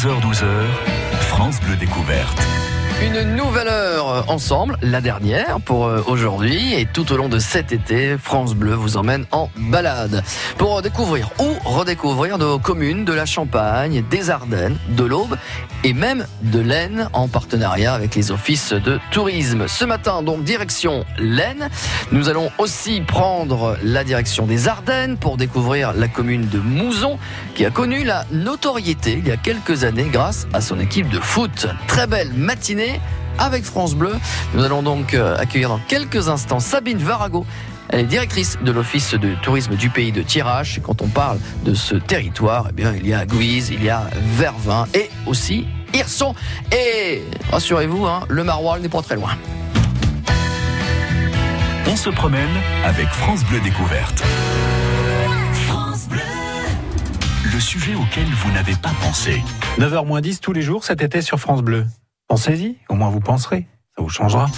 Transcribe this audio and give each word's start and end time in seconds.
11h-12h, 0.00 0.64
France 1.28 1.60
Bleu 1.60 1.76
Découverte. 1.76 2.40
Une 3.02 3.34
nouvelle 3.34 3.68
heure 3.68 4.30
ensemble, 4.30 4.76
la 4.82 5.00
dernière 5.00 5.58
pour 5.64 5.86
euh, 5.86 6.02
aujourd'hui 6.06 6.74
et 6.74 6.84
tout 6.84 7.10
au 7.12 7.16
long 7.16 7.30
de 7.30 7.38
cet 7.38 7.72
été, 7.72 8.18
France 8.18 8.54
Bleu 8.54 8.74
vous 8.74 8.98
emmène 8.98 9.24
en 9.30 9.48
balade 9.56 10.22
pour 10.58 10.82
découvrir 10.82 11.30
ou 11.38 11.48
redécouvrir 11.64 12.36
nos 12.36 12.58
communes 12.58 13.06
de 13.06 13.14
la 13.14 13.24
Champagne, 13.24 14.04
des 14.10 14.28
Ardennes, 14.28 14.76
de 14.90 15.04
l'Aube 15.04 15.38
et 15.82 15.94
même 15.94 16.26
de 16.42 16.60
l'Aisne 16.60 17.08
en 17.14 17.26
partenariat 17.26 17.94
avec 17.94 18.14
les 18.14 18.32
offices 18.32 18.74
de 18.74 19.00
tourisme. 19.10 19.66
Ce 19.66 19.86
matin 19.86 20.22
donc 20.22 20.44
direction 20.44 21.06
l'Aisne, 21.18 21.70
nous 22.12 22.28
allons 22.28 22.50
aussi 22.58 23.00
prendre 23.00 23.78
la 23.82 24.04
direction 24.04 24.44
des 24.44 24.68
Ardennes 24.68 25.16
pour 25.16 25.38
découvrir 25.38 25.94
la 25.94 26.08
commune 26.08 26.48
de 26.48 26.58
Mouzon 26.58 27.18
qui 27.54 27.64
a 27.64 27.70
connu 27.70 28.04
la 28.04 28.26
notoriété 28.30 29.12
il 29.12 29.26
y 29.26 29.32
a 29.32 29.38
quelques 29.38 29.84
années 29.84 30.08
grâce 30.12 30.46
à 30.52 30.60
son 30.60 30.78
équipe 30.78 31.08
de 31.08 31.18
foot. 31.18 31.66
Très 31.86 32.06
belle 32.06 32.32
matinée 32.34 32.89
avec 33.38 33.64
France 33.64 33.94
Bleu. 33.94 34.14
Nous 34.54 34.62
allons 34.62 34.82
donc 34.82 35.14
euh, 35.14 35.36
accueillir 35.36 35.68
dans 35.68 35.80
quelques 35.88 36.28
instants 36.28 36.60
Sabine 36.60 36.98
Varago. 36.98 37.46
Elle 37.88 38.00
est 38.00 38.04
directrice 38.04 38.58
de 38.62 38.70
l'Office 38.70 39.14
de 39.14 39.34
tourisme 39.42 39.74
du 39.74 39.90
pays 39.90 40.12
de. 40.12 40.20
Et 40.20 40.80
quand 40.80 41.02
on 41.02 41.08
parle 41.08 41.38
de 41.64 41.74
ce 41.74 41.96
territoire, 41.96 42.68
eh 42.70 42.72
bien, 42.72 42.94
il 42.94 43.06
y 43.06 43.12
a 43.12 43.26
Guise, 43.26 43.70
il 43.70 43.82
y 43.82 43.90
a 43.90 44.04
Vervin 44.36 44.86
et 44.94 45.10
aussi 45.26 45.66
Hirson. 45.92 46.34
Et 46.72 47.22
rassurez-vous, 47.50 48.06
hein, 48.06 48.20
le 48.28 48.44
Maroilles 48.44 48.82
n'est 48.82 48.88
pas 48.88 49.02
très 49.02 49.16
loin. 49.16 49.30
On 51.88 51.96
se 51.96 52.10
promène 52.10 52.48
avec 52.84 53.08
France 53.08 53.44
Bleu 53.44 53.58
Découverte. 53.60 54.22
Le 57.52 57.58
sujet 57.58 57.94
auquel 57.96 58.26
vous 58.26 58.52
n'avez 58.52 58.76
pas 58.76 58.92
pensé. 59.02 59.42
9h 59.78 60.20
10 60.20 60.40
tous 60.40 60.52
les 60.52 60.62
jours 60.62 60.84
cet 60.84 61.02
été 61.02 61.22
sur 61.22 61.40
France 61.40 61.62
Bleu. 61.62 61.84
Pensez-y, 62.30 62.76
au 62.88 62.94
moins 62.94 63.10
vous 63.10 63.18
penserez, 63.18 63.66
ça 63.96 64.04
vous 64.04 64.08
changera. 64.08 64.48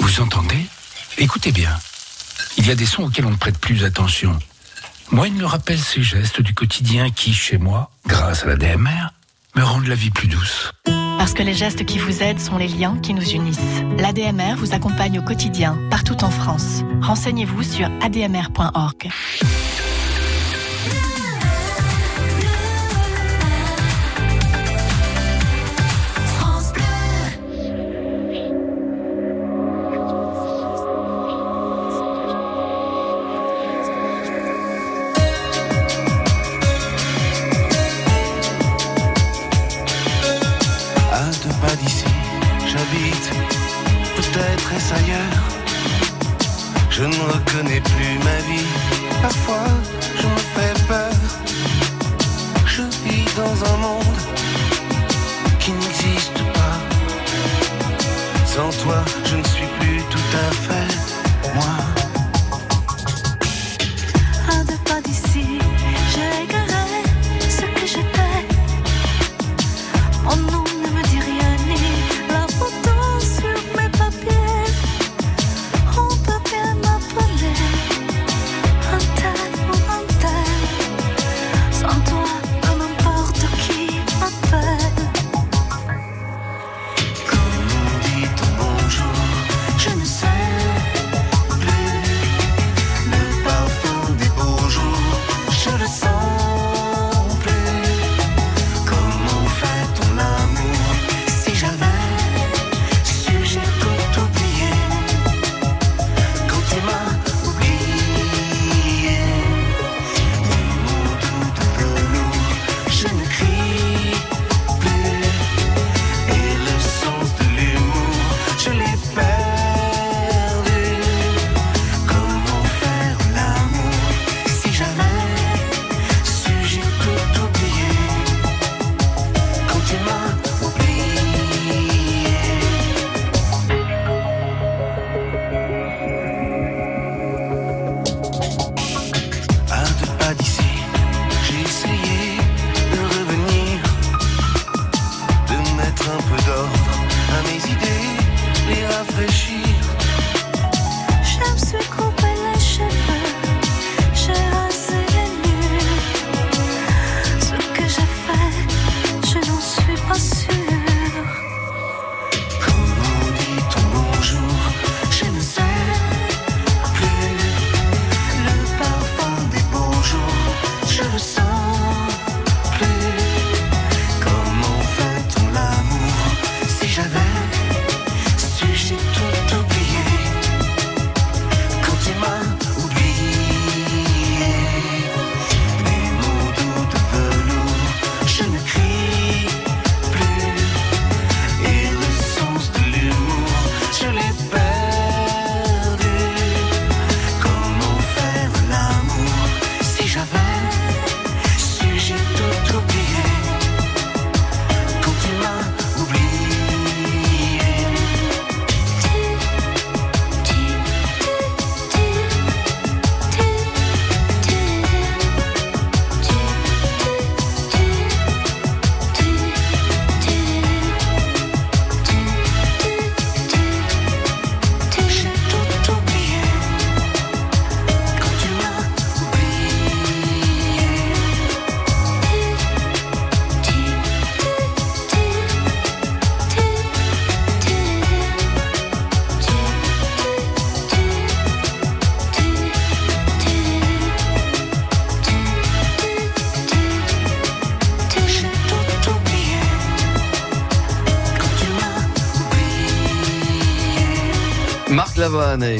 Vous 0.00 0.20
entendez? 0.20 0.58
Écoutez 1.18 1.52
bien. 1.52 1.70
Il 2.58 2.66
y 2.66 2.72
a 2.72 2.74
des 2.74 2.84
sons 2.84 3.04
auxquels 3.04 3.26
on 3.26 3.30
ne 3.30 3.36
prête 3.36 3.56
plus 3.56 3.84
attention. 3.84 4.36
Moi, 5.12 5.28
il 5.28 5.34
me 5.34 5.44
rappelle 5.44 5.78
ces 5.78 6.02
gestes 6.02 6.40
du 6.40 6.54
quotidien 6.54 7.10
qui, 7.10 7.32
chez 7.32 7.56
moi, 7.56 7.92
grâce 8.04 8.42
à 8.42 8.46
la 8.46 8.56
DMR, 8.56 9.12
me 9.54 9.62
rendent 9.62 9.86
la 9.86 9.94
vie 9.94 10.10
plus 10.10 10.26
douce. 10.26 10.72
Parce 11.16 11.34
que 11.34 11.44
les 11.44 11.54
gestes 11.54 11.84
qui 11.84 11.98
vous 11.98 12.20
aident 12.20 12.40
sont 12.40 12.58
les 12.58 12.66
liens 12.66 12.98
qui 13.00 13.14
nous 13.14 13.30
unissent. 13.30 13.82
L'ADMR 13.96 14.56
vous 14.56 14.74
accompagne 14.74 15.20
au 15.20 15.22
quotidien, 15.22 15.78
partout 15.88 16.24
en 16.24 16.30
France. 16.30 16.82
Renseignez-vous 17.00 17.62
sur 17.62 17.88
admr.org. 18.02 19.08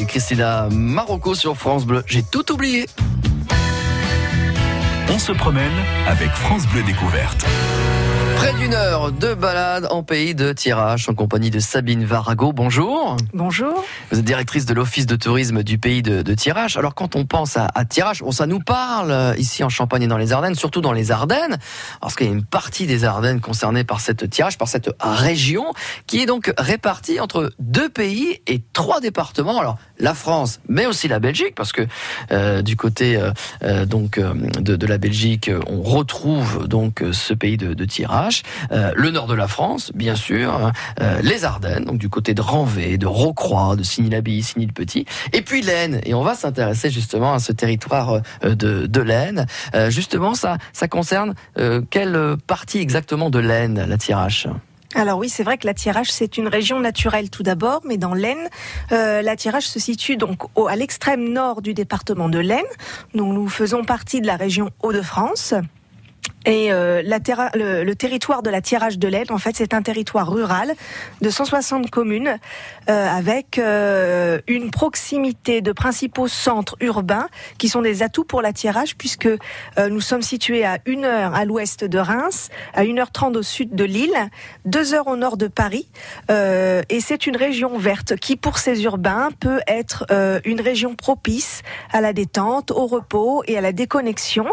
Christina 0.07 0.69
Marocco 0.71 1.35
sur 1.35 1.57
France 1.57 1.85
Bleu. 1.85 2.03
J'ai 2.07 2.23
tout 2.23 2.53
oublié. 2.53 2.87
On 5.09 5.19
se 5.19 5.33
promène 5.33 5.73
avec 6.07 6.31
France 6.31 6.67
Bleu 6.67 6.83
Découverte. 6.83 7.45
Heure 8.75 9.13
de 9.13 9.35
balade 9.35 9.87
en 9.93 10.03
pays 10.03 10.35
de 10.35 10.53
Tirage 10.53 11.09
en 11.09 11.15
compagnie 11.15 11.51
de 11.51 11.61
Sabine 11.61 12.05
Varago. 12.05 12.53
Bonjour. 12.53 13.17
Bonjour. 13.33 13.85
Vous 14.11 14.19
êtes 14.19 14.25
directrice 14.25 14.67
de 14.67 14.75
l'office 14.75 15.07
de 15.07 15.15
tourisme 15.15 15.63
du 15.63 15.79
pays 15.79 16.03
de, 16.03 16.23
de 16.23 16.35
Tirage. 16.35 16.77
Alors 16.77 16.97
quand 16.97 17.15
on 17.15 17.25
pense 17.25 17.57
à, 17.57 17.69
à 17.73 17.85
Tirage, 17.85 18.25
ça 18.33 18.47
nous 18.47 18.59
parle 18.59 19.13
euh, 19.13 19.37
ici 19.37 19.63
en 19.63 19.69
Champagne 19.69 20.03
et 20.03 20.07
dans 20.09 20.19
les 20.19 20.33
Ardennes, 20.33 20.57
surtout 20.57 20.81
dans 20.81 20.93
les 20.93 21.13
Ardennes, 21.13 21.59
parce 22.01 22.17
qu'il 22.17 22.27
y 22.27 22.31
a 22.31 22.33
une 22.33 22.45
partie 22.45 22.89
des 22.89 23.05
Ardennes 23.05 23.41
concernée 23.41 23.85
par 23.85 24.01
cette 24.01 24.29
Tirage, 24.29 24.59
par 24.59 24.67
cette 24.67 24.91
région, 24.99 25.73
qui 26.09 26.21
est 26.21 26.27
donc 26.27 26.53
répartie 26.59 27.21
entre 27.21 27.53
deux 27.61 27.89
pays 27.89 28.41
et 28.49 28.61
trois 28.73 29.01
départements. 29.01 29.61
Alors 29.61 29.79
la 30.01 30.15
France, 30.15 30.59
mais 30.69 30.87
aussi 30.87 31.07
la 31.07 31.21
Belgique, 31.21 31.55
parce 31.55 31.73
que 31.73 31.87
euh, 32.33 32.61
du 32.61 32.77
côté 32.77 33.21
euh, 33.63 33.87
donc 33.87 34.19
de, 34.19 34.75
de 34.75 34.87
la 34.87 34.99
Belgique, 34.99 35.49
on 35.69 35.81
retrouve 35.83 36.67
donc 36.67 37.05
ce 37.13 37.35
pays 37.35 37.57
de, 37.57 37.73
de 37.73 37.85
Tirage, 37.85 38.43
Euh, 38.73 38.93
le 38.95 39.11
nord 39.11 39.27
de 39.27 39.35
la 39.35 39.49
France, 39.49 39.93
bien 39.95 40.17
sûr, 40.17 40.73
euh, 41.01 41.21
les 41.23 41.45
Ardennes, 41.45 41.85
donc 41.85 41.99
du 41.99 42.09
côté 42.09 42.35
de 42.35 42.41
Ranvé, 42.41 42.99
de 42.99 43.07
Rocroi, 43.07 43.77
de 43.77 43.83
Signy-l'Abbaye, 43.83 44.43
Signy-le-Petit, 44.43 45.07
et 45.33 45.43
puis 45.43 45.63
l'Aisne. 45.63 46.01
Et 46.05 46.15
on 46.15 46.23
va 46.23 46.35
s'intéresser 46.35 46.91
justement 46.91 47.35
à 47.35 47.39
ce 47.39 47.53
territoire 47.53 48.21
euh, 48.45 48.55
de, 48.55 49.01
l'Aisne. 49.01 49.47
Justement, 49.89 50.35
ça, 50.35 50.57
ça 50.73 50.89
concerne 50.89 51.35
quelle 51.91 52.37
partie 52.47 52.79
exactement 52.79 53.29
de 53.29 53.39
l'Aisne, 53.39 53.85
la 53.87 53.99
Tirage 53.99 54.49
Alors 54.95 55.19
oui, 55.19 55.29
c'est 55.29 55.43
vrai 55.43 55.59
que 55.59 55.67
la 55.67 55.75
Tirage, 55.75 56.11
c'est 56.11 56.39
une 56.39 56.49
région 56.49 56.81
naturelle 56.81 57.29
tout 57.29 57.43
d'abord, 57.43 57.83
mais 57.85 57.99
dans 57.99 58.15
l'Aisne, 58.15 58.49
euh, 58.93 59.23
la 59.23 59.37
Tirage 59.37 59.67
se 59.67 59.81
situe 59.81 60.17
donc 60.17 60.43
à 60.69 60.77
l'extrême 60.77 61.33
nord 61.33 61.63
du 61.63 61.75
département 61.75 62.29
de 62.29 62.39
l'Aisne. 62.39 62.63
Donc 63.15 63.35
nous 63.35 63.49
faisons 63.49 63.85
partie 63.85 64.21
de 64.21 64.27
la 64.27 64.37
région 64.37 64.71
Hauts-de-France. 64.83 65.55
Et 66.47 66.73
euh, 66.73 67.03
le, 67.03 67.95
territoire 67.95 68.43
de 68.43 68.51
la 68.51 68.61
Tirage 68.61 68.99
de 68.99 69.09
l'Aisne, 69.09 69.33
en 69.33 69.39
fait, 69.39 69.57
c'est 69.57 69.73
un 69.73 69.83
territoire 69.83 70.31
rural 70.31 70.75
de 71.21 71.31
160 71.31 71.91
communes 71.91 72.39
euh, 72.89 73.09
avec 73.09 73.59
euh, 73.59 74.41
une 74.47 74.71
proximité 74.71 75.63
de 75.63 75.73
principaux 75.73 76.29
centres 76.29 76.77
urbains 76.81 77.29
qui 77.57 77.69
sont 77.69 77.81
des 77.81 78.03
atouts 78.03 78.25
pour 78.25 78.43
la 78.43 78.53
Tirage 78.53 78.97
puisque 78.97 79.29
nous 79.79 80.01
sommes 80.01 80.23
situés 80.23 80.65
à 80.65 80.79
une 80.87 81.05
heure 81.05 81.35
à 81.35 81.45
l'ouest 81.45 81.85
de 81.85 81.99
Reims, 81.99 82.51
à 82.75 82.85
1h30 82.85 83.37
au 83.37 83.43
sud 83.43 83.75
de 83.75 83.85
Lille, 83.85 84.17
deux 84.65 84.95
heures 84.95 85.09
au 85.09 85.17
nord 85.17 85.37
de 85.37 85.47
Paris. 85.49 85.89
Et 86.29 87.01
c'est 87.01 87.27
une 87.27 87.37
région 87.37 87.77
verte 87.79 88.17
qui, 88.17 88.37
pour 88.37 88.59
ces 88.59 88.85
urbains, 88.85 89.31
peut 89.41 89.61
être 89.67 90.07
une 90.45 90.61
région 90.61 90.95
propice 90.95 91.63
à 91.93 92.01
la 92.01 92.13
détente, 92.13 92.71
au 92.71 92.87
repos 92.87 93.43
et 93.47 93.59
à 93.59 93.61
la 93.61 93.73
déconnexion. 93.73 94.47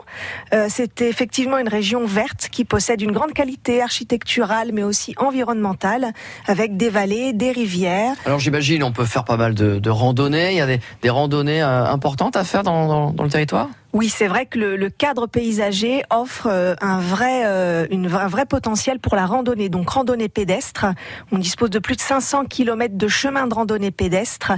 C'est 0.70 1.02
effectivement 1.02 1.58
une 1.62 1.70
région 1.70 2.06
verte 2.06 2.50
qui 2.52 2.66
possède 2.66 3.02
une 3.02 3.12
grande 3.12 3.34
qualité 3.34 3.82
architecturale 3.82 4.72
mais 4.74 4.84
aussi 4.84 5.14
environnementale 5.18 6.12
avec 6.48 6.78
des 6.78 6.90
vallées, 6.90 7.34
des 7.34 7.52
rivières. 7.52 8.16
Alors 8.26 8.40
j'imagine 8.40 8.84
on 8.84 8.92
peut 8.92 9.06
faire 9.06 9.24
pas 9.24 9.38
mal 9.38 9.54
de, 9.54 9.90
randonnées. 9.90 10.52
Il 10.52 10.58
y 10.58 10.62
a 10.62 10.68
des, 10.68 11.10
randonnées 11.10 11.62
euh, 11.62 11.86
importantes 11.86 12.36
à 12.36 12.44
faire 12.44 12.64
dans 12.64 13.14
le 13.18 13.30
territoire? 13.30 13.70
Oui, 13.94 14.08
c'est 14.08 14.28
vrai 14.28 14.46
que 14.46 14.58
le, 14.58 14.90
cadre 14.90 15.28
paysager 15.28 16.04
offre 16.10 16.48
euh, 16.48 16.76
un 16.80 17.00
vrai, 17.00 17.46
euh, 17.46 17.86
un 17.92 18.28
vrai 18.28 18.46
potentiel 18.46 19.00
pour 19.00 19.18
la 19.18 19.26
randonnée. 19.26 19.68
Donc 19.68 19.90
randonnée 19.90 20.30
pédestre, 20.30 20.86
on 21.34 21.38
dispose 21.38 21.70
de 21.70 21.80
plus 21.80 21.98
de 21.98 22.02
500 22.02 22.46
km 22.46 22.96
de 22.96 23.08
chemin 23.10 23.48
de 23.48 23.54
randonnée 23.54 23.92
pédestre. 23.92 24.54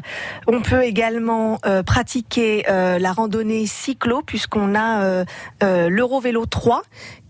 On 0.45 0.61
peut 0.61 0.83
également 0.83 1.57
euh, 1.65 1.81
pratiquer 1.81 2.63
la 2.67 3.11
randonnée 3.11 3.65
cyclo 3.65 4.21
puisqu'on 4.21 4.75
a 4.75 5.25
l'Eurovélo 5.61 6.45
3 6.45 6.83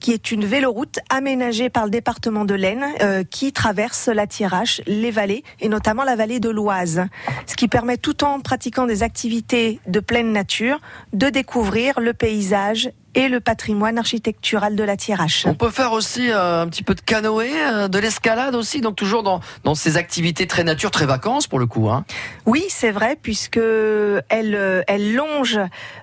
qui 0.03 0.11
est 0.11 0.31
une 0.31 0.43
véloroute 0.43 0.99
aménagée 1.09 1.69
par 1.69 1.85
le 1.85 1.89
département 1.89 2.43
de 2.43 2.53
l'Aisne 2.53 2.83
euh, 3.01 3.23
qui 3.23 3.53
traverse 3.53 4.09
la 4.09 4.27
Tirache, 4.27 4.81
les 4.85 5.11
vallées 5.11 5.45
et 5.61 5.69
notamment 5.69 6.03
la 6.03 6.17
vallée 6.17 6.41
de 6.41 6.49
l'Oise. 6.49 7.05
Ce 7.47 7.55
qui 7.55 7.69
permet 7.69 7.95
tout 7.95 8.25
en 8.25 8.41
pratiquant 8.41 8.85
des 8.85 9.01
activités 9.01 9.79
de 9.87 10.01
pleine 10.01 10.33
nature 10.33 10.81
de 11.13 11.29
découvrir 11.29 12.01
le 12.01 12.13
paysage 12.13 12.91
et 13.15 13.27
le 13.27 13.39
patrimoine 13.39 13.97
architectural 13.97 14.75
de 14.75 14.83
la 14.83 14.97
Tirache. 14.97 15.45
On 15.47 15.53
peut 15.53 15.69
faire 15.69 15.91
aussi 15.91 16.31
euh, 16.31 16.61
un 16.61 16.67
petit 16.67 16.83
peu 16.83 16.95
de 16.95 17.01
canoë, 17.01 17.51
euh, 17.55 17.87
de 17.87 17.99
l'escalade 17.99 18.55
aussi, 18.55 18.81
donc 18.81 18.95
toujours 18.95 19.23
dans, 19.23 19.39
dans 19.63 19.75
ces 19.75 19.97
activités 19.97 20.47
très 20.47 20.63
nature, 20.63 20.91
très 20.91 21.05
vacances 21.05 21.47
pour 21.47 21.59
le 21.59 21.65
coup. 21.65 21.89
Hein. 21.89 22.05
Oui, 22.45 22.65
c'est 22.69 22.91
vrai, 22.91 23.17
puisque 23.21 23.57
elle, 23.57 24.55
euh, 24.55 24.81
elle 24.87 25.13
longe, 25.13 25.59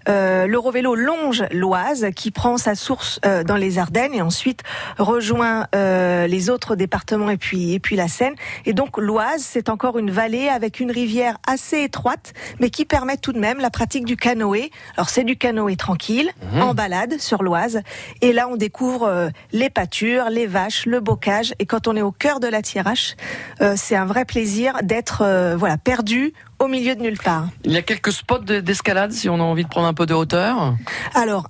euh, 0.09 0.47
l'Eurovélo 0.47 0.95
longe 0.95 1.45
l'Oise, 1.51 2.09
qui 2.15 2.31
prend 2.31 2.59
sa 2.59 2.75
source 2.75 3.19
euh, 3.25 3.43
dans 3.43 3.57
les 3.57 3.79
Ardennes 3.79 4.15
et 4.15 4.23
ensuite 4.23 4.63
rejoint 4.99 5.67
euh, 5.75 6.27
les 6.27 6.51
autres 6.51 6.77
départements 6.77 7.31
et 7.31 7.37
puis, 7.37 7.73
et 7.73 7.81
puis 7.81 7.97
la 7.97 8.09
Seine. 8.09 8.35
Et 8.67 8.73
donc 8.73 8.99
l'Oise, 8.99 9.41
c'est 9.41 9.69
encore 9.69 9.99
une 9.99 10.11
vallée 10.11 10.49
avec 10.49 10.81
une 10.81 10.91
rivière 10.91 11.39
assez 11.47 11.83
étroite, 11.83 12.35
mais 12.61 12.71
qui 12.71 12.85
permet 12.85 13.17
tout 13.17 13.33
de 13.33 13.39
même 13.39 13.59
la 13.59 13.71
pratique 13.71 14.05
du 14.05 14.17
canoë. 14.17 14.71
Alors 14.97 15.09
c'est 15.09 15.25
du 15.25 15.37
canoë 15.37 15.77
tranquille, 15.77 16.31
en 16.61 16.75
balade 16.75 17.00
sur 17.19 17.43
l'Oise. 17.43 17.81
Et 18.21 18.33
là, 18.33 18.49
on 18.49 18.57
découvre 18.57 19.05
euh, 19.05 19.29
les 19.53 19.71
pâtures, 19.71 20.25
les 20.31 20.47
vaches, 20.47 20.87
le 20.87 21.01
bocage. 21.01 21.55
Et 21.59 21.67
quand 21.67 21.89
on 21.89 21.97
est 21.97 22.03
au 22.03 22.13
cœur 22.13 22.41
de 22.41 22.47
la 22.47 22.63
Tirache, 22.63 23.17
euh, 23.61 23.75
c'est 23.77 23.97
un 23.97 24.07
vrai 24.07 24.25
plaisir 24.25 24.75
d'être 24.83 25.23
euh, 25.23 25.57
voilà 25.57 25.77
perdu 25.79 26.33
au 26.59 26.69
milieu 26.69 26.95
de 26.95 27.01
nulle 27.03 27.19
part. 27.19 27.47
Il 27.65 27.73
y 27.73 27.77
a 27.77 27.83
quelques 27.83 28.13
spots 28.13 28.39
de- 28.39 28.61
d'escalade 28.61 29.13
si 29.13 29.29
on 29.29 29.37
a 29.37 29.43
envie 29.43 29.65
de 29.65 29.69
prendre 29.69 29.87
un 29.89 29.95
peu 29.95 30.07
de 30.07 30.15
hauteur? 30.15 30.75
Alors. 31.15 31.49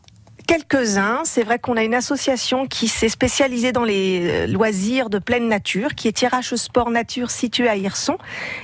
Quelques-uns, 0.50 1.20
c'est 1.22 1.44
vrai 1.44 1.60
qu'on 1.60 1.76
a 1.76 1.84
une 1.84 1.94
association 1.94 2.66
qui 2.66 2.88
s'est 2.88 3.08
spécialisée 3.08 3.70
dans 3.70 3.84
les 3.84 4.20
euh, 4.28 4.46
loisirs 4.48 5.08
de 5.08 5.20
pleine 5.20 5.46
nature, 5.46 5.94
qui 5.94 6.08
est 6.08 6.12
Tirage 6.12 6.56
Sport 6.56 6.90
Nature 6.90 7.30
située 7.30 7.68
à 7.68 7.76
Hirson. 7.76 8.18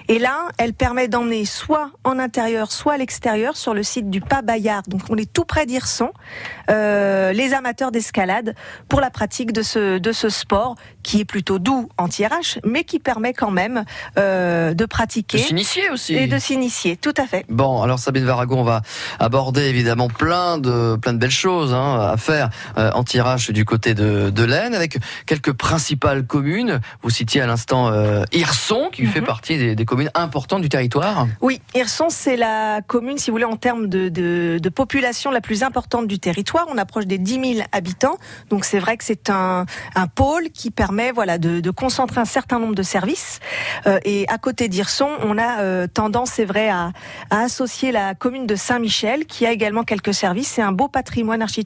Et 0.09 0.19
là, 0.19 0.49
elle 0.59 0.73
permet 0.73 1.07
d'emmener 1.07 1.45
soit 1.45 1.93
en 2.03 2.19
intérieur, 2.19 2.73
soit 2.73 2.95
à 2.95 2.97
l'extérieur 2.97 3.57
sur 3.57 3.73
le 3.73 3.85
site 3.85 4.11
du 4.11 4.21
Pas 4.21 4.43
Bayard. 4.43 4.83
Donc 4.89 5.03
on 5.11 5.17
est 5.17 5.33
tout 5.33 5.45
près 5.45 5.65
d'Hirson, 5.65 6.11
euh, 6.71 7.33
les 7.33 7.55
amateurs 7.55 7.93
d'escalade 7.93 8.57
pour 8.89 9.01
la 9.01 9.11
pratique 9.11 9.53
de 9.53 9.63
ce, 9.63 9.99
de 9.99 10.11
ce 10.11 10.29
sport 10.29 10.75
qui 11.05 11.21
est 11.21 11.25
plutôt 11.25 11.61
doux 11.61 11.89
en 11.99 12.09
tirage, 12.09 12.59
mais 12.65 12.83
qui 12.83 12.99
permet 12.99 13.33
quand 13.33 13.53
même 13.53 13.85
euh, 14.19 14.71
de 14.71 14.75
De 14.75 14.87
pratiquer 14.87 15.39
s'initier 15.39 15.89
aussi. 15.91 16.17
et 16.17 16.27
de 16.27 16.39
s'initier. 16.39 16.97
Tout 16.97 17.15
à 17.17 17.29
fait. 17.29 17.45
Bon, 17.49 17.81
alors 17.81 18.01
Sabine 18.01 18.25
Varago, 18.25 18.57
on 18.57 18.65
va 18.65 18.83
aborder 19.21 19.67
évidemment 19.67 20.09
plein 20.09 20.59
de 20.59 20.97
plein 20.97 21.13
de 21.13 21.19
belles 21.19 21.31
choses 21.31 21.76
hein, 21.77 22.11
à 22.13 22.17
faire 22.17 22.51
euh, 22.79 22.91
en 22.93 23.05
tirage 23.05 23.51
du 23.51 23.65
côté 23.65 23.95
de, 23.95 24.31
de 24.31 24.45
l'Aisne, 24.45 24.75
avec 24.75 24.99
quelques 25.27 25.53
principales 25.53 26.27
communes. 26.27 26.81
Vous 27.03 27.11
citiez 27.11 27.41
à 27.41 27.47
l'instant 27.47 27.89
euh, 27.89 28.25
Hirson, 28.33 28.89
qui 28.93 29.07
fait 29.07 29.23
partie 29.23 29.59
des, 29.59 29.75
des 29.75 29.85
communes 29.85 30.11
importantes 30.15 30.63
du 30.63 30.69
territoire. 30.69 31.27
Oui, 31.41 31.61
Hirson, 31.75 32.07
c'est 32.09 32.37
la 32.37 32.81
commune, 32.87 33.19
si 33.19 33.31
vous 33.31 33.35
voulez, 33.35 33.45
en 33.45 33.57
termes 33.57 33.87
de, 33.89 34.09
de, 34.09 34.59
de 34.61 34.69
population 34.69 35.31
la 35.31 35.41
plus 35.41 35.63
importante 35.63 36.07
du 36.07 36.19
territoire. 36.19 36.67
On 36.73 36.79
approche 36.79 37.07
des 37.07 37.19
10 37.19 37.55
000 37.55 37.67
habitants. 37.73 38.19
Donc 38.51 38.65
c'est 38.65 38.79
vrai 38.79 38.97
que 38.97 39.05
c'est 39.05 39.31
un, 39.31 39.67
un 39.95 40.07
pôle 40.07 40.51
qui 40.51 40.71
permet 40.71 41.13
voilà, 41.13 41.39
de, 41.39 41.61
de 41.61 41.71
concentrer 41.71 42.21
un 42.21 42.25
certain 42.25 42.59
nombre 42.59 42.75
de 42.75 42.83
services. 42.83 43.41
Euh, 43.87 43.99
et 44.05 44.27
à 44.29 44.39
côté 44.39 44.69
d'Hirson, 44.69 45.09
on 45.23 45.39
a 45.39 45.61
euh, 45.61 45.87
tendance, 45.87 46.31
c'est 46.35 46.45
vrai, 46.45 46.69
à, 46.69 46.93
à 47.31 47.41
associer 47.41 47.93
la 47.93 48.15
commune 48.15 48.47
de 48.47 48.55
Saint-Michel, 48.55 49.27
qui 49.27 49.47
a 49.47 49.53
également 49.53 49.85
quelques 49.85 50.15
services. 50.15 50.49
C'est 50.49 50.63
un 50.63 50.73
beau 50.73 50.89
patrimoine 50.89 51.43
architectural, 51.43 51.66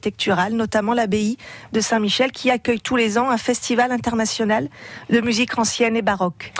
notamment 0.51 0.93
l'abbaye 0.93 1.37
de 1.73 1.79
Saint-Michel, 1.79 2.31
qui 2.31 2.49
accueille 2.49 2.81
tous 2.81 2.95
les 2.95 3.17
ans 3.17 3.29
un 3.29 3.37
festival 3.37 3.91
international 3.91 4.69
de 5.09 5.21
musique 5.21 5.57
ancienne 5.57 5.95
et 5.95 6.01
baroque. 6.01 6.53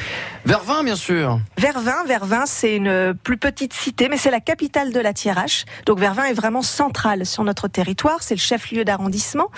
Vervins, 0.45 0.83
bien 0.83 0.95
sûr. 0.95 1.39
Vervins, 1.57 2.03
Vervins, 2.05 2.45
c'est 2.45 2.75
une 2.75 3.13
plus 3.13 3.37
petite 3.37 3.73
cité, 3.73 4.09
mais 4.09 4.17
c'est 4.17 4.31
la 4.31 4.39
capitale 4.39 4.91
de 4.91 4.99
la 4.99 5.13
Thiérache. 5.13 5.65
Donc 5.85 5.99
Vervins 5.99 6.25
est 6.25 6.33
vraiment 6.33 6.61
centrale 6.61 7.25
sur 7.25 7.43
notre 7.43 7.67
territoire, 7.67 8.21
c'est 8.21 8.35
le 8.35 8.39
chef-lieu 8.39 8.83
d'arrondissement. 8.83 9.49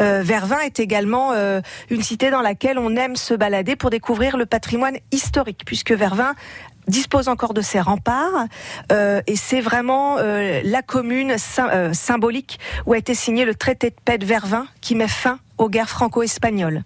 Euh, 0.00 0.22
Vervins 0.22 0.60
est 0.60 0.80
également 0.80 1.32
euh, 1.32 1.60
une 1.90 2.02
cité 2.02 2.30
dans 2.30 2.42
laquelle 2.42 2.78
on 2.78 2.96
aime 2.96 3.16
se 3.16 3.34
balader 3.34 3.76
pour 3.76 3.90
découvrir 3.90 4.36
le 4.36 4.46
patrimoine 4.46 4.96
historique, 5.12 5.62
puisque 5.64 5.92
Vervins 5.92 6.34
dispose 6.86 7.28
encore 7.28 7.54
de 7.54 7.60
ses 7.60 7.80
remparts. 7.80 8.46
Euh, 8.92 9.20
et 9.26 9.36
c'est 9.36 9.60
vraiment 9.60 10.18
euh, 10.18 10.60
la 10.64 10.82
commune 10.82 11.36
euh, 11.58 11.92
symbolique 11.92 12.58
où 12.86 12.92
a 12.92 12.98
été 12.98 13.14
signé 13.14 13.44
le 13.44 13.54
traité 13.54 13.90
de 13.90 13.96
paix 14.04 14.18
de 14.18 14.24
Vervins 14.24 14.66
qui 14.80 14.94
met 14.94 15.08
fin 15.08 15.38
aux 15.58 15.68
guerres 15.68 15.88
franco-espagnoles. 15.88 16.82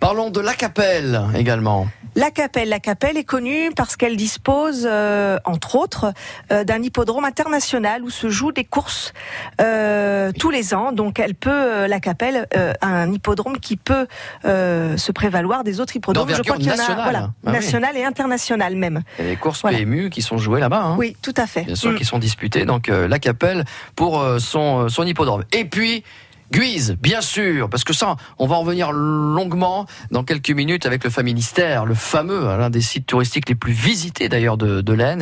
Parlons 0.00 0.30
de 0.30 0.40
la 0.40 0.54
Capelle 0.54 1.22
également. 1.36 1.86
La 2.16 2.30
Capelle, 2.30 2.68
la 2.68 2.78
Capelle 2.78 3.16
est 3.16 3.24
connue 3.24 3.72
parce 3.74 3.96
qu'elle 3.96 4.16
dispose, 4.16 4.86
euh, 4.88 5.36
entre 5.44 5.74
autres, 5.74 6.12
euh, 6.52 6.62
d'un 6.62 6.80
hippodrome 6.80 7.24
international 7.24 8.04
où 8.04 8.10
se 8.10 8.28
jouent 8.28 8.52
des 8.52 8.62
courses 8.64 9.12
euh, 9.60 10.30
tous 10.38 10.50
les 10.50 10.74
ans. 10.74 10.92
Donc, 10.92 11.18
elle 11.18 11.34
peut, 11.34 11.86
la 11.86 11.98
Capelle, 11.98 12.46
un 12.82 13.12
hippodrome 13.12 13.58
qui 13.58 13.76
peut 13.76 14.06
se 14.44 15.10
prévaloir 15.12 15.64
des 15.64 15.80
autres 15.80 15.96
hippodromes. 15.96 16.28
D'envergure 16.28 16.54
qu'il 16.56 16.66
y 16.66 16.70
en 16.70 16.74
a, 16.78 17.02
voilà, 17.02 17.30
Ah 17.44 17.48
oui. 17.48 17.52
national 17.52 17.96
et 17.96 18.04
international 18.04 18.76
même. 18.76 19.02
A 19.18 19.22
des 19.24 19.36
courses 19.36 19.62
Voilà. 19.62 19.78
PMU 19.78 20.08
qui 20.10 20.22
sont 20.22 20.38
jouées 20.38 20.60
là-bas. 20.60 20.82
hein. 20.82 20.96
Oui, 20.96 21.16
tout 21.20 21.34
à 21.36 21.46
fait. 21.48 21.62
Bien 21.62 21.74
sûr, 21.74 21.90
Mm. 21.92 21.96
qui 21.96 22.04
sont 22.04 22.18
disputées. 22.20 22.64
Donc 22.64 22.86
la 22.86 23.18
Capelle 23.18 23.64
pour 23.96 24.24
son, 24.38 24.88
son 24.88 25.04
hippodrome. 25.04 25.42
Et 25.52 25.64
puis. 25.64 26.04
Guise, 26.54 26.96
bien 27.00 27.20
sûr, 27.20 27.68
parce 27.68 27.82
que 27.82 27.92
ça, 27.92 28.14
on 28.38 28.46
va 28.46 28.54
en 28.54 28.60
revenir 28.60 28.92
longuement 28.92 29.86
dans 30.12 30.22
quelques 30.22 30.52
minutes 30.52 30.86
avec 30.86 31.02
le 31.02 31.10
Familistère, 31.10 31.84
le 31.84 31.96
fameux, 31.96 32.48
hein, 32.48 32.58
l'un 32.58 32.70
des 32.70 32.80
sites 32.80 33.06
touristiques 33.06 33.48
les 33.48 33.56
plus 33.56 33.72
visités 33.72 34.28
d'ailleurs 34.28 34.56
de, 34.56 34.80
de 34.80 34.92
l'Aisne 34.92 35.20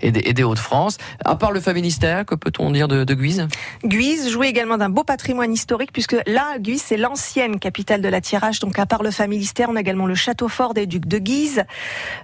et, 0.00 0.10
des, 0.10 0.42
Hauts-de-France. 0.42 0.96
À 1.22 1.36
part 1.36 1.52
le 1.52 1.60
Familistère, 1.60 2.24
que 2.24 2.34
peut-on 2.34 2.70
dire 2.70 2.88
de, 2.88 3.04
Guise? 3.12 3.46
Guise 3.84 4.30
jouit 4.30 4.46
également 4.46 4.78
d'un 4.78 4.88
beau 4.88 5.04
patrimoine 5.04 5.52
historique 5.52 5.92
puisque 5.92 6.16
là, 6.26 6.58
Guise, 6.58 6.82
c'est 6.82 6.96
l'ancienne 6.96 7.58
capitale 7.58 8.00
de 8.00 8.08
la 8.08 8.22
tirage. 8.22 8.58
Donc, 8.60 8.78
à 8.78 8.86
part 8.86 9.02
le 9.02 9.10
Familistère, 9.10 9.68
on 9.68 9.76
a 9.76 9.80
également 9.80 10.06
le 10.06 10.14
château 10.14 10.48
fort 10.48 10.72
des 10.72 10.86
ducs 10.86 11.06
de 11.06 11.18
Guise. 11.18 11.64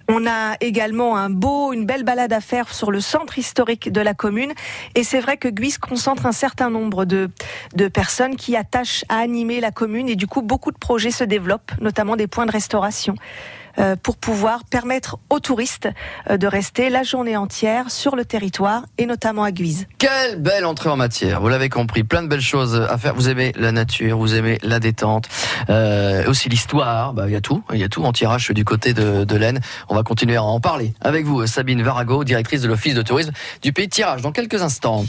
On 0.09 0.27
a 0.27 0.57
également 0.63 1.19
un 1.19 1.29
beau, 1.29 1.75
une 1.75 1.85
belle 1.85 2.05
balade 2.05 2.33
à 2.33 2.41
faire 2.41 2.73
sur 2.73 2.91
le 2.91 3.03
centre 3.03 3.39
historique 3.39 3.93
de 3.93 4.01
la 4.01 4.15
commune. 4.15 4.55
Et 4.95 5.05
c'est 5.05 5.21
vrai 5.21 5.37
que 5.37 5.49
Guise 5.49 5.77
concentre 5.77 6.25
un 6.25 6.33
certain 6.33 6.71
nombre 6.71 7.05
de 7.05 7.29
personnes 7.93 8.37
qui 8.37 8.46
attachent 8.55 9.05
à 9.09 9.17
animer 9.19 9.61
la 9.61 9.73
commune 9.73 10.09
et 10.09 10.15
du 10.15 10.29
coup, 10.29 10.43
beaucoup 10.43 10.71
de 10.71 10.79
projets 10.79 11.11
se 11.11 11.25
développent, 11.25 11.73
notamment 11.81 12.17
des 12.17 12.29
points 12.29 12.47
de 12.47 12.53
restauration. 12.53 13.17
euh, 13.79 13.97
pour 13.97 14.17
pouvoir 14.17 14.65
permettre 14.65 15.19
aux 15.31 15.41
touristes 15.41 15.89
euh, 16.31 16.37
de 16.37 16.47
rester 16.47 16.91
la 16.91 17.03
journée 17.03 17.37
entière 17.37 17.91
sur 17.91 18.17
le 18.17 18.25
territoire 18.25 18.87
et 18.99 19.07
notamment 19.07 19.43
à 19.43 19.53
Guise. 19.53 19.87
Quelle 19.99 20.41
belle 20.41 20.65
entrée 20.65 20.89
en 20.89 20.97
matière, 20.97 21.41
vous 21.41 21.49
l'avez 21.49 21.69
compris, 21.69 22.05
plein 22.05 22.23
de 22.23 22.29
belles 22.29 22.41
choses 22.41 22.75
à 22.89 22.97
faire. 22.99 23.15
Vous 23.15 23.29
aimez 23.29 23.53
la 23.57 23.73
nature, 23.73 24.19
vous 24.19 24.35
aimez 24.35 24.59
la 24.63 24.81
détente, 24.81 25.29
euh, 25.69 26.27
aussi 26.27 26.49
l'histoire, 26.49 27.13
bah, 27.13 27.25
il 27.27 27.33
y 27.33 27.37
a 27.37 27.41
tout, 27.41 27.63
il 27.73 27.79
y 27.79 27.85
a 27.85 27.89
tout 27.89 28.05
en 28.05 28.13
tirage 28.13 28.51
du 28.51 28.65
côté 28.65 28.95
de, 28.95 29.37
l'Aisne. 29.37 29.61
On 29.89 29.95
va 29.95 30.03
continuer 30.03 30.37
à 30.37 30.43
en 30.43 30.61
parler 30.61 30.95
avec 31.01 31.27
vous, 31.27 31.47
Sabine 31.47 31.83
Varago, 31.83 32.25
directrice 32.25 32.63
de 32.63 32.69
l'Office 32.69 32.95
de 32.95 33.03
tourisme 33.03 33.33
du 33.63 33.73
pays 33.73 33.89
tirage, 33.89 34.23
dans 34.23 34.33
quelques 34.33 34.63
instants. 34.63 35.05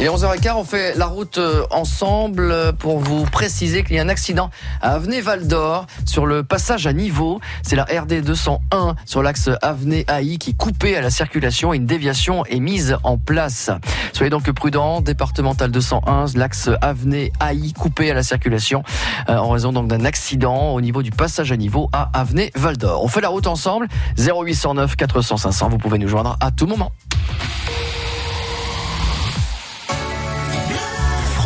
Et 0.00 0.06
11h15, 0.06 0.54
on 0.56 0.64
fait 0.64 0.96
la 0.96 1.06
route 1.06 1.38
euh, 1.38 1.64
ensemble 1.70 2.50
euh, 2.50 2.72
pour 2.72 2.98
vous 2.98 3.24
préciser 3.26 3.84
qu'il 3.84 3.94
y 3.94 4.00
a 4.00 4.02
un 4.02 4.08
accident 4.08 4.50
à 4.82 4.94
Avenay-Val 4.94 5.46
d'Or 5.46 5.86
sur 6.04 6.26
le 6.26 6.42
passage 6.42 6.88
à 6.88 6.92
niveau. 6.92 7.40
C'est 7.62 7.76
la 7.76 7.84
RD 7.84 8.22
201 8.22 8.96
sur 9.06 9.22
l'axe 9.22 9.50
Avenay-Haï 9.62 10.38
qui 10.38 10.50
est 10.50 10.56
coupée 10.56 10.96
à 10.96 11.00
la 11.00 11.10
circulation 11.10 11.72
une 11.72 11.86
déviation 11.86 12.44
est 12.46 12.58
mise 12.58 12.96
en 13.04 13.18
place. 13.18 13.70
Soyez 14.12 14.30
donc 14.30 14.50
prudents, 14.50 15.00
départemental 15.00 15.70
201, 15.70 16.24
l'axe 16.34 16.70
Avenay-Haï 16.80 17.72
coupé 17.72 18.10
à 18.10 18.14
la 18.14 18.24
circulation 18.24 18.82
euh, 19.28 19.36
en 19.36 19.50
raison 19.50 19.72
donc 19.72 19.86
d'un 19.86 20.04
accident 20.04 20.74
au 20.74 20.80
niveau 20.80 21.04
du 21.04 21.12
passage 21.12 21.52
à 21.52 21.56
niveau 21.56 21.88
à 21.92 22.10
Avenay-Val 22.14 22.78
d'Or. 22.78 23.04
On 23.04 23.08
fait 23.08 23.20
la 23.20 23.28
route 23.28 23.46
ensemble, 23.46 23.86
0809 24.18 24.96
400 24.96 25.36
500, 25.36 25.68
vous 25.68 25.78
pouvez 25.78 25.98
nous 25.98 26.08
joindre 26.08 26.36
à 26.40 26.50
tout 26.50 26.66
moment. 26.66 26.90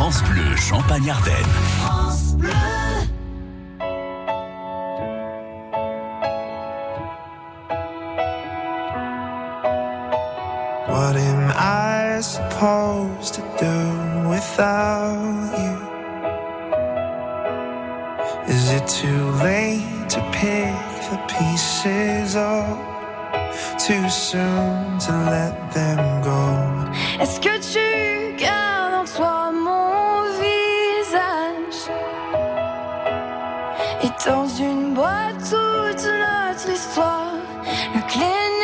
France 0.09 0.23
Bleu 0.23 0.55
Champagne-Ardenne. 0.57 1.53
What 10.87 11.15
am 11.15 11.51
I 11.55 12.21
supposed 12.21 13.35
to 13.35 13.41
do 13.59 14.29
without 14.29 15.53
you? 15.61 15.77
Is 18.51 18.71
it 18.71 18.87
too 18.87 19.23
late 19.43 20.09
to 20.09 20.19
pick 20.31 20.73
the 21.11 21.19
pieces 21.27 22.35
up? 22.35 22.79
Too 23.77 24.09
soon 24.09 24.97
to 25.05 25.11
let 25.29 25.53
them 25.75 26.21
go? 26.23 26.39
Est-ce 27.21 27.39
que 27.39 27.59
tu 27.59 28.35
gardes 28.37 28.95
en 29.01 29.05
toi 29.05 29.51
mon 29.51 29.78
Et 34.01 34.11
dans 34.25 34.47
une 34.47 34.93
boîte 34.93 35.35
toute 35.39 36.05
notre 36.05 36.69
histoire 36.69 37.33
La 37.93 38.01
clé 38.01 38.58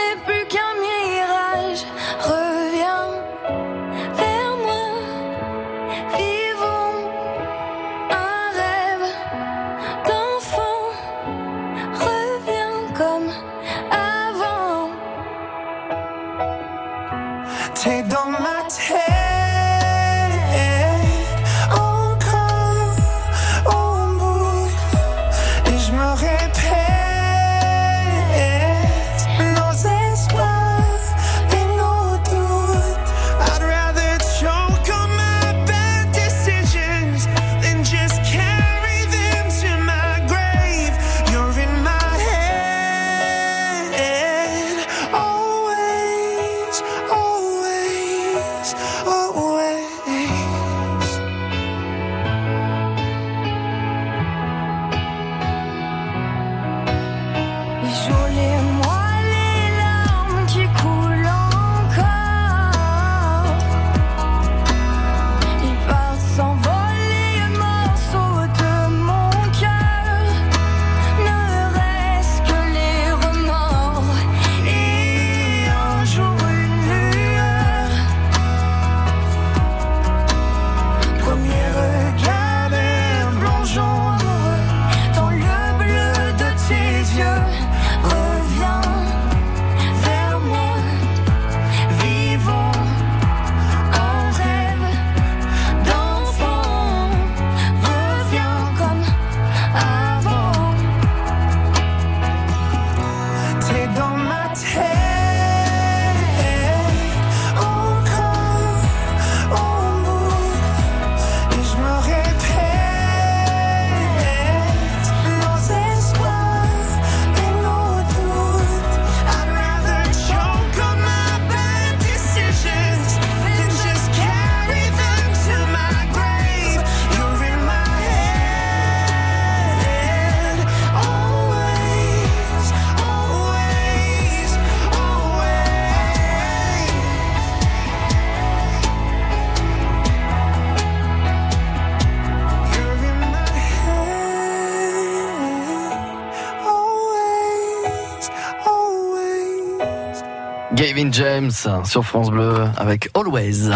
Gavin 150.96 151.12
James 151.12 151.52
sur 151.84 152.06
France 152.06 152.30
Bleu 152.30 152.56
avec 152.78 153.10
Always. 153.16 153.70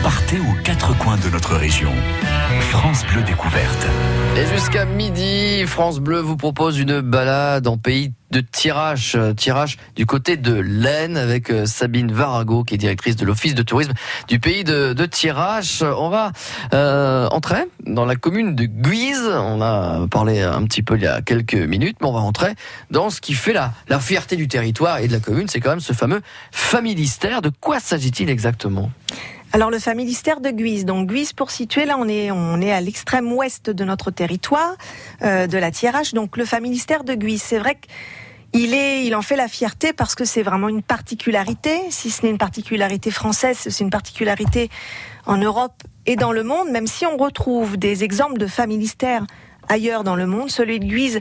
Partez 0.00 0.38
aux 0.38 0.62
quatre 0.62 0.96
coins 0.96 1.16
de 1.16 1.28
notre 1.28 1.56
région. 1.56 1.90
France 2.70 3.04
Bleu 3.12 3.22
Découverte. 3.22 3.86
Et 4.36 4.46
jusqu'à 4.46 4.84
midi, 4.84 5.64
France 5.66 5.98
Bleu 5.98 6.20
vous 6.20 6.36
propose 6.36 6.78
une 6.78 7.00
balade 7.00 7.66
en 7.66 7.78
pays 7.78 8.12
de 8.30 8.40
tirage, 8.40 9.18
tirage 9.36 9.76
du 9.96 10.06
côté 10.06 10.36
de 10.36 10.54
l'Aisne 10.54 11.16
avec 11.16 11.50
euh, 11.50 11.66
Sabine 11.66 12.12
Varago 12.12 12.64
qui 12.64 12.74
est 12.74 12.78
directrice 12.78 13.16
de 13.16 13.24
l'office 13.24 13.54
de 13.54 13.62
tourisme 13.62 13.92
du 14.28 14.38
pays 14.38 14.64
de, 14.64 14.92
de 14.92 15.06
Tirage. 15.06 15.82
On 15.82 16.08
va 16.08 16.32
euh, 16.72 17.28
entrer 17.28 17.64
dans 17.86 18.04
la 18.04 18.16
commune 18.16 18.54
de 18.54 18.64
Guise. 18.64 19.28
On 19.32 19.60
a 19.60 20.06
parlé 20.08 20.40
un 20.40 20.64
petit 20.64 20.82
peu 20.82 20.96
il 20.96 21.02
y 21.02 21.06
a 21.06 21.20
quelques 21.22 21.54
minutes, 21.54 21.96
mais 22.00 22.06
on 22.06 22.12
va 22.12 22.20
entrer 22.20 22.54
dans 22.90 23.10
ce 23.10 23.20
qui 23.20 23.34
fait 23.34 23.52
la, 23.52 23.72
la 23.88 24.00
fierté 24.00 24.36
du 24.36 24.48
territoire 24.48 24.98
et 24.98 25.08
de 25.08 25.12
la 25.12 25.20
commune. 25.20 25.48
C'est 25.48 25.60
quand 25.60 25.70
même 25.70 25.80
ce 25.80 25.92
fameux 25.92 26.20
familistère. 26.50 27.42
De 27.42 27.50
quoi 27.60 27.80
s'agit-il 27.80 28.30
exactement? 28.30 28.90
Alors 29.52 29.70
le 29.70 29.78
familistère 29.78 30.40
de 30.40 30.50
Guise. 30.50 30.84
Donc 30.84 31.08
Guise 31.08 31.32
pour 31.32 31.50
situer, 31.50 31.84
là 31.84 31.96
on 31.98 32.08
est 32.08 32.30
on 32.30 32.60
est 32.60 32.72
à 32.72 32.80
l'extrême 32.80 33.32
ouest 33.32 33.68
de 33.70 33.84
notre 33.84 34.10
territoire, 34.10 34.76
euh, 35.22 35.46
de 35.46 35.58
la 35.58 35.70
Thiérache. 35.70 36.14
Donc 36.14 36.36
le 36.36 36.44
familistère 36.44 37.02
de 37.02 37.14
Guise, 37.14 37.42
c'est 37.42 37.58
vrai 37.58 37.76
qu'il 38.52 38.74
est, 38.74 39.04
il 39.04 39.14
en 39.16 39.22
fait 39.22 39.36
la 39.36 39.48
fierté 39.48 39.92
parce 39.92 40.14
que 40.14 40.24
c'est 40.24 40.42
vraiment 40.42 40.68
une 40.68 40.82
particularité. 40.82 41.80
Si 41.90 42.10
ce 42.10 42.22
n'est 42.22 42.30
une 42.30 42.38
particularité 42.38 43.10
française, 43.10 43.58
c'est 43.58 43.80
une 43.82 43.90
particularité 43.90 44.70
en 45.26 45.36
Europe 45.36 45.82
et 46.06 46.14
dans 46.14 46.32
le 46.32 46.44
monde. 46.44 46.70
Même 46.70 46.86
si 46.86 47.04
on 47.06 47.16
retrouve 47.16 47.76
des 47.76 48.04
exemples 48.04 48.38
de 48.38 48.46
familistères 48.46 49.26
ailleurs 49.68 50.04
dans 50.04 50.16
le 50.16 50.26
monde, 50.26 50.50
celui 50.50 50.78
de 50.78 50.84
Guise 50.84 51.20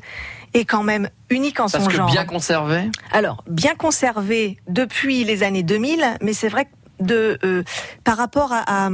est 0.54 0.66
quand 0.66 0.84
même 0.84 1.10
unique 1.30 1.60
en 1.60 1.68
Parce 1.68 1.84
son 1.84 1.90
que 1.90 1.96
genre. 1.96 2.12
bien 2.12 2.26
conservé? 2.26 2.90
Alors, 3.12 3.44
bien 3.48 3.76
conservé 3.76 4.58
depuis 4.68 5.24
les 5.24 5.44
années 5.44 5.64
2000, 5.64 6.04
mais 6.22 6.34
c'est 6.34 6.50
vrai 6.50 6.66
que 6.66 6.72
de, 7.00 7.38
euh, 7.44 7.64
par 8.04 8.18
rapport 8.18 8.52
à, 8.54 8.64
à, 8.86 8.90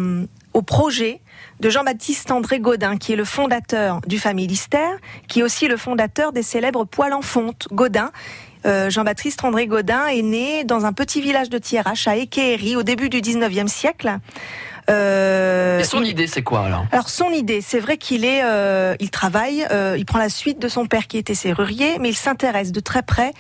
au 0.54 0.62
projet 0.62 1.22
de 1.60 1.70
Jean-Baptiste 1.70 2.32
André 2.32 2.60
Gaudin, 2.60 2.98
qui 2.98 3.14
est 3.14 3.16
le 3.16 3.26
fondateur 3.26 4.02
du 4.08 4.20
Familistère, 4.20 4.96
qui 5.28 5.40
est 5.40 5.44
aussi 5.44 5.68
le 5.68 5.78
fondateur 5.78 6.32
des 6.34 6.44
célèbres 6.44 6.86
poils 6.86 7.14
en 7.14 7.22
fonte, 7.22 7.68
Gaudin. 7.72 8.12
Euh, 8.66 8.90
Jean-Baptiste 8.90 9.44
André 9.44 9.68
Gaudin 9.68 10.08
est 10.08 10.24
né 10.24 10.64
dans 10.64 10.86
un 10.86 10.94
petit 10.94 11.22
village 11.22 11.50
de 11.50 11.58
Thiérache, 11.60 12.08
à 12.08 12.16
Équéhéry, 12.16 12.76
au 12.76 12.84
début 12.84 13.10
du 13.10 13.22
19e 13.22 13.68
siècle. 13.68 14.18
Euh, 14.90 15.80
Et 15.80 15.84
son 15.84 16.02
il- 16.02 16.10
idée, 16.10 16.28
c'est 16.28 16.42
quoi 16.44 16.66
alors? 16.66 16.86
Alors 16.92 17.10
son 17.10 17.30
idée, 17.32 17.62
c'est 17.62 17.80
vrai 17.80 17.98
qu'il 17.98 18.24
est, 18.26 18.42
euh, 18.44 18.96
il 19.00 19.10
travaille, 19.10 19.66
euh, 19.72 19.96
il 19.98 20.06
prend 20.06 20.20
la 20.20 20.30
suite 20.30 20.60
de 20.60 20.68
son 20.68 20.86
père 20.86 21.08
qui 21.08 21.18
était 21.18 21.34
serrurier, 21.36 21.98
mais 22.00 22.10
il 22.10 22.16
s'intéresse 22.16 22.72
de 22.72 22.80
très 22.80 23.02
près 23.02 23.32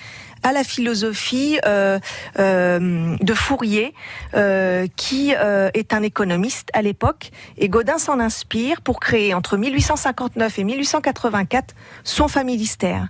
à 0.46 0.52
la 0.52 0.64
philosophie 0.64 1.58
euh, 1.66 1.98
euh, 2.38 3.16
de 3.20 3.34
Fourier, 3.34 3.96
euh, 4.36 4.86
qui 4.96 5.32
est 5.32 5.94
un 5.94 6.04
économiste 6.04 6.70
à 6.74 6.84
l'époque, 6.84 7.32
et 7.58 7.68
Godin 7.68 7.98
s'en 7.98 8.20
inspire 8.20 8.82
pour 8.82 9.00
créer 9.00 9.34
entre 9.34 9.58
1859 9.58 10.60
et 10.60 10.64
1884 10.64 11.74
son 12.04 12.28
familistère, 12.28 13.08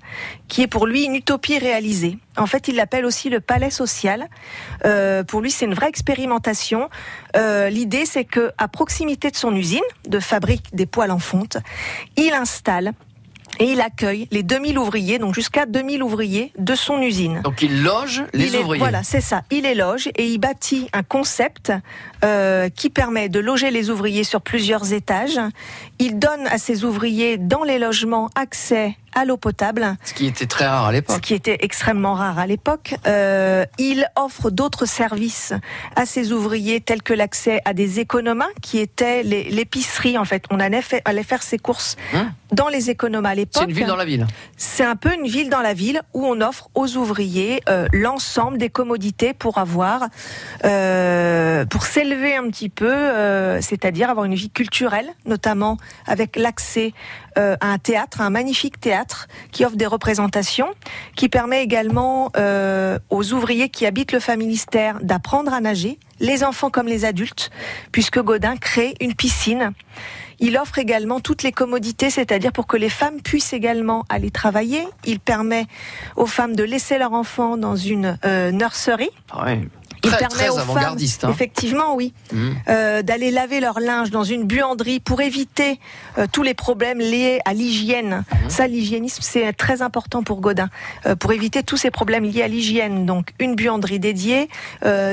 qui 0.48 0.62
est 0.62 0.68
pour 0.68 0.88
lui 0.88 1.04
une 1.04 1.16
utopie 1.16 1.60
réalisée. 1.60 2.18
En 2.38 2.46
fait, 2.46 2.70
il 2.70 2.78
l'appelle 2.78 3.06
aussi 3.06 3.30
le 3.30 3.42
palais 3.42 3.70
social. 3.70 4.30
Pour 5.28 5.42
lui, 5.42 5.52
c'est 5.52 5.66
une 5.66 5.74
vraie 5.74 5.90
expérimentation. 5.90 6.90
L'idée, 7.36 8.06
c'est 8.06 8.26
que 8.26 8.52
à 8.58 8.70
proximité 8.70 9.30
de 9.30 9.36
son 9.36 9.54
usine 9.54 9.80
de 10.08 10.20
fabrique 10.20 10.74
des 10.74 10.86
poêles 10.86 11.12
en 11.12 11.20
fonte, 11.20 11.58
il 12.16 12.34
installe 12.34 12.94
et 13.60 13.66
il 13.72 13.82
accueille 13.82 14.28
les 14.32 14.44
2000 14.44 14.78
ouvriers, 14.78 15.18
donc 15.20 15.34
jusqu'à 15.36 15.66
2000 15.66 16.04
ouvriers 16.04 16.52
de 16.58 16.76
son 16.76 17.02
usine. 17.02 17.42
Donc 17.44 17.62
il 17.62 17.84
loge 17.84 18.24
les 18.34 18.48
Il 18.48 18.56
est- 18.56 18.60
ouvriers. 18.60 18.80
voilà, 18.80 19.04
c'est 19.04 19.22
ça. 19.22 19.44
Il 19.52 19.64
les 19.64 19.76
loge 19.76 20.08
et 20.16 20.26
il 20.26 20.38
bâtit 20.38 20.88
un 20.94 21.04
concept 21.04 21.72
euh, 22.24 22.70
qui 22.70 22.90
permet 22.90 23.30
de 23.30 23.40
loger 23.40 23.72
les 23.72 23.90
ouvriers 23.90 24.24
sur 24.24 24.42
plusieurs 24.42 24.94
étages. 24.94 25.40
Il 26.00 26.20
donne 26.20 26.48
à 26.48 26.58
ses 26.58 26.84
ouvriers 26.84 27.38
dans 27.38 27.64
les 27.64 27.80
logements 27.80 28.30
accès 28.36 28.96
à 29.16 29.26
l'eau 29.26 29.38
potable, 29.38 29.96
Ce 30.04 30.14
qui 30.14 30.28
était 30.28 30.46
très 30.46 30.68
rare 30.68 30.86
à 30.86 30.90
ce 30.90 30.94
l'époque. 30.94 31.22
qui 31.22 31.34
était 31.34 31.58
extrêmement 31.62 32.14
rare 32.14 32.38
à 32.38 32.46
l'époque. 32.46 32.96
Euh, 33.08 33.66
il 33.80 34.08
offre 34.16 34.52
d'autres 34.52 34.86
services 34.86 35.54
à 35.96 36.06
ses 36.06 36.32
ouvriers, 36.32 36.82
tels 36.82 37.02
que 37.02 37.14
l'accès 37.14 37.62
à 37.66 37.74
des 37.74 38.00
économas, 38.00 38.50
qui 38.62 38.80
étaient 38.80 39.24
l'épicerie. 39.24 40.18
En 40.18 40.26
fait, 40.26 40.44
on 40.52 40.60
allait 40.60 40.82
faire 40.82 41.44
ses 41.44 41.58
courses 41.58 41.96
Hein 42.14 42.32
dans 42.52 42.70
les 42.70 42.90
économas 42.90 43.30
à 43.30 43.36
l'époque. 43.36 43.64
C'est 43.64 43.70
une 43.70 43.76
ville 43.76 43.88
dans 43.88 43.96
la 43.96 44.06
ville. 44.06 44.26
C'est 44.58 44.84
un 44.84 44.96
peu 44.96 45.14
une 45.14 45.28
ville 45.28 45.50
dans 45.50 45.62
la 45.62 45.74
ville 45.74 46.02
où 46.14 46.26
on 46.26 46.42
offre 46.42 46.70
aux 46.76 46.96
ouvriers 46.96 47.62
euh, 47.70 47.88
l'ensemble 47.92 48.58
des 48.58 48.70
commodités 48.70 49.34
pour 49.34 49.58
avoir, 49.58 50.08
euh, 50.64 51.66
pour 51.66 51.86
s'élever 51.86 52.36
un 52.36 52.50
petit 52.50 52.70
peu, 52.70 52.92
euh, 52.92 53.60
c'est-à-dire 53.62 54.10
avoir 54.10 54.26
une 54.26 54.36
vie 54.36 54.50
culturelle, 54.50 55.08
notamment 55.26 55.78
avec 56.08 56.36
l'accès 56.36 56.94
euh, 57.38 57.56
un 57.62 57.78
théâtre, 57.78 58.22
un 58.22 58.30
magnifique 58.30 58.80
théâtre 58.80 59.28
qui 59.52 59.66
offre 59.66 59.76
des 59.76 59.86
représentations, 59.86 60.70
qui 61.16 61.30
permet 61.30 61.64
également 61.64 62.32
euh, 62.38 62.98
aux 63.10 63.34
ouvriers 63.34 63.70
qui 63.70 63.86
habitent 63.86 64.12
le 64.12 64.20
familistère 64.20 65.00
d'apprendre 65.02 65.54
à 65.54 65.62
nager, 65.62 66.00
les 66.20 66.44
enfants 66.44 66.70
comme 66.70 66.88
les 66.88 67.06
adultes, 67.06 67.52
puisque 67.92 68.22
Godin 68.22 68.58
crée 68.58 68.96
une 69.02 69.14
piscine. 69.14 69.74
Il 70.40 70.58
offre 70.58 70.80
également 70.80 71.20
toutes 71.20 71.44
les 71.44 71.52
commodités, 71.52 72.10
c'est-à-dire 72.10 72.52
pour 72.52 72.68
que 72.68 72.78
les 72.78 72.90
femmes 72.90 73.22
puissent 73.22 73.54
également 73.54 74.06
aller 74.10 74.32
travailler. 74.32 74.86
Il 75.06 75.20
permet 75.20 75.66
aux 76.16 76.26
femmes 76.26 76.56
de 76.56 76.64
laisser 76.64 76.98
leurs 76.98 77.14
enfants 77.14 77.58
dans 77.58 77.76
une 77.76 78.18
euh, 78.26 78.52
nurserie. 78.52 79.12
Il 80.06 80.12
Très, 80.12 80.20
permet 80.20 80.36
très 80.36 80.50
aux 80.50 80.58
femmes, 80.60 80.98
hein. 81.24 81.30
effectivement, 81.32 81.96
oui, 81.96 82.14
Mhm. 82.32 82.56
euh, 82.70 83.02
d'aller 83.02 83.32
laver 83.32 83.60
leur 83.60 83.80
linge 83.80 84.12
dans 84.12 84.24
une 84.24 84.44
buanderie 84.44 85.00
pour 85.00 85.20
éviter 85.22 85.80
euh, 86.20 86.28
tous 86.32 86.44
les 86.44 86.54
problèmes 86.54 87.00
liés 87.00 87.40
à 87.46 87.54
l'hygiène. 87.54 88.24
Mhm. 88.44 88.50
Ça, 88.50 88.68
l'hygiénisme, 88.68 89.22
c'est 89.24 89.52
très 89.54 89.82
important 89.82 90.22
pour 90.22 90.42
Godin, 90.42 90.70
euh, 91.08 91.16
pour 91.16 91.32
éviter 91.34 91.64
tous 91.64 91.78
ces 91.78 91.90
problèmes 91.90 92.24
liés 92.24 92.44
à 92.44 92.48
l'hygiène. 92.48 93.06
Donc, 93.08 93.32
une 93.40 93.56
buanderie 93.56 94.00
dédiée, 94.00 94.48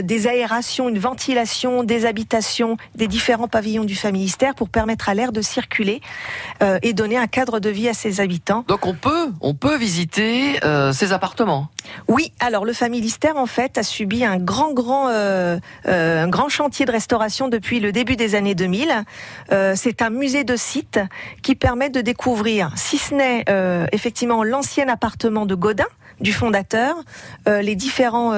des 0.03 0.27
aérations, 0.27 0.89
une 0.89 0.99
ventilation 0.99 1.83
des 1.85 2.05
habitations 2.05 2.77
des 2.95 3.07
différents 3.09 3.49
pavillons 3.49 3.85
du 3.85 3.97
familistère 3.97 4.55
pour 4.55 4.69
permettre 4.69 5.09
à 5.09 5.15
l'air 5.15 5.33
de 5.33 5.41
circuler 5.41 6.01
et 6.83 6.93
donner 6.93 7.17
un 7.17 7.27
cadre 7.27 7.61
de 7.61 7.71
vie 7.71 7.89
à 7.89 7.95
ses 7.95 8.21
habitants. 8.21 8.65
Donc 8.69 8.87
on 8.87 8.95
peut, 8.95 9.31
on 9.41 9.55
peut 9.55 9.77
visiter 9.77 10.61
ces 10.93 11.13
appartements? 11.13 11.69
Oui, 12.09 12.33
alors 12.41 12.65
le 12.65 12.73
familistère 12.73 13.37
en 13.37 13.47
fait 13.47 13.79
a 13.79 13.83
subi 13.83 14.25
un 14.25 14.39
grand 14.39 14.73
grand 14.73 14.82
euh, 14.91 15.59
euh, 15.87 16.25
un 16.25 16.29
grand 16.29 16.49
chantier 16.49 16.87
de 16.87 16.91
restauration 16.91 17.49
depuis 17.49 17.81
le 17.81 17.93
début 17.93 18.17
des 18.17 18.35
années 18.35 18.55
2000. 18.55 18.91
Euh, 19.51 19.75
c'est 19.77 20.03
un 20.03 20.11
musée 20.11 20.45
de 20.45 20.57
site 20.57 21.01
qui 21.43 21.55
permet 21.55 21.91
de 21.91 22.01
découvrir, 22.01 22.73
si 22.77 22.99
ce 22.99 23.15
n'est 23.15 23.45
effectivement 23.93 24.45
l'ancien 24.45 24.89
appartement 24.89 25.47
de 25.47 25.55
Godin 25.55 25.87
du 26.21 26.33
fondateur, 26.33 26.97
les 27.47 27.75
différents 27.75 28.33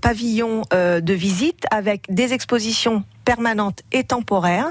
pavillons 0.00 0.62
de 0.70 1.12
visite 1.12 1.64
avec 1.70 2.04
des 2.12 2.32
expositions 2.32 3.04
permanentes 3.24 3.80
et 3.92 4.04
temporaires, 4.04 4.70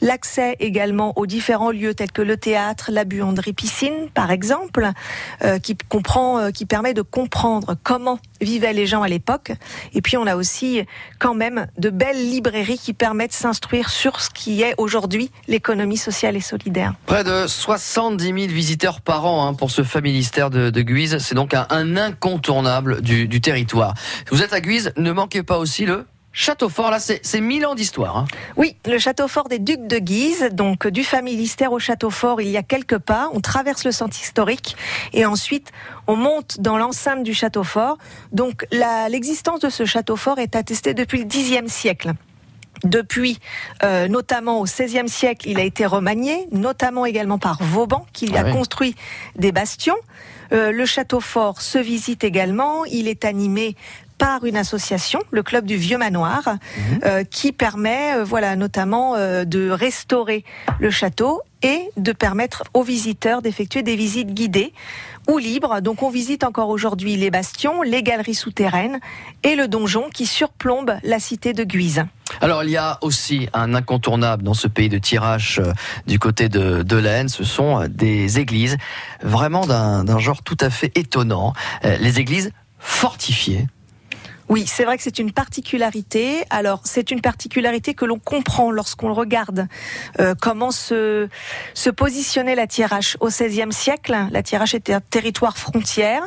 l'accès 0.00 0.56
également 0.60 1.12
aux 1.16 1.26
différents 1.26 1.70
lieux 1.70 1.94
tels 1.94 2.12
que 2.12 2.22
le 2.22 2.36
théâtre, 2.36 2.90
la 2.92 3.04
buanderie 3.04 3.52
piscine 3.52 4.08
par 4.14 4.30
exemple, 4.30 4.90
euh, 5.42 5.58
qui 5.58 5.76
comprend, 5.88 6.38
euh, 6.38 6.50
qui 6.50 6.66
permet 6.66 6.94
de 6.94 7.02
comprendre 7.02 7.76
comment 7.82 8.18
vivaient 8.40 8.72
les 8.72 8.86
gens 8.86 9.02
à 9.02 9.08
l'époque. 9.08 9.52
Et 9.94 10.02
puis 10.02 10.16
on 10.16 10.26
a 10.26 10.36
aussi 10.36 10.82
quand 11.18 11.34
même 11.34 11.66
de 11.78 11.90
belles 11.90 12.30
librairies 12.30 12.78
qui 12.78 12.92
permettent 12.92 13.30
de 13.30 13.36
s'instruire 13.36 13.90
sur 13.90 14.20
ce 14.20 14.30
qui 14.30 14.62
est 14.62 14.74
aujourd'hui 14.78 15.30
l'économie 15.48 15.96
sociale 15.96 16.36
et 16.36 16.40
solidaire. 16.40 16.94
Près 17.06 17.24
de 17.24 17.46
70 17.46 18.24
000 18.24 18.36
visiteurs 18.48 19.00
par 19.00 19.26
an 19.26 19.46
hein, 19.46 19.54
pour 19.54 19.70
ce 19.70 19.82
familistère 19.82 20.50
de, 20.50 20.70
de 20.70 20.82
Guise. 20.82 21.18
C'est 21.18 21.34
donc 21.34 21.54
un, 21.54 21.96
incontournable 21.96 23.00
du, 23.00 23.28
du 23.28 23.40
territoire. 23.40 23.94
Vous 24.30 24.42
êtes 24.42 24.52
à 24.52 24.60
Guise, 24.60 24.92
ne 24.96 25.12
manquez 25.12 25.42
pas 25.42 25.58
aussi 25.58 25.86
le 25.86 26.06
Château 26.38 26.68
Fort. 26.68 26.90
Là, 26.90 27.00
c'est 27.00 27.20
c'est 27.24 27.40
1000 27.40 27.64
ans 27.64 27.74
d'histoire. 27.74 28.18
hein. 28.18 28.26
Oui, 28.56 28.76
le 28.86 28.98
château 28.98 29.26
fort 29.26 29.48
des 29.48 29.58
Ducs 29.58 29.86
de 29.86 29.96
Guise, 29.98 30.50
donc 30.52 30.86
du 30.86 31.02
familistère 31.02 31.72
au 31.72 31.78
château 31.78 32.10
fort, 32.10 32.42
il 32.42 32.48
y 32.48 32.58
a 32.58 32.62
quelques 32.62 32.98
pas. 32.98 33.30
On 33.32 33.40
traverse 33.40 33.84
le 33.84 33.90
centre 33.90 34.20
historique 34.20 34.76
et 35.14 35.24
ensuite 35.24 35.72
on 36.06 36.14
monte 36.14 36.60
dans 36.60 36.76
l'enceinte 36.76 37.22
du 37.22 37.32
château 37.32 37.64
fort. 37.64 37.96
Donc 38.32 38.66
l'existence 38.70 39.60
de 39.60 39.70
ce 39.70 39.86
château 39.86 40.16
fort 40.16 40.38
est 40.38 40.54
attestée 40.56 40.92
depuis 40.92 41.18
le 41.20 41.24
Xe 41.24 41.72
siècle. 41.72 42.12
Depuis, 42.84 43.38
euh, 43.82 44.06
notamment 44.06 44.60
au 44.60 44.64
XVIe 44.64 45.08
siècle, 45.08 45.48
il 45.48 45.58
a 45.58 45.62
été 45.62 45.86
remanié, 45.86 46.46
notamment 46.52 47.06
également 47.06 47.38
par 47.38 47.62
Vauban, 47.62 48.04
qui 48.12 48.30
Ah 48.34 48.40
a 48.40 48.44
oui. 48.44 48.52
construit 48.52 48.94
des 49.36 49.50
bastions. 49.50 49.96
Euh, 50.52 50.70
le 50.70 50.84
château 50.84 51.20
fort 51.20 51.62
se 51.62 51.78
visite 51.78 52.22
également. 52.22 52.84
Il 52.84 53.08
est 53.08 53.24
animé 53.24 53.74
par 54.18 54.44
une 54.44 54.56
association, 54.56 55.20
le 55.30 55.42
club 55.42 55.66
du 55.66 55.76
Vieux 55.76 55.98
Manoir, 55.98 56.56
euh, 57.04 57.24
qui 57.24 57.52
permet, 57.52 58.16
euh, 58.16 58.24
voilà, 58.24 58.56
notamment 58.56 59.14
euh, 59.16 59.44
de 59.44 59.70
restaurer 59.70 60.44
le 60.80 60.90
château 60.90 61.42
et 61.62 61.80
de 61.96 62.12
permettre 62.12 62.64
aux 62.74 62.82
visiteurs 62.82 63.42
d'effectuer 63.42 63.82
des 63.82 63.96
visites 63.96 64.32
guidées 64.32 64.72
ou 65.28 65.38
libres. 65.38 65.80
Donc 65.80 66.02
on 66.02 66.10
visite 66.10 66.44
encore 66.44 66.68
aujourd'hui 66.68 67.16
les 67.16 67.30
bastions, 67.30 67.82
les 67.82 68.02
galeries 68.02 68.34
souterraines 68.34 69.00
et 69.42 69.56
le 69.56 69.66
donjon 69.66 70.08
qui 70.12 70.26
surplombe 70.26 70.94
la 71.02 71.18
cité 71.18 71.52
de 71.52 71.64
Guise. 71.64 72.04
Alors 72.40 72.62
il 72.64 72.70
y 72.70 72.76
a 72.76 72.98
aussi 73.02 73.48
un 73.52 73.74
incontournable 73.74 74.42
dans 74.42 74.54
ce 74.54 74.68
pays 74.68 74.88
de 74.88 74.98
tirage 74.98 75.60
euh, 75.64 75.72
du 76.06 76.18
côté 76.18 76.48
de, 76.48 76.82
de 76.82 76.96
l'Aisne, 76.96 77.28
ce 77.28 77.44
sont 77.44 77.86
des 77.88 78.38
églises 78.38 78.76
vraiment 79.22 79.66
d'un 79.66 80.04
d'un 80.04 80.18
genre 80.18 80.42
tout 80.42 80.58
à 80.60 80.70
fait 80.70 80.92
étonnant, 80.96 81.52
Euh, 81.84 81.96
les 82.00 82.20
églises 82.20 82.50
fortifiées. 82.78 83.66
Oui, 84.48 84.64
c'est 84.66 84.84
vrai 84.84 84.96
que 84.96 85.02
c'est 85.02 85.18
une 85.18 85.32
particularité. 85.32 86.44
Alors, 86.50 86.80
c'est 86.84 87.10
une 87.10 87.20
particularité 87.20 87.94
que 87.94 88.04
l'on 88.04 88.18
comprend 88.18 88.70
lorsqu'on 88.70 89.12
regarde 89.12 89.66
euh, 90.20 90.34
comment 90.40 90.70
se, 90.70 91.28
se 91.74 91.90
positionnait 91.90 92.54
la 92.54 92.66
Thiérache 92.66 93.16
au 93.20 93.26
XVIe 93.28 93.72
siècle. 93.72 94.16
La 94.30 94.42
Thiérache 94.42 94.74
était 94.74 94.92
un 94.92 95.00
territoire 95.00 95.58
frontière. 95.58 96.22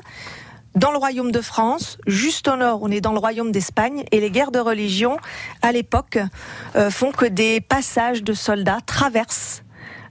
Dans 0.75 0.91
le 0.91 0.97
royaume 0.97 1.31
de 1.31 1.41
France, 1.41 1.97
juste 2.05 2.47
au 2.47 2.55
nord, 2.55 2.79
on 2.83 2.91
est 2.91 3.01
dans 3.01 3.13
le 3.13 3.19
royaume 3.19 3.51
d'Espagne, 3.51 4.03
et 4.11 4.19
les 4.19 4.29
guerres 4.29 4.51
de 4.51 4.59
religion, 4.59 5.17
à 5.63 5.71
l'époque, 5.71 6.19
euh, 6.75 6.91
font 6.91 7.11
que 7.11 7.25
des 7.25 7.59
passages 7.59 8.21
de 8.21 8.33
soldats 8.33 8.77
traversent, 8.85 9.63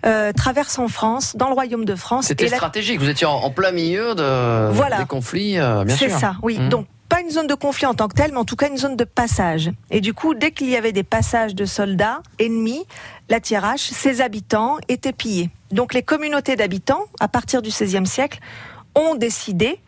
euh, 0.05 0.33
en 0.79 0.89
France, 0.89 1.37
dans 1.37 1.47
le 1.49 1.55
royaume 1.55 1.85
de 1.85 1.95
France. 1.95 2.27
C'était 2.27 2.49
la- 2.49 2.57
stratégique, 2.57 2.99
vous 2.99 3.09
étiez 3.09 3.27
en, 3.27 3.35
en 3.35 3.51
plein 3.51 3.71
milieu 3.71 4.15
de, 4.17 4.71
Voilà. 4.73 4.99
des 4.99 5.07
conflits, 5.07 5.59
euh, 5.59 5.85
bien 5.85 5.95
sûr. 5.97 6.11
C'est 6.11 6.19
ça, 6.19 6.37
oui. 6.43 6.59
Mhm. 6.59 6.69
Donc 6.71 6.87
pas 7.09 7.21
une 7.21 7.31
zone 7.31 7.47
de 7.47 7.55
conflit 7.55 7.87
en 7.87 7.95
tant 7.95 8.09
que 8.09 8.15
telle, 8.15 8.33
mais 8.33 8.39
en 8.39 8.45
tout 8.45 8.57
cas 8.57 8.69
une 8.69 8.77
zone 8.77 8.97
de 8.97 9.05
passage. 9.05 9.71
Et 9.91 10.01
du 10.01 10.15
coup, 10.15 10.35
dès 10.35 10.51
qu'il 10.51 10.69
y 10.69 10.77
avait 10.77 10.93
des 10.93 11.03
passages 11.05 11.55
de 11.55 11.65
soldats 11.65 12.23
ennemis, 12.39 12.85
la 13.29 13.41
Thiérache, 13.41 13.81
ses 13.83 14.21
habitants 14.21 14.77
étaient 14.89 15.13
pillés. 15.13 15.51
Donc 15.71 15.95
les 15.95 16.03
communautés 16.03 16.57
d'habitants, 16.57 17.05
à 17.21 17.29
partir 17.29 17.63
du 17.63 17.71
XVIe 17.71 18.07
siècle, 18.07 18.39
ont 18.95 19.15
décidé, 19.15 19.79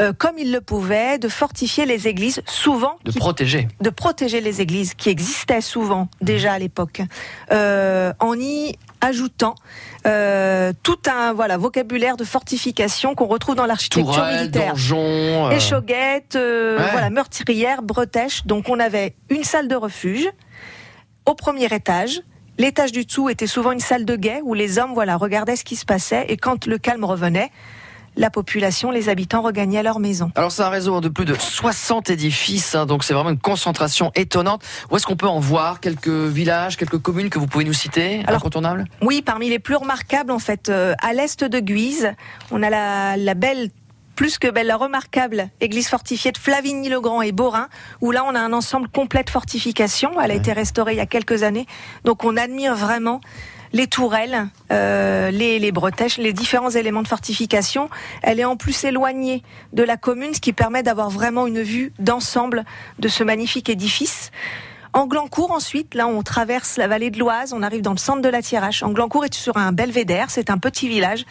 euh, 0.00 0.12
comme 0.12 0.38
ils 0.38 0.52
le 0.52 0.60
pouvaient, 0.60 1.18
de 1.18 1.28
fortifier 1.28 1.86
les 1.86 2.08
églises, 2.08 2.40
souvent 2.46 2.96
de 3.04 3.10
qui- 3.10 3.18
protéger. 3.18 3.68
de 3.80 3.90
protéger 3.90 4.40
les 4.40 4.60
églises 4.60 4.94
qui 4.94 5.08
existaient 5.08 5.60
souvent 5.62 6.08
déjà 6.20 6.52
à 6.52 6.58
l'époque, 6.58 7.02
euh, 7.52 8.12
en 8.20 8.34
y 8.38 8.76
ajoutant 9.00 9.54
euh, 10.06 10.72
tout 10.82 10.98
un 11.10 11.32
voilà 11.32 11.56
vocabulaire 11.58 12.16
de 12.16 12.24
fortification 12.24 13.14
qu'on 13.14 13.26
retrouve 13.26 13.54
dans 13.54 13.66
l'architecture 13.66 14.24
militaire. 14.24 14.72
donjon. 14.72 15.46
euh, 15.46 15.50
Échauguettes, 15.50 16.36
euh, 16.36 16.78
Ouais. 16.78 16.90
voilà, 16.92 17.10
meurtrières, 17.10 17.82
bretèches. 17.82 18.46
Donc 18.46 18.68
on 18.68 18.80
avait 18.80 19.14
une 19.28 19.44
salle 19.44 19.68
de 19.68 19.74
refuge 19.76 20.28
au 21.26 21.34
premier 21.34 21.66
étage. 21.66 22.22
L'étage 22.58 22.92
du 22.92 23.04
dessous 23.04 23.28
était 23.30 23.46
souvent 23.46 23.72
une 23.72 23.80
salle 23.80 24.04
de 24.04 24.16
guet 24.16 24.40
où 24.42 24.54
les 24.54 24.78
hommes 24.78 24.92
voilà 24.94 25.16
regardaient 25.16 25.56
ce 25.56 25.64
qui 25.64 25.76
se 25.76 25.84
passait 25.84 26.26
et 26.28 26.36
quand 26.36 26.66
le 26.66 26.78
calme 26.78 27.04
revenait, 27.04 27.50
la 28.16 28.30
population, 28.30 28.90
les 28.90 29.08
habitants 29.08 29.42
regagnaient 29.42 29.82
leur 29.82 30.00
maison. 30.00 30.30
Alors 30.34 30.52
c'est 30.52 30.62
un 30.62 30.68
réseau 30.68 31.00
de 31.00 31.08
plus 31.08 31.24
de 31.24 31.34
60 31.34 32.10
édifices, 32.10 32.74
hein, 32.74 32.86
donc 32.86 33.04
c'est 33.04 33.14
vraiment 33.14 33.30
une 33.30 33.38
concentration 33.38 34.12
étonnante. 34.14 34.62
Où 34.90 34.96
est-ce 34.96 35.06
qu'on 35.06 35.16
peut 35.16 35.28
en 35.28 35.40
voir 35.40 35.80
quelques 35.80 36.08
villages, 36.08 36.76
quelques 36.76 36.98
communes 36.98 37.30
que 37.30 37.38
vous 37.38 37.46
pouvez 37.46 37.64
nous 37.64 37.72
citer, 37.72 38.22
Alors, 38.26 38.40
incontournables? 38.40 38.84
Oui, 39.02 39.22
parmi 39.22 39.48
les 39.48 39.58
plus 39.58 39.76
remarquables, 39.76 40.32
en 40.32 40.38
fait, 40.38 40.68
euh, 40.68 40.94
à 41.02 41.12
l'est 41.12 41.44
de 41.44 41.60
Guise, 41.60 42.12
on 42.50 42.62
a 42.62 42.70
la, 42.70 43.16
la 43.16 43.34
belle, 43.34 43.70
plus 44.16 44.38
que 44.38 44.48
belle, 44.48 44.66
la 44.66 44.76
remarquable 44.76 45.48
église 45.60 45.88
fortifiée 45.88 46.32
de 46.32 46.38
Flavigny-le-Grand 46.38 47.22
et 47.22 47.32
Borin, 47.32 47.68
où 48.00 48.10
là, 48.10 48.24
on 48.26 48.34
a 48.34 48.40
un 48.40 48.52
ensemble 48.52 48.88
complet 48.88 49.22
de 49.22 49.30
fortifications. 49.30 50.20
Elle 50.20 50.30
a 50.32 50.34
été 50.34 50.52
restaurée 50.52 50.92
il 50.92 50.98
y 50.98 51.00
a 51.00 51.06
quelques 51.06 51.42
années. 51.42 51.66
Donc, 52.04 52.24
on 52.24 52.36
admire 52.36 52.74
vraiment 52.74 53.20
les 53.72 53.86
tourelles, 53.86 54.48
euh, 54.72 55.30
les, 55.30 55.58
les 55.58 55.72
bretèches, 55.72 56.18
les 56.18 56.32
différents 56.32 56.70
éléments 56.70 57.02
de 57.02 57.08
fortification. 57.08 57.88
Elle 58.22 58.40
est 58.40 58.44
en 58.44 58.56
plus 58.56 58.84
éloignée 58.84 59.42
de 59.72 59.82
la 59.82 59.96
commune, 59.96 60.34
ce 60.34 60.40
qui 60.40 60.52
permet 60.52 60.82
d'avoir 60.82 61.10
vraiment 61.10 61.46
une 61.46 61.62
vue 61.62 61.92
d'ensemble 61.98 62.64
de 62.98 63.08
ce 63.08 63.24
magnifique 63.24 63.68
édifice. 63.68 64.30
Anglancourt 64.92 65.52
ensuite, 65.52 65.94
là 65.94 66.08
on 66.08 66.22
traverse 66.22 66.76
la 66.76 66.88
vallée 66.88 67.10
de 67.10 67.18
l'Oise, 67.18 67.52
on 67.52 67.62
arrive 67.62 67.80
dans 67.80 67.92
le 67.92 67.98
centre 67.98 68.22
de 68.22 68.28
la 68.28 68.42
Thiérache. 68.42 68.82
Anglancourt 68.82 69.24
est 69.24 69.34
sur 69.34 69.56
un 69.56 69.70
belvédère, 69.70 70.30
c'est 70.30 70.50
un 70.50 70.58
petit 70.58 70.88
village 70.88 71.24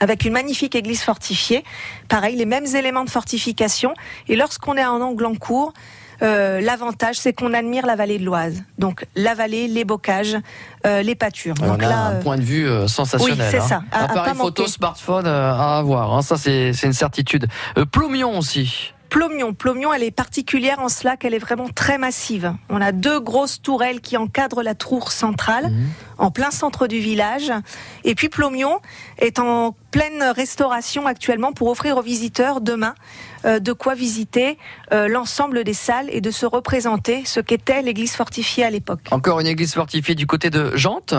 avec 0.00 0.24
une 0.24 0.32
magnifique 0.32 0.76
église 0.76 1.02
fortifiée. 1.02 1.64
Pareil, 2.08 2.36
les 2.36 2.46
mêmes 2.46 2.66
éléments 2.66 3.04
de 3.04 3.10
fortification. 3.10 3.94
Et 4.28 4.36
lorsqu'on 4.36 4.76
est 4.76 4.84
en 4.84 5.00
Anglancourt, 5.00 5.72
euh, 6.22 6.60
l'avantage 6.60 7.16
c'est 7.16 7.32
qu'on 7.32 7.54
admire 7.54 7.86
la 7.86 7.96
vallée 7.96 8.18
de 8.18 8.24
l'Oise. 8.24 8.62
Donc 8.78 9.06
la 9.14 9.34
vallée, 9.34 9.68
les 9.68 9.84
bocages, 9.84 10.36
euh, 10.86 11.02
les 11.02 11.14
pâtures. 11.14 11.54
on 11.62 11.66
Donc 11.68 11.82
a 11.82 11.88
là, 11.88 11.98
un 11.98 12.12
euh, 12.14 12.20
point 12.22 12.36
de 12.36 12.42
vue 12.42 12.68
euh, 12.68 12.86
sensationnel. 12.88 13.38
oui, 13.40 13.46
c'est 13.50 13.58
hein. 13.58 13.66
ça. 13.68 13.82
À- 13.92 14.04
Appareil 14.04 14.34
photo, 14.34 14.62
manquer. 14.62 14.72
smartphone 14.72 15.26
euh, 15.26 15.52
à 15.52 15.78
avoir, 15.78 16.12
hein, 16.14 16.22
ça 16.22 16.36
c'est 16.36 16.72
c'est 16.72 16.86
une 16.86 16.92
certitude. 16.92 17.46
Euh, 17.76 17.84
Ploumion 17.84 18.38
aussi. 18.38 18.92
Plomion. 19.10 19.54
Plomion, 19.54 19.90
elle 19.94 20.02
est 20.02 20.10
particulière 20.10 20.80
en 20.80 20.90
cela 20.90 21.16
qu'elle 21.16 21.32
est 21.32 21.38
vraiment 21.38 21.68
très 21.74 21.96
massive. 21.96 22.52
On 22.68 22.78
a 22.78 22.92
deux 22.92 23.20
grosses 23.20 23.62
tourelles 23.62 24.02
qui 24.02 24.18
encadrent 24.18 24.62
la 24.62 24.74
tour 24.74 25.12
centrale, 25.12 25.72
en 26.18 26.30
plein 26.30 26.50
centre 26.50 26.86
du 26.86 26.98
village. 26.98 27.50
Et 28.04 28.14
puis 28.14 28.28
Plomion 28.28 28.80
est 29.18 29.38
en 29.38 29.74
pleine 29.92 30.22
restauration 30.36 31.06
actuellement 31.06 31.52
pour 31.52 31.68
offrir 31.68 31.96
aux 31.96 32.02
visiteurs 32.02 32.60
demain 32.60 32.94
de 33.44 33.72
quoi 33.72 33.94
visiter 33.94 34.58
euh, 34.92 35.08
l'ensemble 35.08 35.64
des 35.64 35.74
salles 35.74 36.08
et 36.10 36.20
de 36.20 36.30
se 36.30 36.46
représenter 36.46 37.24
ce 37.24 37.40
qu'était 37.40 37.82
l'église 37.82 38.14
fortifiée 38.14 38.64
à 38.64 38.70
l'époque. 38.70 39.00
Encore 39.10 39.40
une 39.40 39.46
église 39.46 39.74
fortifiée 39.74 40.14
du 40.14 40.26
côté 40.26 40.50
de 40.50 40.76
Jante. 40.76 41.14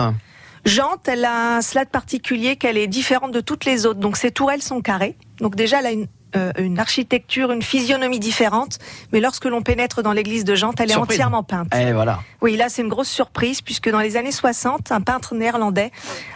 Jante, 0.64 1.08
elle 1.08 1.24
a 1.24 1.56
un 1.56 1.62
slade 1.62 1.88
particulier 1.88 2.56
qu'elle 2.56 2.76
est 2.76 2.86
différente 2.86 3.32
de 3.32 3.40
toutes 3.40 3.64
les 3.64 3.86
autres. 3.86 4.00
Donc 4.00 4.16
ces 4.16 4.30
tourelles 4.30 4.62
sont 4.62 4.80
carrées. 4.80 5.16
Donc 5.40 5.56
déjà, 5.56 5.80
elle 5.80 5.86
a 5.86 5.92
une, 5.92 6.06
euh, 6.36 6.52
une 6.58 6.78
architecture, 6.78 7.50
une 7.50 7.62
physionomie 7.62 8.20
différente. 8.20 8.78
Mais 9.12 9.20
lorsque 9.20 9.46
l'on 9.46 9.62
pénètre 9.62 10.02
dans 10.02 10.12
l'église 10.12 10.44
de 10.44 10.54
Jante, 10.54 10.80
elle 10.80 10.90
Surprise. 10.90 11.18
est 11.18 11.22
entièrement 11.22 11.42
peinte. 11.42 11.74
Et 11.74 11.92
voilà. 11.92 12.20
Oui, 12.42 12.56
là, 12.56 12.68
c'est 12.68 12.82
une 12.82 12.88
grosse 12.88 13.08
surprise 13.08 13.62
puisque 13.62 13.88
dans 13.88 14.00
les 14.00 14.16
années 14.16 14.32
60, 14.32 14.92
un 14.92 15.00
peintre 15.00 15.34
néerlandais 15.34 15.90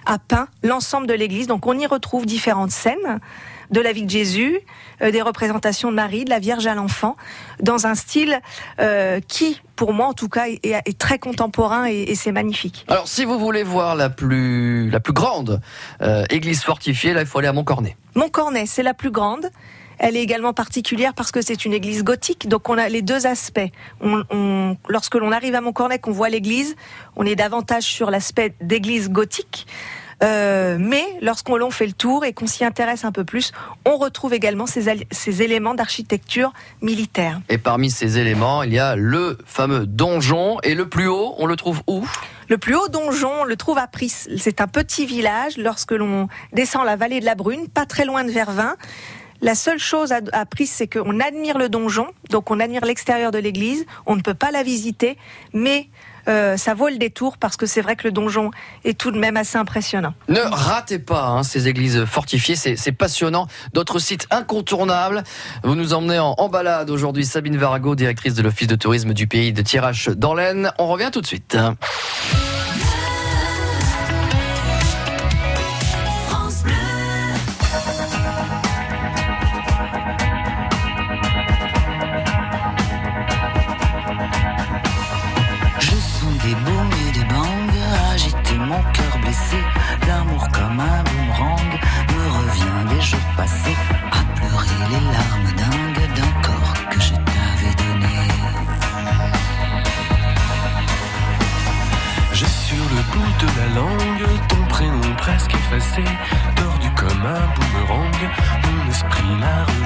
a 0.06 0.18
peint 0.18 0.48
l'ensemble 0.62 1.06
de 1.06 1.14
l'église. 1.14 1.46
Donc 1.46 1.66
on 1.66 1.78
y 1.78 1.86
retrouve 1.86 2.24
différentes 2.24 2.70
scènes 2.70 3.20
de 3.70 3.80
la 3.80 3.92
vie 3.92 4.04
de 4.04 4.10
Jésus, 4.10 4.58
euh, 5.02 5.10
des 5.10 5.22
représentations 5.22 5.90
de 5.90 5.94
Marie, 5.96 6.24
de 6.24 6.30
la 6.30 6.38
Vierge 6.38 6.66
à 6.66 6.74
l'enfant, 6.74 7.16
dans 7.60 7.86
un 7.86 7.94
style 7.94 8.40
euh, 8.80 9.20
qui, 9.26 9.60
pour 9.76 9.92
moi 9.92 10.06
en 10.06 10.12
tout 10.12 10.28
cas, 10.28 10.46
est, 10.48 10.60
est 10.64 10.98
très 10.98 11.18
contemporain 11.18 11.86
et, 11.88 12.02
et 12.02 12.14
c'est 12.14 12.32
magnifique. 12.32 12.84
Alors 12.88 13.08
si 13.08 13.24
vous 13.24 13.38
voulez 13.38 13.62
voir 13.62 13.94
la 13.96 14.10
plus 14.10 14.90
la 14.90 15.00
plus 15.00 15.12
grande 15.12 15.60
euh, 16.02 16.24
église 16.30 16.62
fortifiée, 16.62 17.12
là 17.14 17.20
il 17.22 17.26
faut 17.26 17.38
aller 17.38 17.48
à 17.48 17.52
Montcornet. 17.52 17.96
Montcornet, 18.14 18.66
c'est 18.66 18.82
la 18.82 18.94
plus 18.94 19.10
grande. 19.10 19.50
Elle 19.98 20.16
est 20.16 20.22
également 20.22 20.52
particulière 20.52 21.14
parce 21.14 21.30
que 21.30 21.40
c'est 21.40 21.64
une 21.64 21.72
église 21.72 22.02
gothique, 22.02 22.48
donc 22.48 22.68
on 22.68 22.76
a 22.78 22.88
les 22.88 23.00
deux 23.00 23.26
aspects. 23.28 23.70
On, 24.00 24.24
on- 24.30 24.76
lorsque 24.88 25.14
l'on 25.14 25.30
arrive 25.30 25.54
à 25.54 25.60
Montcornet, 25.60 26.00
qu'on 26.00 26.10
voit 26.10 26.28
l'église, 26.28 26.74
on 27.14 27.24
est 27.24 27.36
davantage 27.36 27.84
sur 27.84 28.10
l'aspect 28.10 28.54
d'église 28.60 29.08
gothique. 29.08 29.66
Euh, 30.22 30.76
mais 30.78 31.04
lorsqu'on 31.20 31.56
l'on 31.56 31.70
fait 31.70 31.86
le 31.86 31.92
tour 31.92 32.24
et 32.24 32.32
qu'on 32.32 32.46
s'y 32.46 32.64
intéresse 32.64 33.04
un 33.04 33.12
peu 33.12 33.24
plus, 33.24 33.52
on 33.84 33.96
retrouve 33.96 34.32
également 34.32 34.66
ces, 34.66 35.06
ces 35.10 35.42
éléments 35.42 35.74
d'architecture 35.74 36.52
militaire. 36.82 37.40
Et 37.48 37.58
parmi 37.58 37.90
ces 37.90 38.18
éléments, 38.18 38.62
il 38.62 38.72
y 38.72 38.78
a 38.78 38.96
le 38.96 39.38
fameux 39.44 39.86
donjon 39.86 40.58
et 40.62 40.74
le 40.74 40.88
plus 40.88 41.08
haut, 41.08 41.34
on 41.38 41.46
le 41.46 41.56
trouve 41.56 41.82
où? 41.86 42.06
Le 42.48 42.58
plus 42.58 42.74
haut 42.74 42.88
donjon, 42.88 43.30
on 43.40 43.44
le 43.44 43.56
trouve 43.56 43.78
à 43.78 43.86
Pris. 43.86 44.12
C'est 44.36 44.60
un 44.60 44.68
petit 44.68 45.06
village 45.06 45.56
lorsque 45.56 45.92
l'on 45.92 46.28
descend 46.52 46.84
la 46.84 46.96
vallée 46.96 47.20
de 47.20 47.24
la 47.24 47.34
Brune, 47.34 47.68
pas 47.68 47.86
très 47.86 48.04
loin 48.04 48.22
de 48.22 48.30
Vervins. 48.30 48.76
La 49.40 49.54
seule 49.54 49.78
chose 49.78 50.12
à, 50.12 50.20
à 50.32 50.46
Pris, 50.46 50.66
c'est 50.66 50.86
qu'on 50.86 51.20
admire 51.20 51.58
le 51.58 51.68
donjon, 51.68 52.06
donc 52.30 52.50
on 52.50 52.60
admire 52.60 52.84
l'extérieur 52.84 53.30
de 53.30 53.38
l'église. 53.38 53.84
On 54.06 54.14
ne 54.14 54.22
peut 54.22 54.34
pas 54.34 54.50
la 54.50 54.62
visiter, 54.62 55.18
mais 55.52 55.88
euh, 56.28 56.56
ça 56.56 56.74
vaut 56.74 56.88
le 56.88 56.98
détour 56.98 57.38
parce 57.38 57.56
que 57.56 57.66
c'est 57.66 57.80
vrai 57.80 57.96
que 57.96 58.04
le 58.04 58.12
donjon 58.12 58.50
est 58.84 58.98
tout 58.98 59.10
de 59.10 59.18
même 59.18 59.36
assez 59.36 59.58
impressionnant. 59.58 60.14
Ne 60.28 60.40
ratez 60.40 60.98
pas 60.98 61.26
hein, 61.26 61.42
ces 61.42 61.68
églises 61.68 62.04
fortifiées, 62.04 62.56
c'est 62.56 62.92
passionnant. 62.92 63.46
D'autres 63.72 63.98
sites 63.98 64.26
incontournables. 64.30 65.22
Vous 65.62 65.74
nous 65.74 65.94
emmenez 65.94 66.18
en, 66.18 66.34
en 66.38 66.48
balade 66.48 66.90
aujourd'hui. 66.90 67.24
Sabine 67.24 67.56
Varago, 67.56 67.94
directrice 67.94 68.34
de 68.34 68.42
l'Office 68.42 68.68
de 68.68 68.76
tourisme 68.76 69.12
du 69.12 69.26
pays 69.26 69.52
de 69.52 69.62
Tirage 69.62 70.08
dans 70.08 70.34
l'Aisne. 70.34 70.72
On 70.78 70.86
revient 70.86 71.10
tout 71.12 71.20
de 71.20 71.26
suite. 71.26 71.56
Tordu 106.54 106.90
comme 106.96 107.26
un 107.26 107.46
boomerang. 107.54 108.30
Mon 108.62 108.90
esprit 108.90 109.40
l'a 109.40 109.83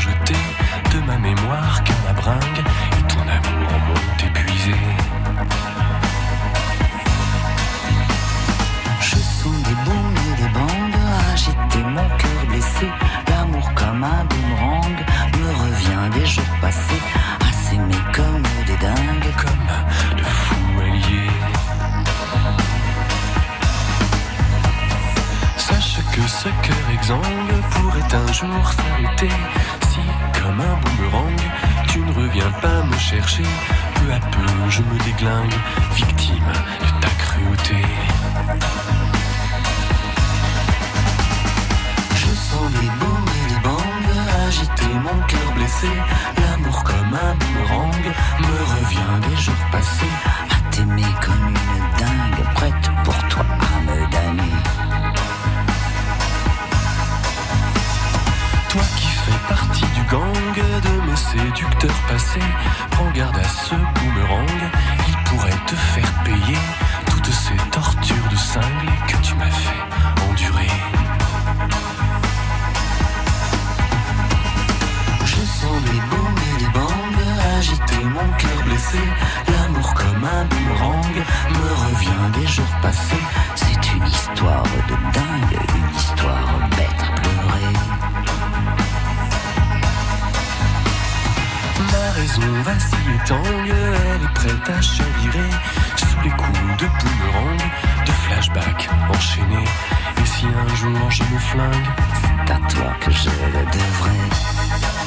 Et 99.18 100.26
si 100.26 100.46
un 100.46 100.74
jour 100.76 101.10
je 101.10 101.24
me 101.24 101.38
flingue, 101.38 101.88
C'est 102.14 102.52
à 102.52 102.58
toi 102.68 102.94
que 103.00 103.10
je 103.10 103.28
le 103.28 103.64
devrais. 103.66 104.97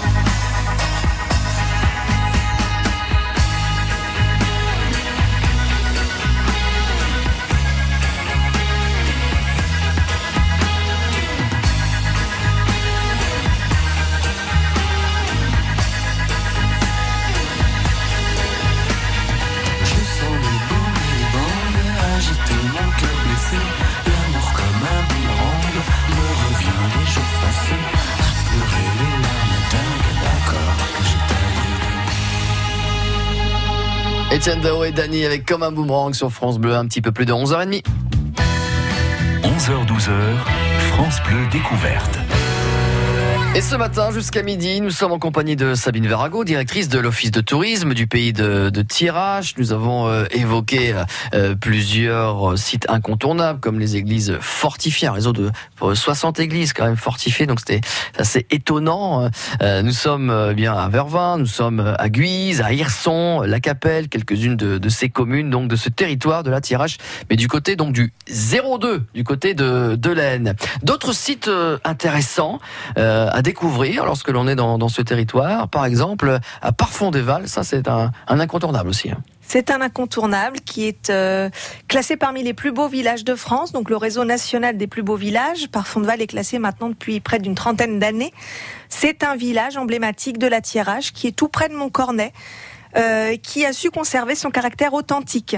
Etienne 34.41 34.61
Dao 34.61 34.83
et 34.83 34.91
Dany 34.91 35.23
avec 35.23 35.45
Comme 35.45 35.61
un 35.61 35.71
boomerang 35.71 36.15
sur 36.15 36.31
France 36.31 36.57
Bleu, 36.57 36.73
un 36.73 36.87
petit 36.87 36.99
peu 36.99 37.11
plus 37.11 37.25
de 37.25 37.31
11h30. 37.31 37.83
11h-12h, 39.43 40.09
France 40.79 41.21
Bleu 41.27 41.37
découverte. 41.51 42.20
Et 43.53 43.59
ce 43.59 43.75
matin, 43.75 44.11
jusqu'à 44.11 44.43
midi, 44.43 44.79
nous 44.79 44.91
sommes 44.91 45.11
en 45.11 45.19
compagnie 45.19 45.57
de 45.57 45.75
Sabine 45.75 46.07
Verago, 46.07 46.45
directrice 46.45 46.87
de 46.87 46.99
l'Office 46.99 47.31
de 47.31 47.41
tourisme 47.41 47.93
du 47.93 48.07
pays 48.07 48.31
de, 48.31 48.69
de 48.69 48.81
Tirage. 48.81 49.55
Nous 49.57 49.73
avons 49.73 50.07
euh, 50.07 50.23
évoqué 50.31 50.95
euh, 51.33 51.53
plusieurs 51.55 52.57
sites 52.57 52.89
incontournables, 52.89 53.59
comme 53.59 53.77
les 53.77 53.97
églises 53.97 54.37
fortifiées, 54.39 55.09
un 55.09 55.11
réseau 55.11 55.33
de 55.33 55.51
euh, 55.81 55.95
60 55.95 56.39
églises 56.39 56.71
quand 56.71 56.85
même 56.85 56.95
fortifiées, 56.95 57.45
donc 57.45 57.59
c'était 57.59 57.81
assez 58.17 58.47
étonnant. 58.51 59.29
Euh, 59.61 59.81
nous 59.81 59.91
sommes 59.91 60.29
euh, 60.29 60.53
bien 60.53 60.73
à 60.73 60.87
Vervins, 60.87 61.37
nous 61.37 61.45
sommes 61.45 61.93
à 61.99 62.07
Guise, 62.07 62.61
à 62.61 62.71
Hirson, 62.71 63.41
La 63.41 63.59
Capelle, 63.59 64.07
quelques-unes 64.07 64.55
de, 64.55 64.77
de 64.77 64.89
ces 64.89 65.09
communes, 65.09 65.49
donc 65.49 65.67
de 65.67 65.75
ce 65.75 65.89
territoire 65.89 66.43
de 66.43 66.51
la 66.51 66.61
Tirage, 66.61 66.99
mais 67.29 67.35
du 67.35 67.49
côté 67.49 67.75
donc 67.75 67.91
du 67.91 68.13
02, 68.29 69.03
du 69.13 69.25
côté 69.25 69.55
de, 69.55 69.97
de 69.97 70.09
l'Aisne. 70.09 70.55
D'autres 70.83 71.13
sites 71.13 71.49
euh, 71.49 71.77
intéressants 71.83 72.59
euh, 72.97 73.27
découvrir 73.41 74.05
lorsque 74.05 74.29
l'on 74.29 74.47
est 74.47 74.55
dans, 74.55 74.89
ce 74.89 75.01
territoire. 75.01 75.67
Par 75.67 75.85
exemple, 75.85 76.39
à 76.61 76.71
Parfond-des-Vals, 76.71 77.47
ça 77.47 77.63
c'est 77.63 77.87
un, 77.87 78.11
incontournable 78.27 78.89
aussi. 78.89 79.09
hein. 79.09 79.21
C'est 79.41 79.69
un 79.69 79.81
incontournable 79.81 80.61
qui 80.61 80.87
est 80.87 81.09
euh, 81.09 81.49
classé 81.89 82.15
parmi 82.15 82.41
les 82.41 82.53
plus 82.53 82.71
beaux 82.71 82.87
villages 82.87 83.25
de 83.25 83.35
France, 83.35 83.73
donc 83.73 83.89
le 83.89 83.97
réseau 83.97 84.23
national 84.23 84.77
des 84.77 84.87
plus 84.87 85.03
beaux 85.03 85.17
villages. 85.17 85.67
Parfond-de-Val 85.69 86.21
est 86.21 86.27
classé 86.27 86.57
maintenant 86.57 86.87
depuis 86.87 87.19
près 87.19 87.39
d'une 87.39 87.55
trentaine 87.55 87.99
d'années. 87.99 88.33
C'est 88.87 89.23
un 89.23 89.35
village 89.35 89.75
emblématique 89.75 90.37
de 90.37 90.47
la 90.47 90.61
Tirage 90.61 91.11
qui 91.11 91.27
est 91.27 91.33
tout 91.33 91.49
près 91.49 91.67
de 91.67 91.75
Montcornet. 91.75 92.31
Euh, 92.97 93.35
qui 93.37 93.65
a 93.65 93.73
su 93.73 93.89
conserver 93.89 94.35
son 94.35 94.49
caractère 94.49 94.93
authentique, 94.93 95.55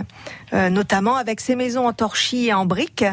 euh, 0.53 0.69
notamment 0.69 1.15
avec 1.15 1.39
ses 1.39 1.55
maisons 1.55 1.87
en 1.87 1.93
torchis 1.93 2.47
et 2.47 2.53
en 2.53 2.65
briques, 2.65 3.05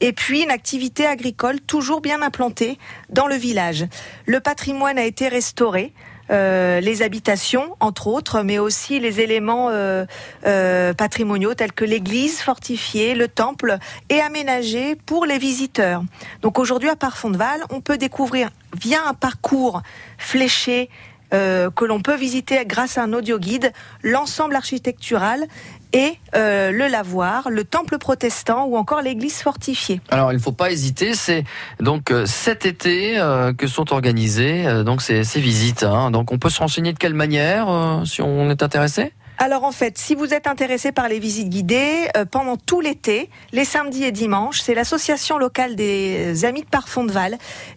et 0.00 0.12
puis 0.12 0.42
une 0.42 0.50
activité 0.50 1.06
agricole 1.06 1.60
toujours 1.60 2.00
bien 2.00 2.22
implantée 2.22 2.78
dans 3.10 3.26
le 3.26 3.36
village. 3.36 3.86
Le 4.26 4.40
patrimoine 4.40 4.98
a 4.98 5.04
été 5.04 5.28
restauré, 5.28 5.92
euh, 6.30 6.80
les 6.80 7.02
habitations, 7.02 7.76
entre 7.78 8.08
autres, 8.08 8.42
mais 8.42 8.58
aussi 8.58 8.98
les 8.98 9.20
éléments 9.20 9.68
euh, 9.70 10.04
euh, 10.44 10.92
patrimoniaux 10.92 11.54
tels 11.54 11.72
que 11.72 11.84
l'église 11.84 12.40
fortifiée, 12.40 13.14
le 13.14 13.28
temple, 13.28 13.78
et 14.08 14.20
aménagé 14.20 14.96
pour 14.96 15.24
les 15.24 15.38
visiteurs. 15.38 16.02
Donc 16.42 16.58
aujourd'hui, 16.58 16.88
à 16.88 16.96
Parfond-de-Val, 16.96 17.62
on 17.70 17.80
peut 17.80 17.96
découvrir 17.96 18.50
via 18.76 19.06
un 19.06 19.14
parcours 19.14 19.82
fléché 20.18 20.90
euh, 21.34 21.70
que 21.70 21.84
l'on 21.84 22.00
peut 22.00 22.16
visiter 22.16 22.64
grâce 22.66 22.98
à 22.98 23.02
un 23.02 23.12
audio 23.12 23.38
guide 23.38 23.72
l'ensemble 24.02 24.56
architectural 24.56 25.46
et 25.92 26.14
euh, 26.34 26.70
le 26.70 26.88
lavoir, 26.88 27.48
le 27.48 27.64
temple 27.64 27.98
protestant 27.98 28.66
ou 28.66 28.76
encore 28.76 29.02
l'église 29.02 29.40
fortifiée. 29.40 30.00
Alors, 30.10 30.32
il 30.32 30.36
ne 30.36 30.40
faut 30.40 30.52
pas 30.52 30.70
hésiter. 30.70 31.14
C'est 31.14 31.44
donc 31.80 32.10
euh, 32.10 32.26
cet 32.26 32.66
été 32.66 33.18
euh, 33.18 33.52
que 33.52 33.66
sont 33.66 33.92
organisées 33.92 34.84
donc 34.84 35.02
ces, 35.02 35.24
ces 35.24 35.40
visites. 35.40 35.84
hein. 35.84 36.10
Donc, 36.10 36.32
on 36.32 36.38
peut 36.38 36.50
se 36.50 36.58
renseigner 36.58 36.92
de 36.92 36.98
quelle 36.98 37.14
manière 37.14 37.68
si 38.04 38.20
on 38.22 38.50
est 38.50 38.62
intéressé? 38.62 39.12
Alors 39.38 39.64
en 39.64 39.72
fait, 39.72 39.98
si 39.98 40.14
vous 40.14 40.32
êtes 40.32 40.46
intéressé 40.46 40.92
par 40.92 41.08
les 41.08 41.18
visites 41.18 41.50
guidées, 41.50 42.08
euh, 42.16 42.24
pendant 42.24 42.56
tout 42.56 42.80
l'été, 42.80 43.28
les 43.52 43.66
samedis 43.66 44.04
et 44.04 44.10
dimanches, 44.10 44.62
c'est 44.62 44.74
l'association 44.74 45.36
locale 45.36 45.76
des 45.76 46.46
Amis 46.46 46.62
de 46.62 46.68
Parfond-de-Val 46.68 47.36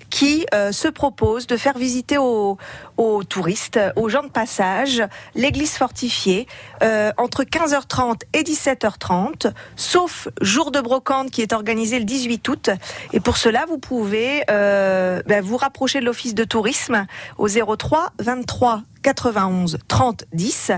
qui 0.09 0.45
euh, 0.53 0.71
se 0.71 0.87
propose 0.87 1.47
de 1.47 1.57
faire 1.57 1.77
visiter 1.77 2.17
aux, 2.17 2.57
aux 2.97 3.23
touristes, 3.23 3.79
aux 3.95 4.09
gens 4.09 4.23
de 4.23 4.29
passage, 4.29 5.03
l'église 5.35 5.73
fortifiée 5.73 6.47
euh, 6.83 7.11
entre 7.17 7.43
15h30 7.43 8.21
et 8.33 8.43
17h30, 8.43 9.51
sauf 9.75 10.27
jour 10.41 10.71
de 10.71 10.81
brocante 10.81 11.31
qui 11.31 11.41
est 11.41 11.53
organisé 11.53 11.99
le 11.99 12.05
18 12.05 12.47
août. 12.47 12.69
Et 13.13 13.19
pour 13.19 13.37
cela, 13.37 13.65
vous 13.67 13.77
pouvez 13.77 14.43
euh, 14.49 15.21
ben, 15.25 15.43
vous 15.43 15.57
rapprocher 15.57 15.99
de 15.99 16.05
l'office 16.05 16.35
de 16.35 16.43
tourisme 16.43 17.05
au 17.37 17.47
03 17.47 18.13
23 18.19 18.83
91 19.01 19.77
30 19.87 20.25
10 20.33 20.71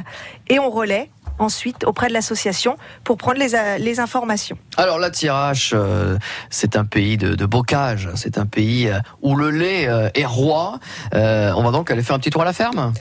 et 0.49 0.59
on 0.59 0.69
relaie 0.69 1.09
ensuite 1.41 1.83
auprès 1.83 2.07
de 2.07 2.13
l'association 2.13 2.77
pour 3.03 3.17
prendre 3.17 3.39
les, 3.39 3.55
euh, 3.55 4.01
informations. 4.01 4.57
Alors, 4.77 4.99
la 4.99 5.09
Tirage, 5.09 5.71
euh, 5.73 6.17
c'est 6.49 6.75
un 6.75 6.85
pays 6.85 7.17
de, 7.17 7.45
bocage. 7.45 8.09
C'est 8.15 8.37
un 8.37 8.45
pays 8.45 8.87
euh, 8.87 8.99
où 9.21 9.35
le 9.35 9.49
lait 9.49 9.87
euh, 9.87 10.09
est 10.15 10.25
roi. 10.25 10.79
On 11.13 11.63
va 11.63 11.71
donc 11.71 11.91
aller 11.91 12.03
faire 12.03 12.15
un 12.15 12.19
petit 12.19 12.29
tour 12.29 12.41
à 12.41 12.45
la 12.45 12.53
ferme 12.53 12.93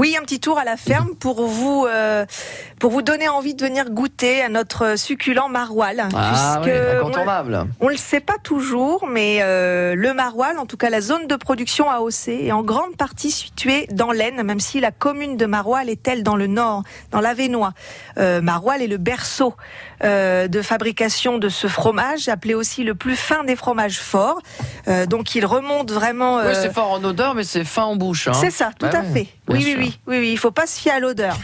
Oui, 0.00 0.16
un 0.18 0.22
petit 0.22 0.40
tour 0.40 0.58
à 0.58 0.64
la 0.64 0.78
ferme 0.78 1.10
pour 1.14 1.44
vous 1.46 1.84
euh, 1.86 2.24
pour 2.78 2.90
vous 2.90 3.02
donner 3.02 3.28
envie 3.28 3.54
de 3.54 3.62
venir 3.62 3.90
goûter 3.90 4.40
à 4.40 4.48
notre 4.48 4.98
succulent 4.98 5.50
maroilles. 5.50 6.02
Ah 6.16 6.62
oui, 6.64 6.70
on- 6.72 6.96
incontournable. 7.00 7.66
On 7.80 7.88
le 7.88 7.98
sait 7.98 8.20
pas 8.20 8.38
toujours, 8.42 9.06
mais 9.06 9.40
euh, 9.42 9.94
le 9.94 10.14
maroilles, 10.14 10.56
en 10.56 10.64
tout 10.64 10.78
cas 10.78 10.88
la 10.88 11.02
zone 11.02 11.26
de 11.26 11.36
production 11.36 11.90
AOC, 11.90 12.28
est 12.28 12.50
en 12.52 12.62
grande 12.62 12.96
partie 12.96 13.30
située 13.30 13.86
dans 13.92 14.10
l'Aisne, 14.10 14.42
même 14.42 14.58
si 14.58 14.80
la 14.80 14.90
commune 14.90 15.36
de 15.36 15.44
Maroilles 15.44 15.90
est 15.90 16.08
elle 16.08 16.22
dans 16.22 16.36
le 16.36 16.46
nord, 16.46 16.82
dans 17.10 17.20
l'Avenois. 17.20 17.74
Euh, 18.16 18.40
Maroilles 18.40 18.84
est 18.84 18.86
le 18.86 18.96
berceau 18.96 19.54
euh, 20.02 20.48
de 20.48 20.62
fabrication 20.62 21.36
de 21.36 21.50
ce 21.50 21.66
fromage, 21.66 22.26
appelé 22.30 22.54
aussi 22.54 22.84
le 22.84 22.94
plus 22.94 23.16
fin 23.16 23.44
des 23.44 23.54
fromages 23.54 24.00
forts. 24.00 24.40
Euh, 24.88 25.04
donc 25.04 25.34
il 25.34 25.44
remonte 25.44 25.90
vraiment. 25.92 26.36
Oui, 26.36 26.44
euh, 26.46 26.54
c'est 26.62 26.72
fort 26.72 26.90
en 26.92 27.04
odeur, 27.04 27.34
mais 27.34 27.44
c'est 27.44 27.64
fin 27.64 27.82
en 27.82 27.96
bouche. 27.96 28.28
hein. 28.28 28.32
c'est 28.32 28.50
ça, 28.50 28.70
tout 28.78 28.86
Ouais, 28.86 28.96
à 28.96 29.00
ouais, 29.02 29.12
fait. 29.12 29.26
Oui, 29.50 29.62
oui, 29.64 29.74
oui, 29.78 29.98
oui, 30.06 30.18
oui. 30.18 30.30
Il 30.32 30.38
faut 30.38 30.50
pas 30.50 30.66
se 30.66 30.80
fier 30.80 30.92
à 30.92 31.00
l'odeur, 31.00 31.36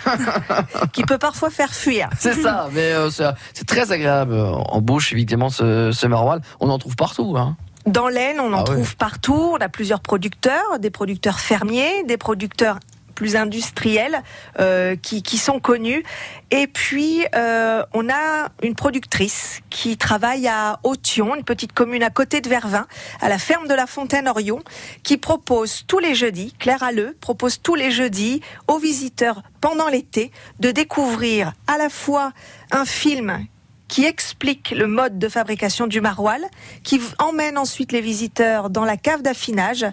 qui 0.93 1.03
peut 1.05 1.19
parfois 1.19 1.51
faire 1.51 1.73
fuir. 1.73 2.09
C'est 2.19 2.35
ça, 2.35 2.69
mais 2.73 2.93
euh, 2.93 3.11
c'est 3.11 3.67
très 3.67 3.93
agréable 3.93 4.35
en 4.35 4.81
bouche, 4.81 5.13
évidemment, 5.13 5.51
ce, 5.51 5.91
ce 5.93 6.07
maroilles. 6.07 6.41
On 6.61 6.71
en 6.71 6.79
trouve 6.79 6.97
partout. 6.97 7.37
Hein. 7.37 7.57
Dans 7.87 8.09
l'Aisne, 8.09 8.41
on 8.41 8.53
en 8.53 8.61
Ah 8.61 8.65
trouve 8.65 8.97
partout. 8.97 9.53
On 9.53 9.59
a 9.59 9.69
plusieurs 9.69 10.01
producteurs, 10.01 10.79
des 10.81 10.91
producteurs 10.91 11.39
fermiers, 11.39 12.03
des 12.05 12.17
producteurs 12.17 12.79
plus 13.17 13.35
industriels 13.35 14.23
euh, 14.61 14.95
qui, 14.95 15.39
sont 15.39 15.59
connus. 15.59 16.05
Et 16.53 16.69
puis, 16.69 17.25
euh, 17.35 17.83
on 17.93 18.09
a 18.09 18.51
une 18.63 18.77
productrice 18.77 19.61
qui 19.71 19.97
travaille 19.97 20.47
à 20.47 20.79
Authion, 20.85 21.35
une 21.35 21.43
petite 21.43 21.73
commune 21.73 22.05
à 22.05 22.11
côté 22.11 22.41
de 22.41 22.49
Vervins, 22.49 22.87
à 23.21 23.29
la 23.29 23.39
ferme 23.39 23.67
de 23.67 23.75
la 23.75 23.89
Fontaine-Orion, 23.89 24.61
qui 25.03 25.17
propose 25.17 25.85
tous 25.89 25.99
les 25.99 26.15
jeudis, 26.15 26.55
Claire 26.59 26.85
Halleux 26.85 27.17
propose 27.21 27.61
tous 27.61 27.75
les 27.75 27.91
jeudis 27.91 28.41
aux 28.69 28.79
visiteurs 28.79 29.43
pendant 29.61 29.89
l'été 29.89 30.31
de 30.61 30.71
découvrir 30.71 31.53
à 31.67 31.79
la 31.79 31.89
fois 31.89 32.33
un 32.71 32.85
film 32.85 33.47
qui 33.89 34.05
explique 34.05 34.71
le 34.71 34.87
mode 34.87 35.19
de 35.19 35.29
fabrication 35.29 35.87
du 35.87 36.01
maroilles, 36.01 36.47
qui 36.83 37.01
emmène 37.19 37.59
ensuite 37.59 37.93
les 37.93 38.01
visiteurs 38.01 38.71
dans 38.71 38.85
la 38.85 38.97
cave 38.97 39.23
d'affinage 39.23 39.87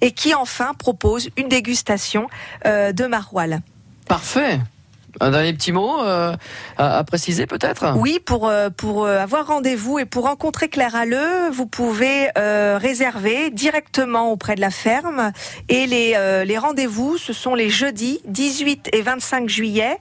et 0.00 0.12
qui 0.12 0.34
enfin 0.34 0.72
propose 0.74 1.30
une 1.36 1.48
dégustation 1.48 2.28
euh, 2.66 2.92
de 2.92 3.06
maroilles. 3.06 3.60
Parfait. 4.06 4.60
Un 5.18 5.32
dernier 5.32 5.52
petit 5.52 5.72
mot 5.72 6.00
euh, 6.02 6.36
à, 6.78 6.98
à 6.98 7.04
préciser 7.04 7.46
peut-être? 7.46 7.94
Oui, 7.96 8.20
pour, 8.24 8.48
euh, 8.48 8.70
pour 8.70 9.06
avoir 9.06 9.48
rendez-vous 9.48 9.98
et 9.98 10.04
pour 10.04 10.24
rencontrer 10.24 10.68
Claire 10.68 10.94
Halleux, 10.94 11.50
vous 11.50 11.66
pouvez 11.66 12.28
euh, 12.38 12.78
réserver 12.80 13.50
directement 13.50 14.30
auprès 14.30 14.54
de 14.54 14.60
la 14.60 14.70
ferme. 14.70 15.32
Et 15.68 15.86
les, 15.86 16.44
les 16.46 16.58
rendez-vous, 16.58 17.18
ce 17.18 17.32
sont 17.32 17.54
les 17.54 17.70
jeudis 17.70 18.20
18 18.26 18.90
et 18.92 19.02
25 19.02 19.48
juillet 19.48 19.98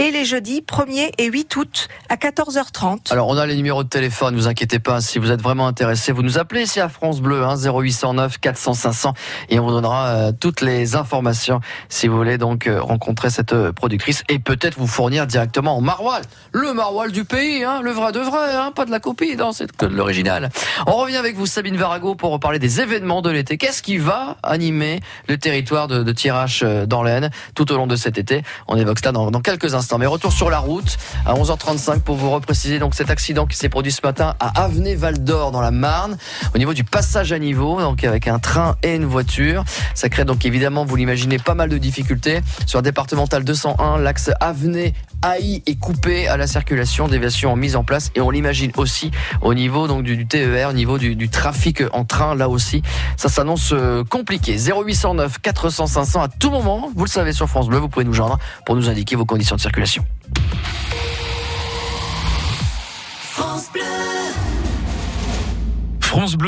et 0.00 0.10
les 0.10 0.24
jeudis 0.24 0.62
1er 0.66 1.10
et 1.18 1.26
8 1.26 1.56
août 1.56 1.88
à 2.08 2.16
14h30. 2.16 3.12
Alors, 3.12 3.28
on 3.28 3.36
a 3.36 3.44
les 3.44 3.54
numéros 3.54 3.84
de 3.84 3.88
téléphone, 3.90 4.34
ne 4.34 4.40
vous 4.40 4.48
inquiétez 4.48 4.78
pas. 4.78 5.02
Si 5.02 5.18
vous 5.18 5.30
êtes 5.30 5.42
vraiment 5.42 5.66
intéressé, 5.66 6.10
vous 6.10 6.22
nous 6.22 6.38
appelez 6.38 6.62
ici 6.62 6.80
à 6.80 6.88
France 6.88 7.20
Bleu, 7.20 7.44
hein, 7.44 7.54
0809 7.56 8.38
400 8.38 8.72
500, 8.72 9.12
et 9.50 9.60
on 9.60 9.66
vous 9.66 9.72
donnera 9.72 10.06
euh, 10.06 10.32
toutes 10.32 10.62
les 10.62 10.96
informations 10.96 11.60
si 11.90 12.08
vous 12.08 12.16
voulez 12.16 12.38
donc 12.38 12.66
euh, 12.66 12.80
rencontrer 12.80 13.28
cette 13.28 13.52
euh, 13.52 13.72
productrice 13.72 14.24
et 14.30 14.38
peut-être 14.38 14.78
vous 14.78 14.86
fournir 14.86 15.26
directement 15.26 15.76
en 15.76 15.82
maroilles. 15.82 16.22
Le 16.52 16.72
maroilles 16.72 17.12
du 17.12 17.26
pays, 17.26 17.62
hein, 17.62 17.82
le 17.82 17.90
vrai 17.90 18.12
de 18.12 18.20
vrai, 18.20 18.54
hein, 18.54 18.72
pas 18.74 18.86
de 18.86 18.90
la 18.90 19.00
copie, 19.00 19.36
non, 19.36 19.52
c'est 19.52 19.66
de 19.66 19.86
l'original. 19.86 20.48
On 20.86 20.96
revient 20.96 21.18
avec 21.18 21.36
vous, 21.36 21.44
Sabine 21.44 21.76
Varago, 21.76 22.14
pour 22.14 22.30
reparler 22.30 22.58
des 22.58 22.80
événements 22.80 23.20
de 23.20 23.28
l'été. 23.28 23.58
Qu'est-ce 23.58 23.82
qui 23.82 23.98
va 23.98 24.38
animer 24.42 25.00
le 25.28 25.36
territoire 25.36 25.88
de, 25.88 26.02
de 26.02 26.12
Tirage 26.12 26.64
dans 26.86 27.02
l'Aisne 27.02 27.28
tout 27.54 27.70
au 27.70 27.76
long 27.76 27.86
de 27.86 27.96
cet 27.96 28.16
été? 28.16 28.42
On 28.66 28.76
évoque 28.78 28.98
cela 29.00 29.12
dans 29.12 29.40
quelques 29.42 29.74
instants. 29.74 29.89
Mais 29.98 30.06
retour 30.06 30.32
sur 30.32 30.50
la 30.50 30.58
route 30.58 30.98
à 31.26 31.34
11h35 31.34 32.00
pour 32.00 32.16
vous 32.16 32.30
repréciser 32.30 32.78
donc 32.78 32.94
cet 32.94 33.10
accident 33.10 33.46
qui 33.46 33.56
s'est 33.56 33.68
produit 33.68 33.90
ce 33.90 34.00
matin 34.02 34.34
à 34.38 34.62
Avenay-Val 34.62 35.24
d'Or 35.24 35.50
dans 35.50 35.60
la 35.60 35.70
Marne, 35.70 36.16
au 36.54 36.58
niveau 36.58 36.74
du 36.74 36.84
passage 36.84 37.32
à 37.32 37.38
niveau, 37.38 37.80
donc 37.80 38.04
avec 38.04 38.28
un 38.28 38.38
train 38.38 38.76
et 38.82 38.94
une 38.94 39.04
voiture. 39.04 39.64
Ça 39.94 40.08
crée 40.08 40.24
donc 40.24 40.44
évidemment, 40.46 40.84
vous 40.84 40.96
l'imaginez, 40.96 41.38
pas 41.38 41.54
mal 41.54 41.68
de 41.68 41.78
difficultés. 41.78 42.40
Sur 42.66 42.78
la 42.78 42.82
départementale 42.82 43.44
201, 43.44 43.98
l'axe 43.98 44.30
Avenay 44.40 44.94
AI 45.24 45.62
est 45.66 45.78
coupé 45.78 46.28
à 46.28 46.36
la 46.36 46.46
circulation, 46.46 47.08
déviation 47.08 47.52
en 47.52 47.56
mise 47.56 47.76
en 47.76 47.84
place 47.84 48.10
et 48.14 48.20
on 48.20 48.30
l'imagine 48.30 48.72
aussi 48.76 49.10
au 49.42 49.54
niveau 49.54 49.88
donc 49.88 50.02
du, 50.02 50.16
du 50.16 50.26
TER, 50.26 50.70
au 50.70 50.72
niveau 50.72 50.98
du, 50.98 51.16
du 51.16 51.28
trafic 51.28 51.82
en 51.92 52.04
train 52.04 52.34
là 52.34 52.48
aussi. 52.48 52.82
Ça 53.16 53.28
s'annonce 53.28 53.70
euh, 53.72 54.04
compliqué. 54.04 54.56
0809 54.56 55.40
400 55.40 55.86
500 55.86 56.22
à 56.22 56.28
tout 56.28 56.50
moment, 56.50 56.90
vous 56.94 57.04
le 57.04 57.10
savez 57.10 57.32
sur 57.32 57.48
France 57.48 57.68
Bleu, 57.68 57.78
vous 57.78 57.88
pouvez 57.88 58.04
nous 58.04 58.14
joindre 58.14 58.38
pour 58.64 58.76
nous 58.76 58.88
indiquer 58.88 59.16
vos 59.16 59.24
conditions 59.24 59.56
de 59.56 59.60
circulation. 59.60 59.69
France 63.32 63.70
Bleu 63.72 64.19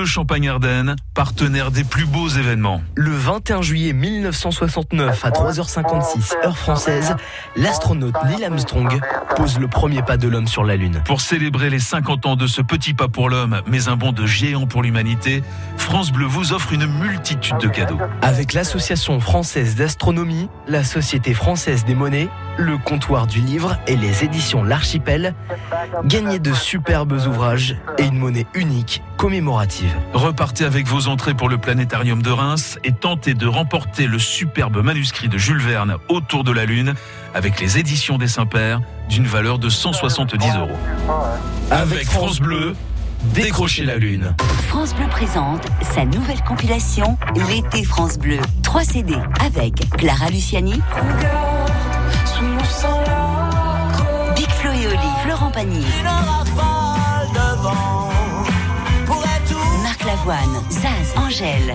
Champagne-Ardenne, 0.05 0.97
partenaire 1.15 1.71
des 1.71 1.85
plus 1.85 2.05
beaux 2.05 2.29
événements. 2.29 2.83
Le 2.97 3.13
21 3.13 3.63
juillet 3.63 3.93
1969 3.93 5.25
à 5.25 5.31
3h56 5.31 6.35
heure 6.45 6.59
française, 6.59 7.15
l'astronaute 7.57 8.15
Neil 8.27 8.45
Armstrong 8.45 9.01
pose 9.37 9.59
le 9.61 9.69
premier 9.69 10.03
pas 10.03 10.17
de 10.17 10.29
l'homme 10.29 10.49
sur 10.49 10.65
la 10.65 10.77
Lune. 10.77 11.01
Pour 11.05 11.21
célébrer 11.21 11.71
les 11.71 11.79
50 11.79 12.27
ans 12.27 12.37
de 12.37 12.47
ce 12.47 12.61
petit 12.61 12.93
pas 12.93 13.07
pour 13.07 13.31
l'homme, 13.31 13.63
mais 13.67 13.89
un 13.89 13.97
bond 13.97 14.13
de 14.13 14.27
géant 14.27 14.67
pour 14.67 14.83
l'humanité, 14.83 15.43
France 15.77 16.11
Bleu 16.11 16.27
vous 16.27 16.53
offre 16.53 16.73
une 16.73 16.87
multitude 16.87 17.59
de 17.59 17.69
cadeaux. 17.69 17.99
Avec 18.21 18.53
l'Association 18.55 19.21
française 19.21 19.77
d'astronomie, 19.77 20.49
la 20.67 20.83
Société 20.83 21.35
française 21.35 21.85
des 21.85 21.95
monnaies, 21.95 22.29
le 22.59 22.79
comptoir 22.79 23.27
du 23.27 23.41
livre 23.41 23.79
et 23.87 23.97
les 23.97 24.25
éditions 24.25 24.65
L'Archipel, 24.65 25.35
gagnez 26.05 26.39
de 26.39 26.53
superbes 26.53 27.13
ouvrages 27.13 27.77
et 27.99 28.05
une 28.05 28.19
monnaie 28.19 28.47
unique 28.55 29.03
commémorative. 29.53 29.95
Repartez 30.15 30.65
avec 30.65 30.87
vos 30.87 31.09
entrées 31.09 31.35
pour 31.35 31.49
le 31.49 31.59
planétarium 31.59 32.23
de 32.23 32.31
Reims 32.31 32.79
et 32.85 32.93
tentez 32.93 33.35
de 33.35 33.47
remporter 33.47 34.07
le 34.07 34.19
superbe 34.19 34.83
manuscrit 34.83 35.29
de 35.29 35.39
Jules 35.39 35.61
Verne 35.61 35.97
Autour 36.09 36.45
de 36.45 36.53
la 36.53 36.65
Lune 36.65 36.95
avec 37.35 37.61
les 37.61 37.79
éditions 37.79 38.19
des 38.19 38.29
Saints-Pères 38.29 38.81
d'une 39.09 39.27
valeur 39.27 39.59
de 39.59 39.69
170 39.69 40.57
euros. 40.57 40.79
Avec 41.71 42.07
France 42.07 42.41
Bleu, 42.41 42.75
décrochez 43.35 43.85
la 43.85 43.97
Lune. 43.97 44.35
France 44.69 44.95
Bleu 44.95 45.07
présente 45.11 45.67
sa 45.83 46.05
nouvelle 46.05 46.43
compilation 46.43 47.19
L'été 47.49 47.85
France 47.85 48.19
Bleu. 48.19 48.39
3 48.63 48.85
CD 48.85 49.15
avec 49.45 49.75
Clara 49.99 50.31
Luciani, 50.31 50.81
Big 54.35 54.49
Flo 54.49 54.71
et 54.71 54.87
Oli, 54.87 55.11
Florent 55.25 55.51
Pagny, 55.51 55.85
Lavoine, 60.25 60.63
Zaz, 60.71 61.17
Angèle, 61.17 61.75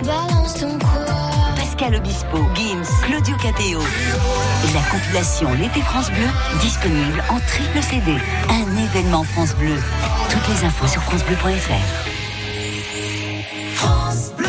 Pascal 1.54 1.96
Obispo, 1.96 2.38
Gims, 2.54 2.88
Claudio 3.02 3.36
Capéo. 3.36 3.78
Et 3.78 4.72
la 4.72 4.80
compilation 4.90 5.52
L'été 5.52 5.82
France 5.82 6.10
Bleu, 6.10 6.26
disponible 6.62 7.22
en 7.28 7.38
triple 7.40 7.82
CD. 7.82 8.16
Un 8.48 8.76
événement 8.84 9.22
France 9.22 9.54
Bleu. 9.54 9.76
Toutes 10.30 10.48
les 10.48 10.64
infos 10.64 10.86
sur 10.86 11.02
francebleu.fr. 11.02 11.72
France 13.74 14.32
Bleu. 14.34 14.48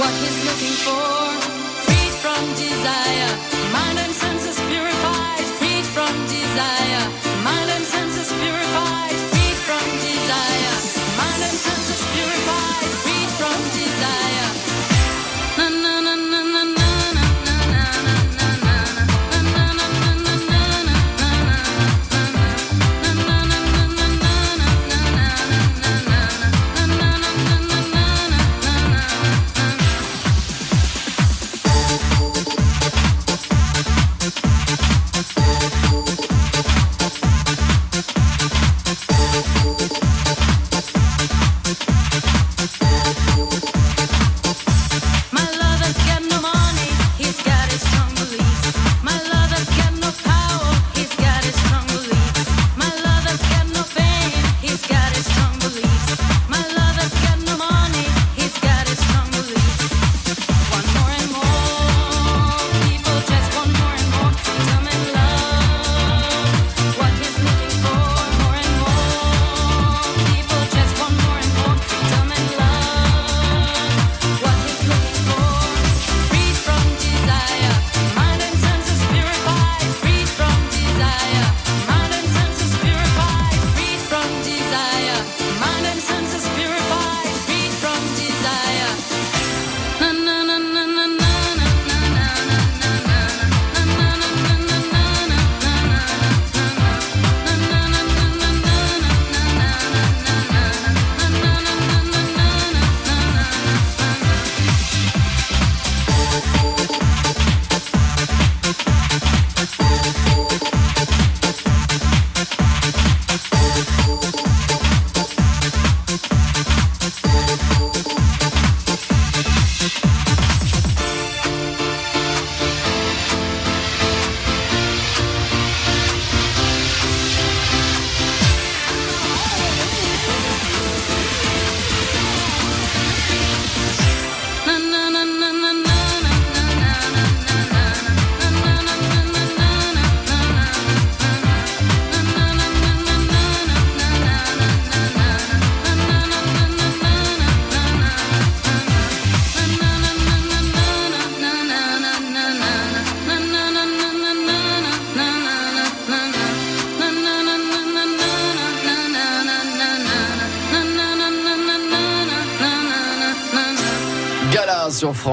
What 0.00 0.14
he's 0.14 0.44
looking 0.46 0.76
for, 0.86 1.28
freed 1.84 2.14
from 2.22 2.40
desire, 2.56 3.32
mind 3.70 3.99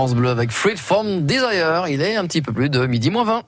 France 0.08 0.16
Bleu 0.16 0.30
avec 0.30 0.52
Fruit 0.52 0.78
from 0.78 1.26
Desire. 1.26 1.90
Il 1.90 2.02
est 2.02 2.16
un 2.16 2.26
petit 2.26 2.42
peu 2.42 2.54
plus 2.54 2.70
de 2.70 2.86
midi 2.86 3.10
moins 3.10 3.26
20. 3.26 3.42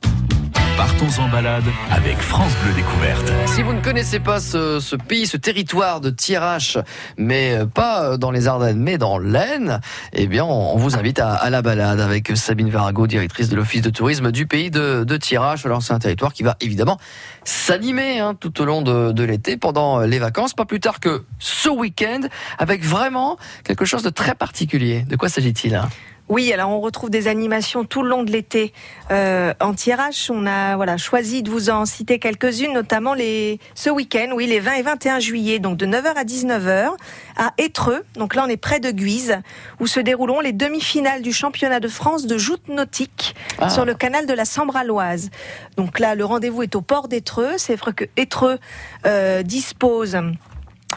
Partons 0.75 1.21
en 1.21 1.29
balade 1.29 1.63
avec 1.89 2.17
France 2.17 2.51
Bleu 2.61 2.73
Découverte. 2.73 3.31
Si 3.45 3.63
vous 3.63 3.71
ne 3.71 3.79
connaissez 3.79 4.19
pas 4.19 4.41
ce, 4.41 4.81
ce 4.81 4.97
pays, 4.97 5.25
ce 5.25 5.37
territoire 5.37 6.01
de 6.01 6.09
Thiérache, 6.09 6.77
mais 7.15 7.59
pas 7.73 8.17
dans 8.17 8.31
les 8.31 8.49
Ardennes, 8.49 8.79
mais 8.81 8.97
dans 8.97 9.19
l'Aisne, 9.19 9.79
eh 10.11 10.27
bien, 10.27 10.43
on, 10.43 10.73
on 10.73 10.75
vous 10.75 10.97
invite 10.97 11.19
à, 11.19 11.33
à 11.33 11.49
la 11.49 11.61
balade 11.61 12.01
avec 12.01 12.35
Sabine 12.35 12.69
Varago, 12.69 13.07
directrice 13.07 13.47
de 13.47 13.55
l'Office 13.55 13.81
de 13.81 13.89
tourisme 13.89 14.29
du 14.33 14.45
pays 14.45 14.69
de, 14.69 15.05
de 15.05 15.15
Thiérache. 15.15 15.65
Alors, 15.65 15.81
c'est 15.81 15.93
un 15.93 15.99
territoire 15.99 16.33
qui 16.33 16.43
va 16.43 16.57
évidemment 16.59 16.97
s'animer 17.45 18.19
hein, 18.19 18.35
tout 18.37 18.61
au 18.61 18.65
long 18.65 18.81
de, 18.81 19.13
de 19.13 19.23
l'été, 19.23 19.55
pendant 19.55 20.01
les 20.01 20.19
vacances, 20.19 20.53
pas 20.53 20.65
plus 20.65 20.81
tard 20.81 20.99
que 20.99 21.23
ce 21.39 21.69
week-end, 21.69 22.23
avec 22.57 22.83
vraiment 22.83 23.37
quelque 23.63 23.85
chose 23.85 24.03
de 24.03 24.09
très 24.09 24.35
particulier. 24.35 25.05
De 25.07 25.15
quoi 25.15 25.29
s'agit-il 25.29 25.75
hein? 25.75 25.87
Oui, 26.29 26.53
alors 26.53 26.69
on 26.69 26.79
retrouve 26.79 27.09
des 27.09 27.27
animations 27.27 27.85
tout 27.85 28.03
le 28.03 28.09
long 28.09 28.21
de 28.23 28.31
l'été 28.31 28.71
euh, 29.09 29.51
en 29.59 29.73
tirage. 29.73 30.29
On 30.31 30.45
a 30.45 30.75
voilà 30.75 30.95
choisi 30.97 31.41
de 31.41 31.49
vous 31.49 31.71
en 31.71 31.85
citer 31.85 32.19
quelques-unes, 32.19 32.71
notamment 32.71 33.15
les 33.15 33.59
ce 33.73 33.89
week-end, 33.89 34.29
oui, 34.35 34.45
les 34.45 34.59
20 34.59 34.73
et 34.73 34.81
21 34.83 35.19
juillet, 35.19 35.57
donc 35.57 35.77
de 35.77 35.87
9h 35.87 36.13
à 36.15 36.23
19h 36.23 36.89
à 37.35 37.53
Étreux. 37.57 38.03
Donc 38.15 38.35
là, 38.35 38.43
on 38.45 38.49
est 38.49 38.57
près 38.57 38.79
de 38.79 38.91
Guise, 38.91 39.39
où 39.79 39.87
se 39.87 39.99
dérouleront 39.99 40.41
les 40.41 40.53
demi-finales 40.53 41.23
du 41.23 41.33
championnat 41.33 41.79
de 41.79 41.87
France 41.87 42.27
de 42.27 42.37
joute 42.37 42.67
nautique 42.67 43.35
Ah. 43.57 43.69
sur 43.69 43.83
le 43.85 43.95
canal 43.95 44.27
de 44.27 44.33
la 44.33 44.45
Sambre-à-Loise. 44.45 45.31
Donc 45.77 45.97
là, 45.99 46.13
le 46.13 46.25
rendez-vous 46.25 46.61
est 46.61 46.75
au 46.75 46.81
port 46.81 47.07
d'Étreux. 47.07 47.53
C'est 47.57 47.75
vrai 47.75 47.93
que 47.93 48.05
Étreux 48.17 48.59
euh, 49.07 49.41
dispose 49.41 50.15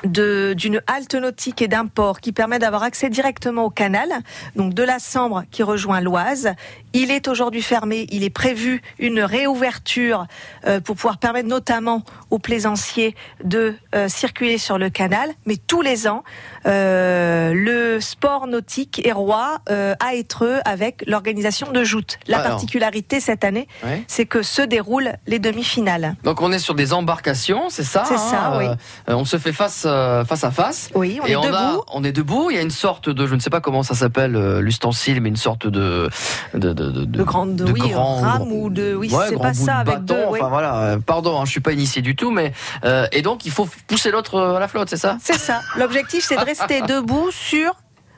d'une 0.04 0.82
halte 0.86 1.14
nautique 1.14 1.62
et 1.62 1.68
d'un 1.68 1.86
port 1.86 2.20
qui 2.20 2.32
permet 2.32 2.58
d'avoir 2.58 2.82
accès 2.82 3.10
directement 3.10 3.64
au 3.64 3.70
canal, 3.70 4.08
donc 4.56 4.74
de 4.74 4.82
la 4.82 4.98
Sambre 4.98 5.44
qui 5.50 5.62
rejoint 5.62 6.00
l'Oise. 6.00 6.52
Il 6.94 7.10
est 7.10 7.28
aujourd'hui 7.28 7.62
fermé, 7.62 8.06
il 8.10 8.22
est 8.24 8.30
prévu 8.30 8.82
une 8.98 9.20
réouverture 9.20 10.26
euh, 10.66 10.80
pour 10.80 10.96
pouvoir 10.96 11.18
permettre 11.18 11.48
notamment 11.48 12.02
aux 12.30 12.38
plaisanciers 12.38 13.14
de 13.44 13.74
euh, 13.94 14.08
circuler 14.08 14.58
sur 14.58 14.78
le 14.78 14.90
canal, 14.90 15.30
mais 15.46 15.56
tous 15.56 15.80
les 15.82 16.06
ans, 16.06 16.22
euh, 16.66 17.52
le 17.54 18.00
sport 18.00 18.46
nautique 18.46 19.00
est 19.06 19.12
roi 19.12 19.58
à 20.00 20.14
Étreux 20.14 20.60
avec 20.64 21.02
l'organisation 21.06 21.72
de 21.72 21.82
joute. 21.84 22.18
La 22.26 22.38
Alors. 22.38 22.50
particularité 22.50 23.20
cette 23.20 23.44
année, 23.44 23.66
Ouais. 23.84 24.02
c'est 24.06 24.26
que 24.26 24.42
se 24.42 24.62
déroulent 24.62 25.14
les 25.26 25.38
demi-finales. 25.38 26.16
Donc 26.24 26.40
on 26.42 26.52
est 26.52 26.58
sur 26.58 26.74
des 26.74 26.92
embarcations, 26.92 27.68
c'est 27.70 27.84
ça 27.84 28.04
C'est 28.06 28.14
hein, 28.14 28.18
ça, 28.18 28.58
oui. 28.58 28.66
euh, 28.66 29.14
on 29.14 29.24
se 29.24 29.38
fait 29.38 29.52
face 29.52 29.82
face 29.82 30.44
à 30.44 30.50
face. 30.50 30.90
Oui, 30.94 31.18
on 31.22 31.26
et 31.26 31.32
est 31.32 31.36
on, 31.36 31.42
a- 31.42 31.46
debout. 31.72 31.82
on 31.92 32.04
est 32.04 32.12
debout. 32.12 32.50
Il 32.50 32.56
y 32.56 32.58
a 32.58 32.62
une 32.62 32.70
sorte 32.70 33.08
de, 33.08 33.26
je 33.26 33.34
ne 33.34 33.40
sais 33.40 33.50
pas 33.50 33.60
comment 33.60 33.82
ça 33.82 33.94
s'appelle 33.94 34.58
l'ustensile, 34.58 35.20
mais 35.20 35.28
une 35.30 35.36
sorte 35.36 35.66
de 35.66 36.08
de 36.54 36.72
de, 36.72 36.81
de, 36.90 37.04
De 37.04 37.22
grande, 37.22 37.60
oui, 37.72 37.90
grand- 37.90 38.20
rame 38.20 38.52
ou 38.52 38.70
de, 38.70 38.94
oui, 38.94 39.12
ouais, 39.12 39.26
c'est 39.28 39.38
pas 39.38 39.54
ça 39.54 39.84
de 39.84 39.90
avec 39.90 40.00
bâton, 40.04 40.14
deux, 40.14 40.24
oui. 40.30 40.38
Enfin 40.40 40.48
voilà. 40.48 40.96
Pardon, 41.06 41.40
hein, 41.40 41.44
je 41.44 41.50
suis 41.50 41.60
pas 41.60 41.72
initié 41.72 42.02
du 42.02 42.16
tout, 42.16 42.30
mais 42.30 42.52
euh, 42.84 43.06
et 43.12 43.22
donc 43.22 43.44
il 43.46 43.52
faut 43.52 43.68
pousser 43.86 44.10
l'autre 44.10 44.34
euh, 44.36 44.56
à 44.56 44.60
la 44.60 44.68
flotte, 44.68 44.88
c'est 44.88 44.96
ça? 44.96 45.18
C'est 45.22 45.38
ça. 45.38 45.60
L'objectif, 45.76 46.24
c'est 46.26 46.36
de 46.36 46.44
rester 46.44 46.80
debout 46.82 47.30
sur 47.30 47.74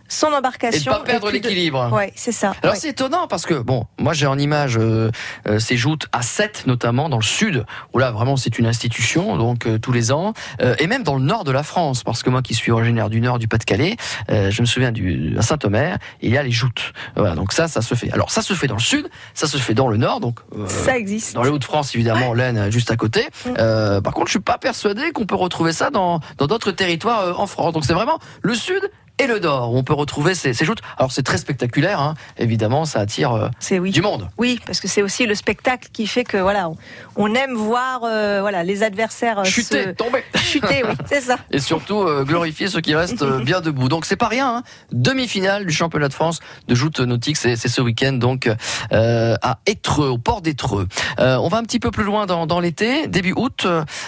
son 0.09 0.29
embarcation. 0.33 0.93
Et 0.93 0.95
de 0.95 0.99
pas 1.01 1.05
perdre 1.05 1.27
de- 1.29 1.33
l'équilibre. 1.33 1.91
Ouais, 1.93 2.13
c'est 2.17 2.33
ça. 2.33 2.55
Alors 2.63 2.75
ouais. 2.75 2.81
c'est 2.81 2.89
étonnant 2.91 3.27
parce 3.27 3.47
que 3.47 3.55
bon, 3.55 3.87
moi 3.99 4.13
j'ai 4.13 4.27
en 4.27 4.39
image 4.39 4.77
euh, 4.79 5.11
euh, 5.49 5.59
ces 5.59 5.77
joutes 5.77 6.07
à 6.13 6.23
7 6.23 6.65
notamment 6.67 7.09
dans 7.09 7.17
le 7.19 7.23
sud 7.25 7.65
où 7.93 7.99
là 7.99 8.11
vraiment 8.11 8.37
c'est 8.37 8.59
une 8.59 8.67
institution 8.67 9.37
donc 9.37 9.67
euh, 9.67 9.79
tous 9.79 9.93
les 9.93 10.13
ans 10.13 10.33
euh, 10.61 10.75
et 10.79 10.87
même 10.87 11.03
dans 11.03 11.15
le 11.17 11.23
nord 11.23 11.45
de 11.45 11.53
la 11.53 11.63
France 11.63 12.03
parce 12.05 12.23
que 12.23 12.31
moi 12.31 12.43
qui 12.43 12.55
suis 12.55 12.71
originaire 12.71 13.09
du 13.11 13.21
nord 13.21 13.39
du 13.39 13.49
Pas-de-Calais, 13.49 13.97
euh, 14.31 14.51
je 14.51 14.61
me 14.61 14.67
souviens 14.67 14.93
du 14.93 15.37
à 15.39 15.43
Saint-Omer, 15.43 15.99
il 16.21 16.31
y 16.31 16.37
a 16.39 16.43
les 16.43 16.51
joutes. 16.53 16.93
Voilà, 17.17 17.35
donc 17.35 17.53
ça 17.53 17.69
ça 17.69 17.81
se 17.83 17.95
fait. 17.95 18.13
Alors 18.13 18.31
ça 18.31 18.43
se 18.43 18.53
fait 18.55 18.67
dans 18.67 18.75
le 18.77 18.81
sud, 18.81 19.09
ça 19.35 19.47
se 19.47 19.57
fait 19.57 19.75
dans 19.75 19.89
le 19.89 19.97
nord 19.97 20.21
donc 20.21 20.39
euh, 20.57 20.67
Ça 20.69 20.97
existe. 20.97 21.35
dans 21.35 21.43
les 21.43 21.51
Hauts-de-France 21.51 21.95
évidemment, 21.95 22.35
l'Aisne 22.35 22.71
juste 22.71 22.91
à 22.91 22.97
côté. 22.97 23.27
Euh, 23.59 24.01
par 24.01 24.13
contre, 24.13 24.27
je 24.29 24.33
suis 24.33 24.41
pas 24.41 24.59
persuadé 24.59 25.13
qu'on 25.13 25.27
peut 25.27 25.35
retrouver 25.35 25.73
ça 25.73 25.91
dans 25.91 26.21
dans 26.39 26.47
d'autres 26.47 26.71
territoires 26.73 27.21
euh, 27.21 27.33
en 27.37 27.47
France. 27.47 27.73
Donc 27.73 27.85
c'est 27.85 27.95
vraiment 27.95 28.19
le 28.43 28.55
sud 28.55 28.91
et 29.19 29.27
le 29.27 29.39
nord 29.39 29.73
où 29.73 29.79
on 29.79 29.85
peut 29.85 29.95
retrouver 29.95 30.35
ces, 30.35 30.53
ces 30.55 30.65
joutes. 30.65 30.81
Alors 30.99 31.13
c'est 31.13 31.23
très 31.23 31.39
spectaculaire, 31.39 32.01
hein. 32.01 32.15
évidemment, 32.37 32.85
ça 32.85 33.01
attire 33.01 33.33
euh, 33.33 33.49
oui. 33.79 33.91
du 33.91 34.03
monde. 34.03 34.29
Oui, 34.39 34.61
parce 34.67 34.81
que 34.81 34.89
c'est 34.89 35.03
aussi 35.03 35.27
le 35.27 35.35
spectacle 35.35 35.89
qui 35.93 36.07
fait 36.07 36.25
que 36.25 36.37
voilà, 36.37 36.71
on, 37.17 37.35
aime 37.35 37.55
voir 37.55 38.03
euh, 38.05 38.41
voilà 38.41 38.65
les 38.65 38.83
adversaires 38.83 39.41
euh, 39.41 39.45
Chuter, 39.45 39.85
se- 39.85 39.89
tomber. 39.91 40.25
chuter, 40.37 40.83
oui, 40.85 40.95
c'est 41.07 41.21
ça. 41.21 41.37
Et 41.53 41.61
surtout 41.61 42.01
euh, 42.01 42.25
glorifier 42.25 42.69
ceux 42.69 42.81
qui 42.81 42.95
restent 42.95 43.25
bien 43.43 43.61
debout. 43.61 43.89
Donc 43.89 44.05
c'est 44.05 44.17
pas 44.17 44.29
rien. 44.29 44.57
Hein. 44.57 44.63
Demi-finale 44.93 45.65
du 45.65 45.73
championnat 45.73 46.09
de 46.09 46.15
France 46.15 46.41
de 46.67 46.75
joute 46.75 46.99
nautique, 47.01 47.37
c'est 47.37 47.57
ce 47.57 47.81
week-end 47.81 48.15
donc 48.15 48.51
à 48.91 49.59
Étreux, 49.67 50.09
au 50.09 50.19
port 50.19 50.43
d'Étreux. 50.43 50.89
On 51.19 51.49
va 51.49 51.59
un 51.59 51.63
petit 51.63 51.79
peu 51.81 51.91
plus 51.91 52.05
loin 52.05 52.27
dans, 52.27 52.47
dans 52.47 52.61
l'été, 52.61 53.07
début 53.07 53.33
août, 53.37 53.67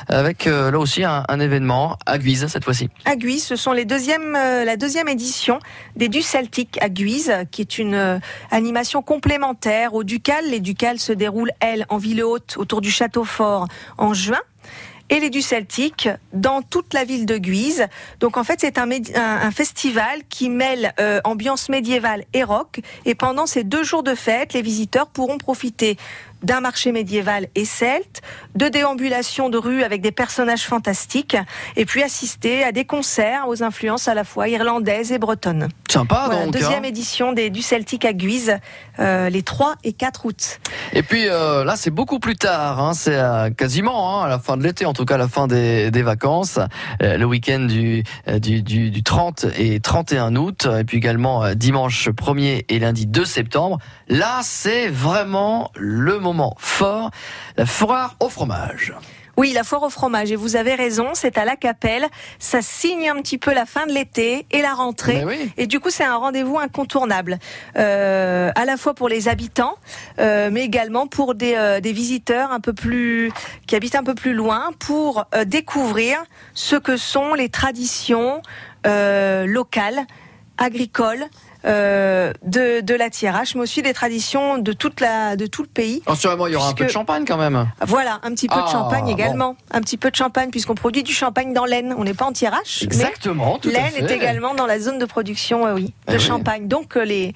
avec 0.08 0.46
là 0.46 0.78
aussi 0.78 1.04
un, 1.04 1.24
un 1.28 1.40
événement 1.40 1.96
à 2.06 2.18
Guise 2.18 2.46
cette 2.48 2.64
fois-ci. 2.64 2.88
À 3.04 3.16
Guise, 3.16 3.44
ce 3.44 3.56
sont 3.56 3.72
les 3.72 3.84
deuxièmes, 3.84 4.32
la 4.32 4.76
deuxième 4.76 4.95
édition 5.06 5.58
des 5.96 6.08
Du 6.08 6.22
Celtic 6.22 6.78
à 6.82 6.88
Guise, 6.88 7.32
qui 7.50 7.60
est 7.60 7.78
une 7.78 7.94
euh, 7.94 8.18
animation 8.50 9.02
complémentaire 9.02 9.94
au 9.94 10.04
Ducal. 10.04 10.48
Les 10.48 10.60
Ducales 10.60 10.98
se 10.98 11.12
déroulent, 11.12 11.52
elles, 11.60 11.84
en 11.88 11.98
ville 11.98 12.24
haute, 12.24 12.56
autour 12.56 12.80
du 12.80 12.90
château 12.90 13.24
fort, 13.24 13.68
en 13.98 14.14
juin. 14.14 14.40
Et 15.08 15.20
les 15.20 15.30
du 15.30 15.40
Celtic 15.40 16.08
dans 16.32 16.62
toute 16.62 16.92
la 16.92 17.04
ville 17.04 17.26
de 17.26 17.36
Guise. 17.38 17.86
Donc 18.18 18.36
en 18.36 18.42
fait 18.42 18.60
c'est 18.60 18.76
un 18.76 19.50
festival 19.52 20.22
qui 20.28 20.50
mêle 20.50 20.92
euh, 20.98 21.20
ambiance 21.22 21.68
médiévale 21.68 22.24
et 22.32 22.42
rock. 22.42 22.80
Et 23.04 23.14
pendant 23.14 23.46
ces 23.46 23.62
deux 23.62 23.84
jours 23.84 24.02
de 24.02 24.16
fête, 24.16 24.52
les 24.52 24.62
visiteurs 24.62 25.06
pourront 25.06 25.38
profiter 25.38 25.96
d'un 26.42 26.60
marché 26.60 26.92
médiéval 26.92 27.48
et 27.54 27.64
celte, 27.64 28.22
de 28.54 28.68
déambulations 28.68 29.48
de 29.48 29.58
rue 29.58 29.82
avec 29.82 30.00
des 30.00 30.12
personnages 30.12 30.64
fantastiques, 30.64 31.36
et 31.76 31.84
puis 31.84 32.02
assister 32.02 32.64
à 32.64 32.72
des 32.72 32.84
concerts 32.84 33.48
aux 33.48 33.62
influences 33.62 34.08
à 34.08 34.14
la 34.14 34.24
fois 34.24 34.48
irlandaises 34.48 35.12
et 35.12 35.18
bretonnes. 35.18 35.68
Sympa 35.88 36.24
Voilà, 36.26 36.44
donc. 36.44 36.52
deuxième 36.52 36.84
hein. 36.84 36.88
édition 36.88 37.32
des, 37.32 37.50
du 37.50 37.62
Celtic 37.62 38.04
à 38.04 38.12
Guise, 38.12 38.58
euh, 38.98 39.28
les 39.30 39.42
3 39.42 39.76
et 39.84 39.92
4 39.92 40.26
août. 40.26 40.60
Et 40.92 41.02
puis 41.02 41.28
euh, 41.28 41.64
là, 41.64 41.74
c'est 41.76 41.90
beaucoup 41.90 42.18
plus 42.18 42.36
tard. 42.36 42.80
Hein, 42.80 42.92
c'est 42.94 43.16
euh, 43.16 43.50
quasiment 43.50 44.20
hein, 44.20 44.24
à 44.26 44.28
la 44.28 44.38
fin 44.38 44.56
de 44.56 44.62
l'été, 44.62 44.86
en 44.86 44.92
tout 44.92 45.04
cas 45.04 45.14
à 45.14 45.18
la 45.18 45.28
fin 45.28 45.46
des, 45.46 45.90
des 45.90 46.02
vacances, 46.02 46.58
le 47.00 47.24
week-end 47.24 47.60
du, 47.60 48.04
du, 48.40 48.62
du, 48.62 48.90
du 48.90 49.02
30 49.02 49.46
et 49.58 49.80
31 49.80 50.36
août, 50.36 50.68
et 50.78 50.84
puis 50.84 50.98
également 50.98 51.54
dimanche 51.54 52.08
1er 52.08 52.64
et 52.68 52.78
lundi 52.78 53.06
2 53.06 53.24
septembre. 53.24 53.78
Là, 54.08 54.40
c'est 54.42 54.88
vraiment 54.88 55.70
le 55.76 56.18
moment 56.26 56.54
fort, 56.58 57.10
la 57.56 57.66
foire 57.66 58.16
au 58.20 58.28
fromage. 58.28 58.92
Oui, 59.36 59.52
la 59.52 59.64
foire 59.64 59.82
au 59.82 59.90
fromage, 59.90 60.32
et 60.32 60.36
vous 60.36 60.56
avez 60.56 60.74
raison, 60.74 61.08
c'est 61.12 61.36
à 61.36 61.44
la 61.44 61.56
Capelle. 61.56 62.06
Ça 62.38 62.62
signe 62.62 63.10
un 63.10 63.16
petit 63.16 63.36
peu 63.36 63.52
la 63.52 63.66
fin 63.66 63.84
de 63.86 63.92
l'été 63.92 64.46
et 64.50 64.62
la 64.62 64.72
rentrée. 64.72 65.24
Oui. 65.26 65.52
Et 65.58 65.66
du 65.66 65.78
coup, 65.78 65.90
c'est 65.90 66.04
un 66.04 66.16
rendez-vous 66.16 66.58
incontournable, 66.58 67.38
euh, 67.76 68.50
à 68.54 68.64
la 68.64 68.78
fois 68.78 68.94
pour 68.94 69.10
les 69.10 69.28
habitants, 69.28 69.76
euh, 70.18 70.48
mais 70.50 70.62
également 70.62 71.06
pour 71.06 71.34
des, 71.34 71.54
euh, 71.54 71.80
des 71.80 71.92
visiteurs 71.92 72.50
un 72.50 72.60
peu 72.60 72.72
plus 72.72 73.30
qui 73.66 73.76
habitent 73.76 73.96
un 73.96 74.04
peu 74.04 74.14
plus 74.14 74.32
loin, 74.32 74.70
pour 74.78 75.26
découvrir 75.44 76.16
ce 76.54 76.76
que 76.76 76.96
sont 76.96 77.34
les 77.34 77.50
traditions 77.50 78.40
locales, 78.84 80.06
agricoles. 80.56 81.26
Euh, 81.66 82.32
de, 82.44 82.80
de 82.80 82.94
la 82.94 83.10
Thiérache, 83.10 83.54
mais 83.54 83.62
aussi 83.62 83.82
des 83.82 83.92
traditions 83.92 84.58
de 84.58 84.72
toute 84.72 85.00
la 85.00 85.36
de 85.36 85.46
tout 85.46 85.62
le 85.62 85.68
pays. 85.68 86.02
Assurément, 86.06 86.46
il 86.46 86.52
y 86.52 86.56
aura 86.56 86.68
un 86.68 86.72
peu 86.74 86.84
de 86.84 86.90
champagne 86.90 87.24
quand 87.26 87.36
même. 87.36 87.66
Voilà, 87.86 88.20
un 88.22 88.30
petit 88.30 88.48
peu 88.48 88.54
Ah, 88.58 88.64
de 88.66 88.68
champagne 88.70 89.04
bon. 89.04 89.10
également. 89.10 89.56
Un 89.72 89.80
petit 89.80 89.96
peu 89.96 90.10
de 90.10 90.16
champagne, 90.16 90.50
puisqu'on 90.50 90.74
produit 90.74 91.02
du 91.02 91.12
champagne 91.12 91.52
dans 91.52 91.64
l'Aisne. 91.64 91.94
On 91.98 92.04
n'est 92.04 92.14
pas 92.14 92.26
en 92.26 92.32
mais 92.40 92.56
Exactement, 92.82 93.58
tout 93.58 93.68
L'Aisne 93.68 94.04
est 94.04 94.10
également 94.10 94.54
dans 94.54 94.66
la 94.66 94.78
zone 94.78 94.98
de 94.98 95.04
production, 95.06 95.66
euh, 95.66 95.74
oui, 95.74 95.92
Eh 96.08 96.12
de 96.12 96.18
champagne. 96.18 96.68
Donc 96.68 96.96
euh, 96.96 97.04
les 97.04 97.34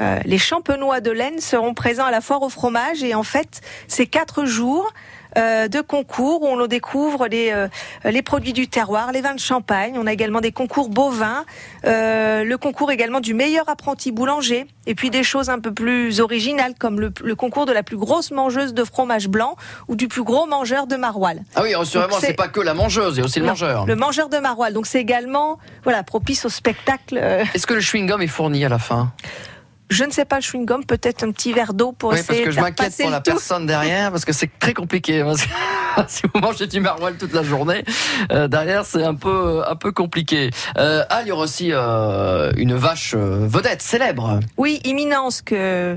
euh, 0.00 0.18
les 0.24 0.38
champenois 0.38 1.00
de 1.00 1.10
l'Aisne 1.12 1.38
seront 1.38 1.72
présents 1.72 2.04
à 2.04 2.10
la 2.10 2.20
foire 2.20 2.42
au 2.42 2.48
fromage 2.48 3.02
et 3.04 3.14
en 3.14 3.22
fait, 3.22 3.60
c'est 3.88 4.06
quatre 4.06 4.44
jours. 4.44 4.92
Euh, 5.36 5.68
de 5.68 5.80
concours 5.80 6.42
où 6.42 6.46
on 6.48 6.66
découvre 6.66 7.26
les, 7.28 7.50
euh, 7.52 7.68
les 8.04 8.22
produits 8.22 8.52
du 8.52 8.68
terroir, 8.68 9.12
les 9.12 9.20
vins 9.20 9.34
de 9.34 9.40
champagne. 9.40 9.94
On 9.98 10.06
a 10.06 10.12
également 10.12 10.40
des 10.40 10.52
concours 10.52 10.88
bovins, 10.88 11.44
euh, 11.86 12.44
le 12.44 12.58
concours 12.58 12.90
également 12.90 13.20
du 13.20 13.34
meilleur 13.34 13.68
apprenti 13.68 14.12
boulanger, 14.12 14.66
et 14.86 14.94
puis 14.94 15.10
des 15.10 15.22
choses 15.22 15.50
un 15.50 15.58
peu 15.60 15.72
plus 15.72 16.20
originales 16.20 16.74
comme 16.78 17.00
le, 17.00 17.12
le 17.22 17.34
concours 17.34 17.66
de 17.66 17.72
la 17.72 17.82
plus 17.82 17.96
grosse 17.96 18.30
mangeuse 18.30 18.74
de 18.74 18.84
fromage 18.84 19.28
blanc 19.28 19.56
ou 19.88 19.96
du 19.96 20.08
plus 20.08 20.22
gros 20.22 20.46
mangeur 20.46 20.86
de 20.86 20.96
maroilles. 20.96 21.42
Ah 21.54 21.62
oui, 21.62 21.74
assurément, 21.74 22.16
c'est- 22.20 22.34
pas 22.34 22.48
que 22.48 22.60
la 22.60 22.74
mangeuse, 22.74 23.14
il 23.16 23.18
y 23.20 23.22
a 23.22 23.24
aussi 23.24 23.38
le 23.40 23.46
Non, 23.46 23.52
mangeur. 23.52 23.86
Le 23.86 23.96
mangeur 23.96 24.28
de 24.28 24.38
maroilles. 24.38 24.72
Donc 24.72 24.86
c'est 24.86 25.00
également 25.00 25.58
voilà 25.84 26.02
propice 26.02 26.44
au 26.44 26.48
spectacle. 26.48 27.16
Est-ce 27.54 27.66
que 27.66 27.74
le 27.74 27.80
chewing-gum 27.80 28.20
est 28.22 28.26
fourni 28.26 28.64
à 28.64 28.68
la 28.68 28.78
fin? 28.78 29.12
Je 29.90 30.04
ne 30.04 30.10
sais 30.10 30.24
pas 30.24 30.36
le 30.36 30.42
chewing-gum, 30.42 30.84
peut-être 30.86 31.24
un 31.24 31.30
petit 31.30 31.52
verre 31.52 31.74
d'eau 31.74 31.92
pour 31.92 32.10
Oui, 32.10 32.16
parce 32.16 32.30
essayer 32.30 32.42
que 32.44 32.48
de 32.50 32.54
je 32.54 32.60
m'inquiète 32.60 32.96
pour 32.98 33.10
la 33.10 33.20
tout. 33.20 33.30
personne 33.32 33.66
derrière, 33.66 34.10
parce 34.10 34.24
que 34.24 34.32
c'est 34.32 34.50
très 34.58 34.74
compliqué. 34.74 35.22
parce 35.22 35.42
que 35.42 35.48
si 36.08 36.22
vous 36.32 36.40
mangez 36.40 36.66
du 36.66 36.80
maroilles 36.80 37.16
toute 37.18 37.32
la 37.32 37.42
journée, 37.42 37.84
euh, 38.32 38.48
derrière 38.48 38.84
c'est 38.84 39.04
un 39.04 39.14
peu 39.14 39.62
un 39.68 39.76
peu 39.76 39.92
compliqué. 39.92 40.50
Euh, 40.78 41.04
ah, 41.10 41.20
il 41.22 41.28
y 41.28 41.32
aura 41.32 41.44
aussi 41.44 41.68
euh, 41.72 42.52
une 42.56 42.74
vache 42.74 43.14
vedette 43.14 43.82
célèbre. 43.82 44.40
Oui, 44.56 44.80
imminence 44.84 45.42
que 45.42 45.96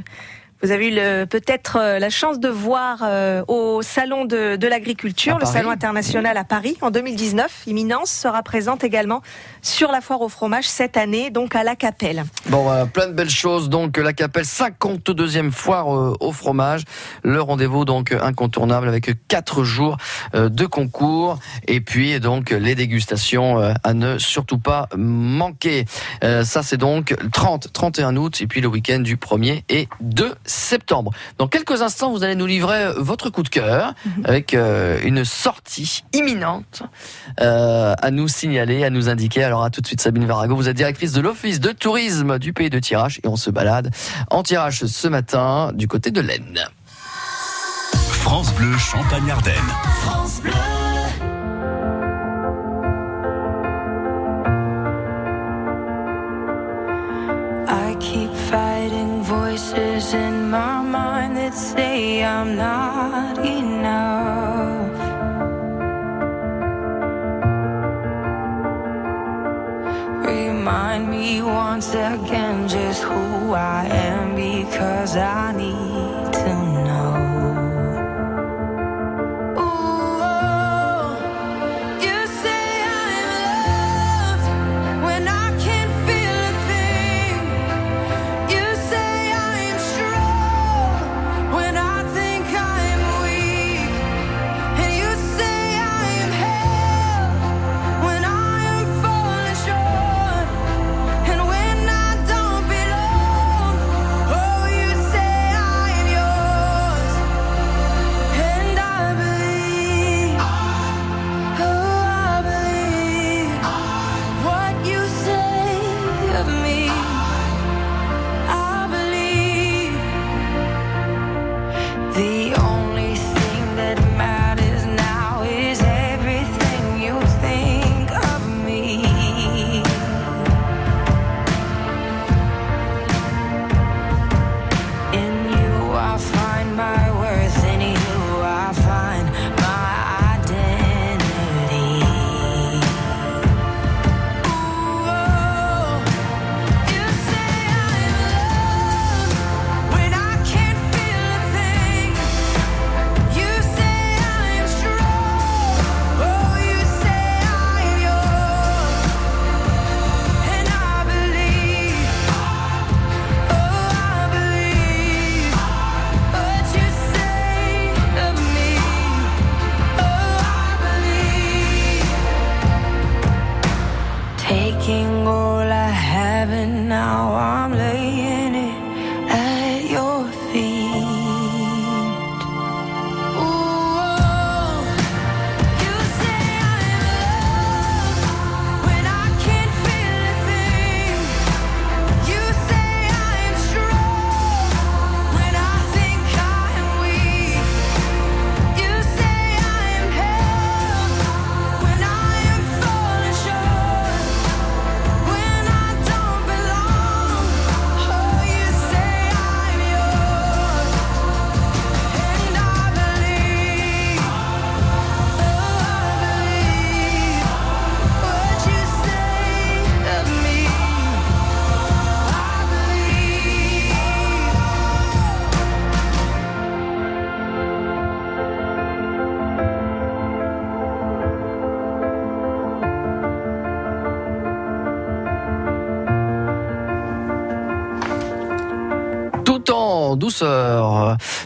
vous 0.64 0.72
avez 0.72 0.88
eu 0.90 1.28
peut-être 1.28 1.78
la 2.00 2.10
chance 2.10 2.40
de 2.40 2.50
voir 2.50 3.02
euh, 3.04 3.44
au 3.48 3.84
salon 3.84 4.26
de, 4.26 4.56
de 4.56 4.68
l'agriculture, 4.68 5.38
le 5.38 5.46
salon 5.46 5.70
international 5.70 6.36
à 6.36 6.44
Paris 6.44 6.78
en 6.82 6.90
2019. 6.90 7.64
Imminence 7.68 8.10
sera 8.10 8.42
présente 8.42 8.84
également 8.84 9.22
sur 9.68 9.92
la 9.92 10.02
foire 10.02 10.22
au 10.22 10.30
fromage 10.30 10.68
cette 10.68 10.98
année, 10.98 11.30
donc 11.30 11.56
à 11.56 11.64
la 11.64 11.76
Capelle. 11.76 12.24
Bon, 12.48 12.64
voilà, 12.64 12.86
plein 12.86 13.08
de 13.08 13.14
belles 13.14 13.30
choses. 13.30 13.70
Donc, 13.70 13.98
la 13.98 14.14
Capelle, 14.14 14.46
52e 14.46 15.52
foire 15.52 15.96
euh, 15.96 16.16
au 16.20 16.32
fromage. 16.32 16.84
Le 17.24 17.42
rendez-vous, 17.42 17.86
donc, 17.86 18.12
incontournable 18.14 18.88
avec 18.88 19.12
quatre 19.28 19.64
jours 19.64 19.98
euh, 20.36 20.50
de 20.50 20.66
concours. 20.66 21.40
Et 21.68 21.82
puis, 21.82 22.20
donc, 22.20 22.52
les 22.52 22.76
dégustations 22.76 23.60
euh, 23.60 23.74
à 23.84 23.94
ne 23.94 24.18
surtout 24.18 24.58
pas 24.58 24.88
manquer. 24.96 25.86
Euh, 26.24 26.44
ça, 26.44 26.64
c'est 26.64 26.78
donc 26.78 27.16
30, 27.32 27.74
31 27.74 28.16
août. 28.16 28.40
Et 28.42 28.48
puis, 28.48 28.62
le 28.62 28.68
week-end 28.68 29.00
du 29.00 29.18
1er 29.18 29.64
et 29.70 29.88
2 30.02 30.34
septembre. 30.46 31.12
Dans 31.38 31.48
quelques 31.48 31.82
instants, 31.82 32.12
vous 32.12 32.24
allez 32.24 32.36
nous 32.36 32.46
livrer 32.46 32.92
votre 32.98 33.30
coup 33.30 33.44
de 33.44 33.50
cœur 33.50 33.94
avec 34.24 34.54
euh, 34.54 35.00
une 35.04 35.26
sortie 35.26 36.04
imminente 36.14 36.84
euh, 37.40 37.94
à 38.02 38.12
nous 38.12 38.28
signaler, 38.28 38.84
à 38.84 38.90
nous 38.90 39.10
indiquer. 39.10 39.44
Alors 39.44 39.57
à 39.64 39.70
tout 39.70 39.82
de 39.82 39.88
suite 39.88 40.02
Sabine 40.02 40.26
Varago, 40.26 40.56
vous 40.56 40.70
êtes 40.70 40.76
directrice 40.76 41.12
de 41.12 41.22
l'office 41.22 41.60
de 41.60 41.72
tourisme 41.72 42.40
du 42.40 42.54
pays 42.54 42.70
de 42.70 42.80
Tirage 42.80 43.20
et 43.24 43.28
on 43.28 43.36
se 43.36 43.50
balade 43.50 43.92
en 44.30 44.44
tirage 44.44 44.86
ce 44.86 45.08
matin 45.08 45.72
du 45.74 45.88
côté 45.88 46.12
de 46.12 46.22
l'Aisne. 46.22 46.60
France 48.12 48.54
Bleu 48.56 48.78
Champagne-Ardenne. 48.78 49.56
France 50.02 50.42
Bleu. 50.42 50.52
I 57.70 57.96
keep 58.00 58.32
fighting 58.50 59.24
voices 59.24 60.14
in 60.14 60.50
my 60.50 60.82
mind 60.82 61.36
that 61.38 61.54
say 61.54 62.24
I'm 62.24 62.56
not 62.56 63.46
once 71.78 71.94
again 71.94 72.68
just 72.68 73.04
who 73.04 73.54
I 73.54 73.86
am 73.86 74.36
because 74.36 75.16
I 75.16 75.52
need 75.52 75.87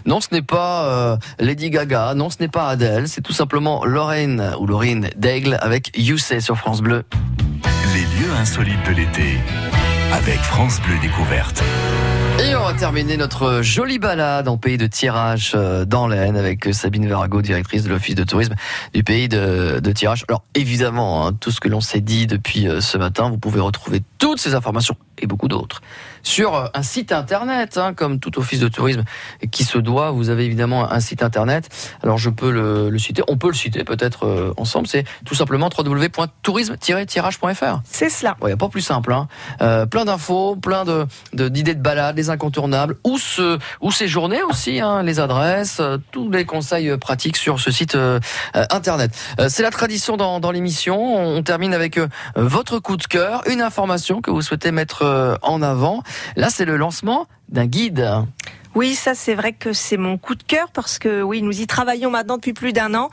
Non, 0.06 0.22
ce 0.22 0.28
n'est 0.32 0.42
pas 0.42 0.86
euh, 0.86 1.18
Lady 1.40 1.70
Gaga, 1.70 2.14
non, 2.14 2.30
ce 2.30 2.38
n'est 2.40 2.48
pas 2.48 2.68
Adele, 2.68 3.08
c'est 3.08 3.22
tout 3.22 3.34
simplement 3.34 3.86
Lorraine 3.86 4.54
ou 4.60 4.66
Lorraine 4.66 5.10
d'Aigle 5.16 5.58
avec 5.62 5.92
You 5.98 6.18
Say 6.18 6.40
sur 6.40 6.58
France 6.58 6.82
Bleu. 6.82 7.04
Les 7.94 8.02
lieux 8.02 8.34
insolites 8.40 8.86
de 8.88 8.92
l'été. 8.92 9.40
Avec 10.14 10.40
France 10.40 10.82
Bleu 10.82 10.96
Découverte. 11.02 11.64
Et 12.40 12.56
on 12.56 12.64
va 12.64 12.74
terminer 12.74 13.18
notre 13.18 13.62
jolie 13.62 14.00
balade 14.00 14.48
en 14.48 14.58
pays 14.58 14.78
de 14.78 14.88
tirage 14.88 15.54
euh, 15.56 15.86
dans 15.86 16.08
l'Aisne 16.08 16.36
avec 16.36 16.74
Sabine 16.74 17.08
Varago, 17.08 17.42
directrice 17.42 17.84
de 17.84 17.90
l'Office 17.90 18.16
de 18.16 18.24
tourisme 18.24 18.56
du 18.94 19.04
pays 19.04 19.30
de, 19.30 19.80
de 19.80 19.92
tirage. 19.92 20.26
Alors 20.28 20.44
évidemment, 20.56 21.28
hein, 21.28 21.34
tout 21.34 21.52
ce 21.52 21.60
que 21.60 21.70
l'on 21.70 21.82
s'est 21.82 22.02
dit 22.02 22.28
depuis 22.28 22.68
euh, 22.68 22.82
ce 22.82 22.98
matin, 22.98 23.30
vous 23.30 23.38
pouvez 23.38 23.60
retrouver 23.60 24.02
toutes 24.18 24.40
ces 24.40 24.56
informations 24.56 24.96
et 25.20 25.28
beaucoup 25.28 25.48
d'autres 25.48 25.82
sur 26.24 26.56
euh, 26.56 26.68
un 26.74 26.84
site 26.84 27.12
internet, 27.12 27.78
hein, 27.78 27.94
comme 27.94 28.20
tout 28.20 28.38
office 28.40 28.60
de 28.60 28.68
tourisme 28.68 29.04
qui 29.52 29.64
se 29.64 29.78
doit. 29.78 30.12
Vous 30.12 30.30
avez 30.30 30.46
évidemment 30.46 30.92
un 30.92 31.00
site 31.00 31.24
internet. 31.24 31.70
Alors 32.04 32.18
je 32.18 32.30
peux 32.30 32.52
le, 32.52 32.90
le 32.90 33.00
citer, 33.00 33.24
on 33.28 33.38
peut 33.38 33.48
le 33.48 33.54
citer 33.54 33.84
peut-être 33.84 34.26
euh, 34.26 34.54
ensemble. 34.58 34.88
C'est 34.88 35.06
tout 35.26 35.36
simplement 35.36 35.70
www.tourisme-tirage.fr. 35.76 37.82
C'est 37.86 38.10
cela. 38.10 38.36
Il 38.42 38.48
n'y 38.48 38.52
a 38.54 38.58
pas 38.58 38.70
plus 38.70 38.82
simple. 38.82 39.14
Hein. 39.14 39.28
Euh, 39.62 39.86
plein 39.86 40.06
d'infos, 40.06 40.56
plein 40.56 40.86
de 40.86 41.06
de- 41.34 41.50
d'idées 41.50 41.76
de, 41.76 41.82
balades, 41.82 42.18
les 42.18 42.30
incontournables, 42.30 42.98
où 43.04 43.18
se 43.18 43.58
où 43.82 43.92
séjourner 43.92 44.44
aussi, 44.44 44.80
hein, 44.80 45.04
les 45.04 45.20
adresses, 45.20 45.78
euh, 45.80 45.98
tous 46.12 46.30
les 46.30 46.46
conseils 46.46 46.90
euh, 46.90 46.98
pratiques 46.98 47.38
sur 47.38 47.60
ce 47.60 47.72
site 47.72 47.96
euh, 47.96 48.20
internet. 48.70 49.12
Euh, 49.40 49.48
C'est 49.50 49.64
la 49.64 49.72
tradition 49.72 50.18
dans, 50.18 50.40
dans 50.40 50.52
l'émission. 50.52 50.98
On, 51.18 51.38
on 51.38 51.44
termine 51.44 51.74
avec 51.74 52.00
votre 52.36 52.80
coup 52.80 52.98
de 52.98 53.04
cœur, 53.04 53.42
une 53.50 53.62
information 53.62 54.22
que 54.22 54.32
vous 54.32 54.42
souhaitez 54.42 54.72
mettre 54.72 55.38
en 55.42 55.62
avant. 55.62 56.04
Là, 56.36 56.50
c'est 56.50 56.66
le 56.66 56.78
lancement 56.78 57.28
d'un 57.50 57.66
guide. 57.66 58.08
Oui, 58.74 58.96
ça 58.96 59.16
c'est 59.16 59.36
vrai 59.36 59.52
que 59.52 59.74
c'est 59.74 59.98
mon 59.98 60.18
coup 60.18 60.34
de 60.34 60.44
cœur 60.44 60.70
parce 60.72 60.98
que 60.98 61.22
oui, 61.22 61.42
nous 61.42 61.60
y 61.60 61.68
travaillons 61.68 62.10
maintenant 62.10 62.38
depuis 62.38 62.54
plus 62.54 62.72
d'un 62.72 62.94
an. 62.96 63.10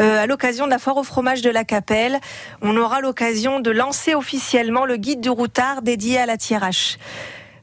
Euh, 0.00 0.24
à 0.24 0.26
l'occasion 0.26 0.64
de 0.64 0.70
la 0.70 0.80
foire 0.80 0.96
au 0.96 1.04
fromage 1.04 1.42
de 1.42 1.50
la 1.50 1.62
Capelle, 1.62 2.18
on 2.60 2.76
aura 2.76 3.00
l'occasion 3.00 3.60
de 3.60 3.70
lancer 3.70 4.16
officiellement 4.16 4.84
le 4.84 4.96
guide 4.96 5.20
du 5.20 5.30
routard 5.30 5.82
dédié 5.82 6.18
à 6.18 6.26
la 6.26 6.36
Thiérache. 6.36 6.98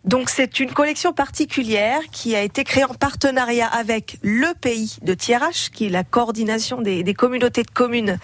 Donc 0.06 0.30
c'est 0.30 0.60
une 0.60 0.72
collection 0.74 1.14
particulière 1.14 2.00
qui 2.12 2.36
a 2.36 2.42
été 2.42 2.66
créée 2.66 2.84
en 2.84 2.94
partenariat 2.94 3.68
avec 3.68 4.18
le 4.22 4.54
pays 4.54 4.98
de 5.02 5.14
Thiérache, 5.14 5.70
qui 5.70 5.86
est 5.86 5.90
la 5.90 6.04
coordination 6.04 6.82
des, 6.82 7.04
des 7.04 7.14
communautés 7.14 7.64
de 7.64 7.72
communes 7.72 8.20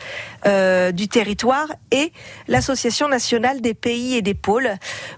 euh, 0.45 0.91
du 0.91 1.07
territoire, 1.07 1.67
et 1.91 2.11
l'Association 2.49 3.07
nationale 3.07 3.61
des 3.61 3.73
pays 3.73 4.15
et 4.15 4.21
des 4.21 4.33
pôles, 4.33 4.71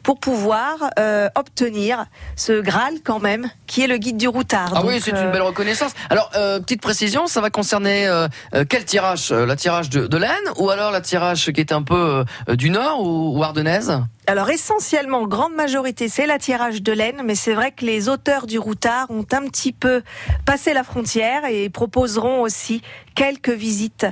pour 0.03 0.20
pouvoir 0.20 0.91
euh, 0.99 1.30
obtenir 1.34 2.05
ce 2.36 2.62
Graal 2.62 2.95
quand 3.03 3.20
même, 3.20 3.49
qui 3.66 3.82
est 3.82 3.88
le 3.88 3.97
guide 3.97 4.18
du 4.18 4.28
routard. 4.28 4.74
Ah 4.76 4.84
oui, 4.86 5.01
c'est 5.01 5.16
euh, 5.16 5.26
une 5.26 5.32
belle 5.32 5.41
reconnaissance. 5.41 5.93
Alors, 6.12 6.30
euh, 6.36 6.59
petite 6.59 6.82
précision, 6.82 7.26
ça 7.26 7.41
va 7.41 7.49
concerner 7.49 8.07
euh, 8.07 8.28
euh, 8.53 8.66
quel 8.70 8.86
tirage 8.86 9.32
Euh, 9.32 9.47
La 9.47 9.55
tirage 9.55 9.89
de, 9.89 10.05
de 10.05 10.18
l'Aisne 10.18 10.51
ou 10.57 10.70
alors 10.70 10.91
la 10.91 11.01
tirage 11.01 11.51
qui 11.51 11.59
est 11.59 11.72
un 11.72 11.82
peu 11.82 12.24
euh, 12.47 12.55
du 12.55 12.70
Nord 12.70 13.01
ou, 13.01 13.38
ou 13.38 13.43
ardennaise? 13.43 13.99
Alors 14.28 14.51
essentiellement, 14.51 15.26
grande 15.26 15.55
majorité, 15.55 16.07
c'est 16.07 16.28
la 16.28 16.38
tirage 16.38 16.84
de 16.84 16.91
laine, 16.91 17.24
mais 17.26 17.34
c'est 17.34 17.53
vrai 17.53 17.72
que 17.72 17.84
les 17.86 18.07
auteurs 18.07 18.45
du 18.45 18.59
routard 18.59 19.09
ont 19.09 19.26
un 19.32 19.47
petit 19.47 19.72
peu 19.72 20.03
passé 20.45 20.74
la 20.74 20.84
frontière 20.84 21.45
et 21.45 21.69
proposeront 21.69 22.41
aussi 22.41 22.84
quelques 23.15 23.49
visites 23.49 24.05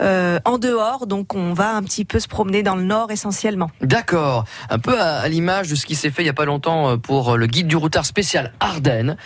euh, 0.00 0.38
en 0.44 0.58
dehors. 0.58 1.06
Donc 1.06 1.34
on 1.34 1.52
va 1.52 1.74
un 1.74 1.82
petit 1.82 2.04
peu 2.04 2.20
se 2.20 2.28
promener 2.28 2.62
dans 2.62 2.76
le 2.76 2.84
nord 2.84 3.10
essentiellement. 3.10 3.70
D'accord. 3.80 4.44
Un 4.70 4.78
peu 4.78 5.00
à, 5.00 5.18
à 5.18 5.28
l'image 5.28 5.68
de 5.68 5.74
ce 5.74 5.86
qui 5.86 5.94
s'est 5.94 6.10
fait 6.10 6.22
il 6.22 6.26
y 6.26 6.30
a 6.30 6.34
pas 6.34 6.44
longtemps 6.44 6.90
euh, 6.90 6.96
pour 6.96 7.34
euh, 7.34 7.36
le 7.36 7.46
guide 7.46 7.66
du 7.66 7.76
routard 7.76 8.06
spécial 8.06 8.52
Ardennes, 8.60 9.16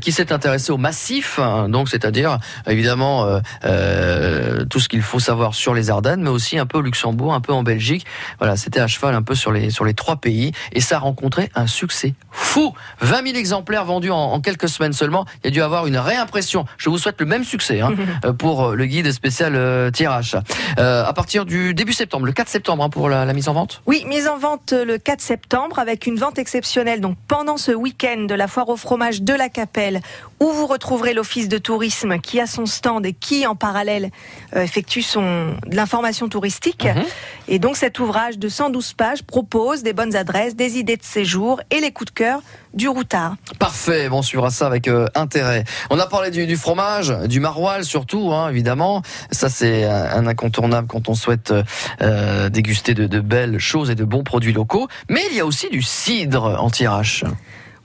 qui 0.00 0.12
s'est 0.12 0.32
intéressé 0.32 0.72
au 0.72 0.76
massif, 0.76 1.38
hein, 1.38 1.68
donc 1.68 1.88
c'est-à-dire 1.88 2.38
évidemment 2.66 3.24
euh, 3.24 3.40
euh, 3.64 4.64
tout 4.64 4.80
ce 4.80 4.88
qu'il 4.88 5.02
faut 5.02 5.18
savoir 5.18 5.54
sur 5.54 5.74
les 5.74 5.90
Ardennes, 5.90 6.22
mais 6.22 6.30
aussi 6.30 6.58
un 6.58 6.66
peu 6.66 6.78
au 6.78 6.82
Luxembourg, 6.82 7.34
un 7.34 7.40
peu 7.40 7.52
en 7.52 7.62
Belgique. 7.62 8.06
Voilà, 8.38 8.56
c'était 8.56 8.80
à 8.80 8.86
cheval 8.86 9.14
un 9.14 9.22
peu 9.22 9.34
sur 9.34 9.52
les 9.52 9.70
sur 9.70 9.84
les 9.84 9.94
trois 9.94 10.16
pays, 10.16 10.52
et 10.72 10.80
ça 10.80 10.96
a 10.96 10.98
rencontré 10.98 11.50
un 11.54 11.66
succès 11.66 12.14
fou. 12.30 12.72
20 13.00 13.24
000 13.24 13.36
exemplaires 13.36 13.84
vendus 13.84 14.10
en, 14.10 14.16
en 14.16 14.40
quelques 14.40 14.68
semaines 14.68 14.92
seulement. 14.92 15.24
Il 15.42 15.46
y 15.46 15.48
a 15.48 15.50
dû 15.50 15.62
avoir 15.62 15.86
une 15.86 15.98
réimpression. 15.98 16.64
Je 16.76 16.90
vous 16.90 16.98
souhaite 16.98 17.20
le 17.20 17.26
même 17.26 17.44
succès 17.44 17.80
hein, 17.80 17.94
pour 18.38 18.70
le 18.70 18.86
guide 18.86 19.10
spécial 19.12 19.54
euh, 19.54 19.90
Euh, 20.78 21.04
à 21.04 21.12
partir 21.12 21.44
du 21.44 21.74
début 21.74 21.92
septembre, 21.92 22.26
le 22.26 22.32
4 22.32 22.48
septembre 22.48 22.84
hein, 22.84 22.90
pour 22.90 23.08
la, 23.08 23.24
la 23.24 23.32
mise 23.32 23.48
en 23.48 23.52
vente. 23.52 23.82
Oui, 23.86 24.04
mise 24.06 24.28
en 24.28 24.38
vente 24.38 24.72
le 24.72 24.98
4 24.98 25.20
septembre 25.20 25.78
avec 25.78 26.06
une 26.06 26.16
vente 26.16 26.38
exceptionnelle. 26.38 27.00
Donc 27.00 27.16
pendant 27.26 27.56
ce 27.56 27.72
week-end 27.72 28.26
de 28.28 28.34
la 28.34 28.48
foire 28.48 28.68
au 28.68 28.76
fromage 28.76 29.22
de 29.22 29.34
la 29.34 29.48
Capelle, 29.48 30.00
où 30.40 30.50
vous 30.50 30.66
retrouverez 30.66 31.14
l'office 31.14 31.48
de 31.48 31.58
tourisme 31.58 32.18
qui 32.18 32.40
a 32.40 32.46
son 32.46 32.66
stand 32.66 33.06
et 33.06 33.12
qui 33.12 33.46
en 33.46 33.56
parallèle 33.56 34.10
euh, 34.54 34.62
effectue 34.62 35.02
son 35.02 35.54
de 35.66 35.76
l'information 35.76 36.28
touristique. 36.28 36.86
Et 37.48 37.58
donc 37.58 37.76
cet 37.76 37.98
ouvrage 37.98 38.38
de 38.38 38.48
112 38.48 38.92
pages 38.94 39.22
propose 39.22 39.82
des 39.82 39.92
bonnes 39.92 40.16
adresses, 40.16 40.54
des 40.54 40.78
idées 40.78 40.96
de 40.96 41.04
séjour 41.04 41.60
et 41.70 41.80
les 41.80 41.90
coups 41.90 42.12
de 42.12 42.18
cœur 42.18 42.40
du 42.74 42.88
routard. 42.88 43.36
Parfait, 43.58 44.08
bon, 44.08 44.18
on 44.18 44.22
suivra 44.22 44.50
ça 44.50 44.66
avec 44.66 44.88
euh, 44.88 45.06
intérêt. 45.14 45.64
On 45.90 45.98
a 45.98 46.06
parlé 46.06 46.30
du, 46.30 46.46
du 46.46 46.56
fromage, 46.56 47.10
du 47.26 47.40
maroilles 47.40 47.84
surtout, 47.84 48.32
hein, 48.32 48.48
évidemment. 48.50 49.02
Ça, 49.30 49.48
c'est 49.48 49.84
un, 49.84 50.18
un 50.18 50.26
incontournable 50.26 50.86
quand 50.86 51.08
on 51.08 51.14
souhaite 51.14 51.50
euh, 51.50 51.62
euh, 52.02 52.48
déguster 52.48 52.94
de, 52.94 53.06
de 53.06 53.20
belles 53.20 53.58
choses 53.58 53.90
et 53.90 53.94
de 53.94 54.04
bons 54.04 54.22
produits 54.22 54.52
locaux. 54.52 54.88
Mais 55.08 55.22
il 55.30 55.36
y 55.36 55.40
a 55.40 55.46
aussi 55.46 55.68
du 55.70 55.82
cidre 55.82 56.56
anti-RH. 56.60 57.24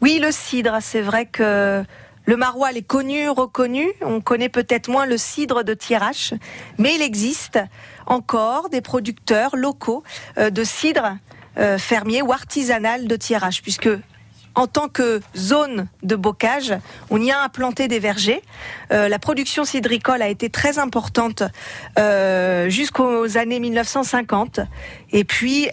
Oui, 0.01 0.19
le 0.21 0.31
cidre, 0.31 0.77
c'est 0.81 1.01
vrai 1.01 1.25
que 1.25 1.83
le 2.25 2.37
maroilles 2.37 2.77
est 2.77 2.87
connu, 2.87 3.29
reconnu. 3.29 3.91
On 4.01 4.21
connaît 4.21 4.49
peut-être 4.49 4.87
moins 4.87 5.05
le 5.05 5.17
cidre 5.17 5.63
de 5.63 5.73
Thiérache, 5.73 6.33
mais 6.77 6.95
il 6.95 7.01
existe 7.01 7.59
encore 8.05 8.69
des 8.69 8.81
producteurs 8.81 9.55
locaux 9.55 10.03
euh, 10.37 10.49
de 10.49 10.63
cidre 10.63 11.17
euh, 11.57 11.77
fermier 11.77 12.21
ou 12.21 12.31
artisanal 12.31 13.07
de 13.07 13.15
Thiérache, 13.15 13.61
puisque 13.61 13.89
en 14.55 14.67
tant 14.67 14.87
que 14.87 15.19
zone 15.35 15.87
de 16.03 16.15
bocage, 16.15 16.75
on 17.09 17.19
y 17.19 17.31
a 17.31 17.41
implanté 17.41 17.87
des 17.87 17.99
vergers. 17.99 18.43
Euh, 18.91 19.09
la 19.09 19.17
production 19.17 19.65
cidricole 19.65 20.21
a 20.21 20.29
été 20.29 20.49
très 20.51 20.77
importante 20.77 21.41
jusqu'aux 22.67 23.37
années 23.37 23.59
1950. 23.59 24.59
Et 25.11 25.23
puis 25.23 25.69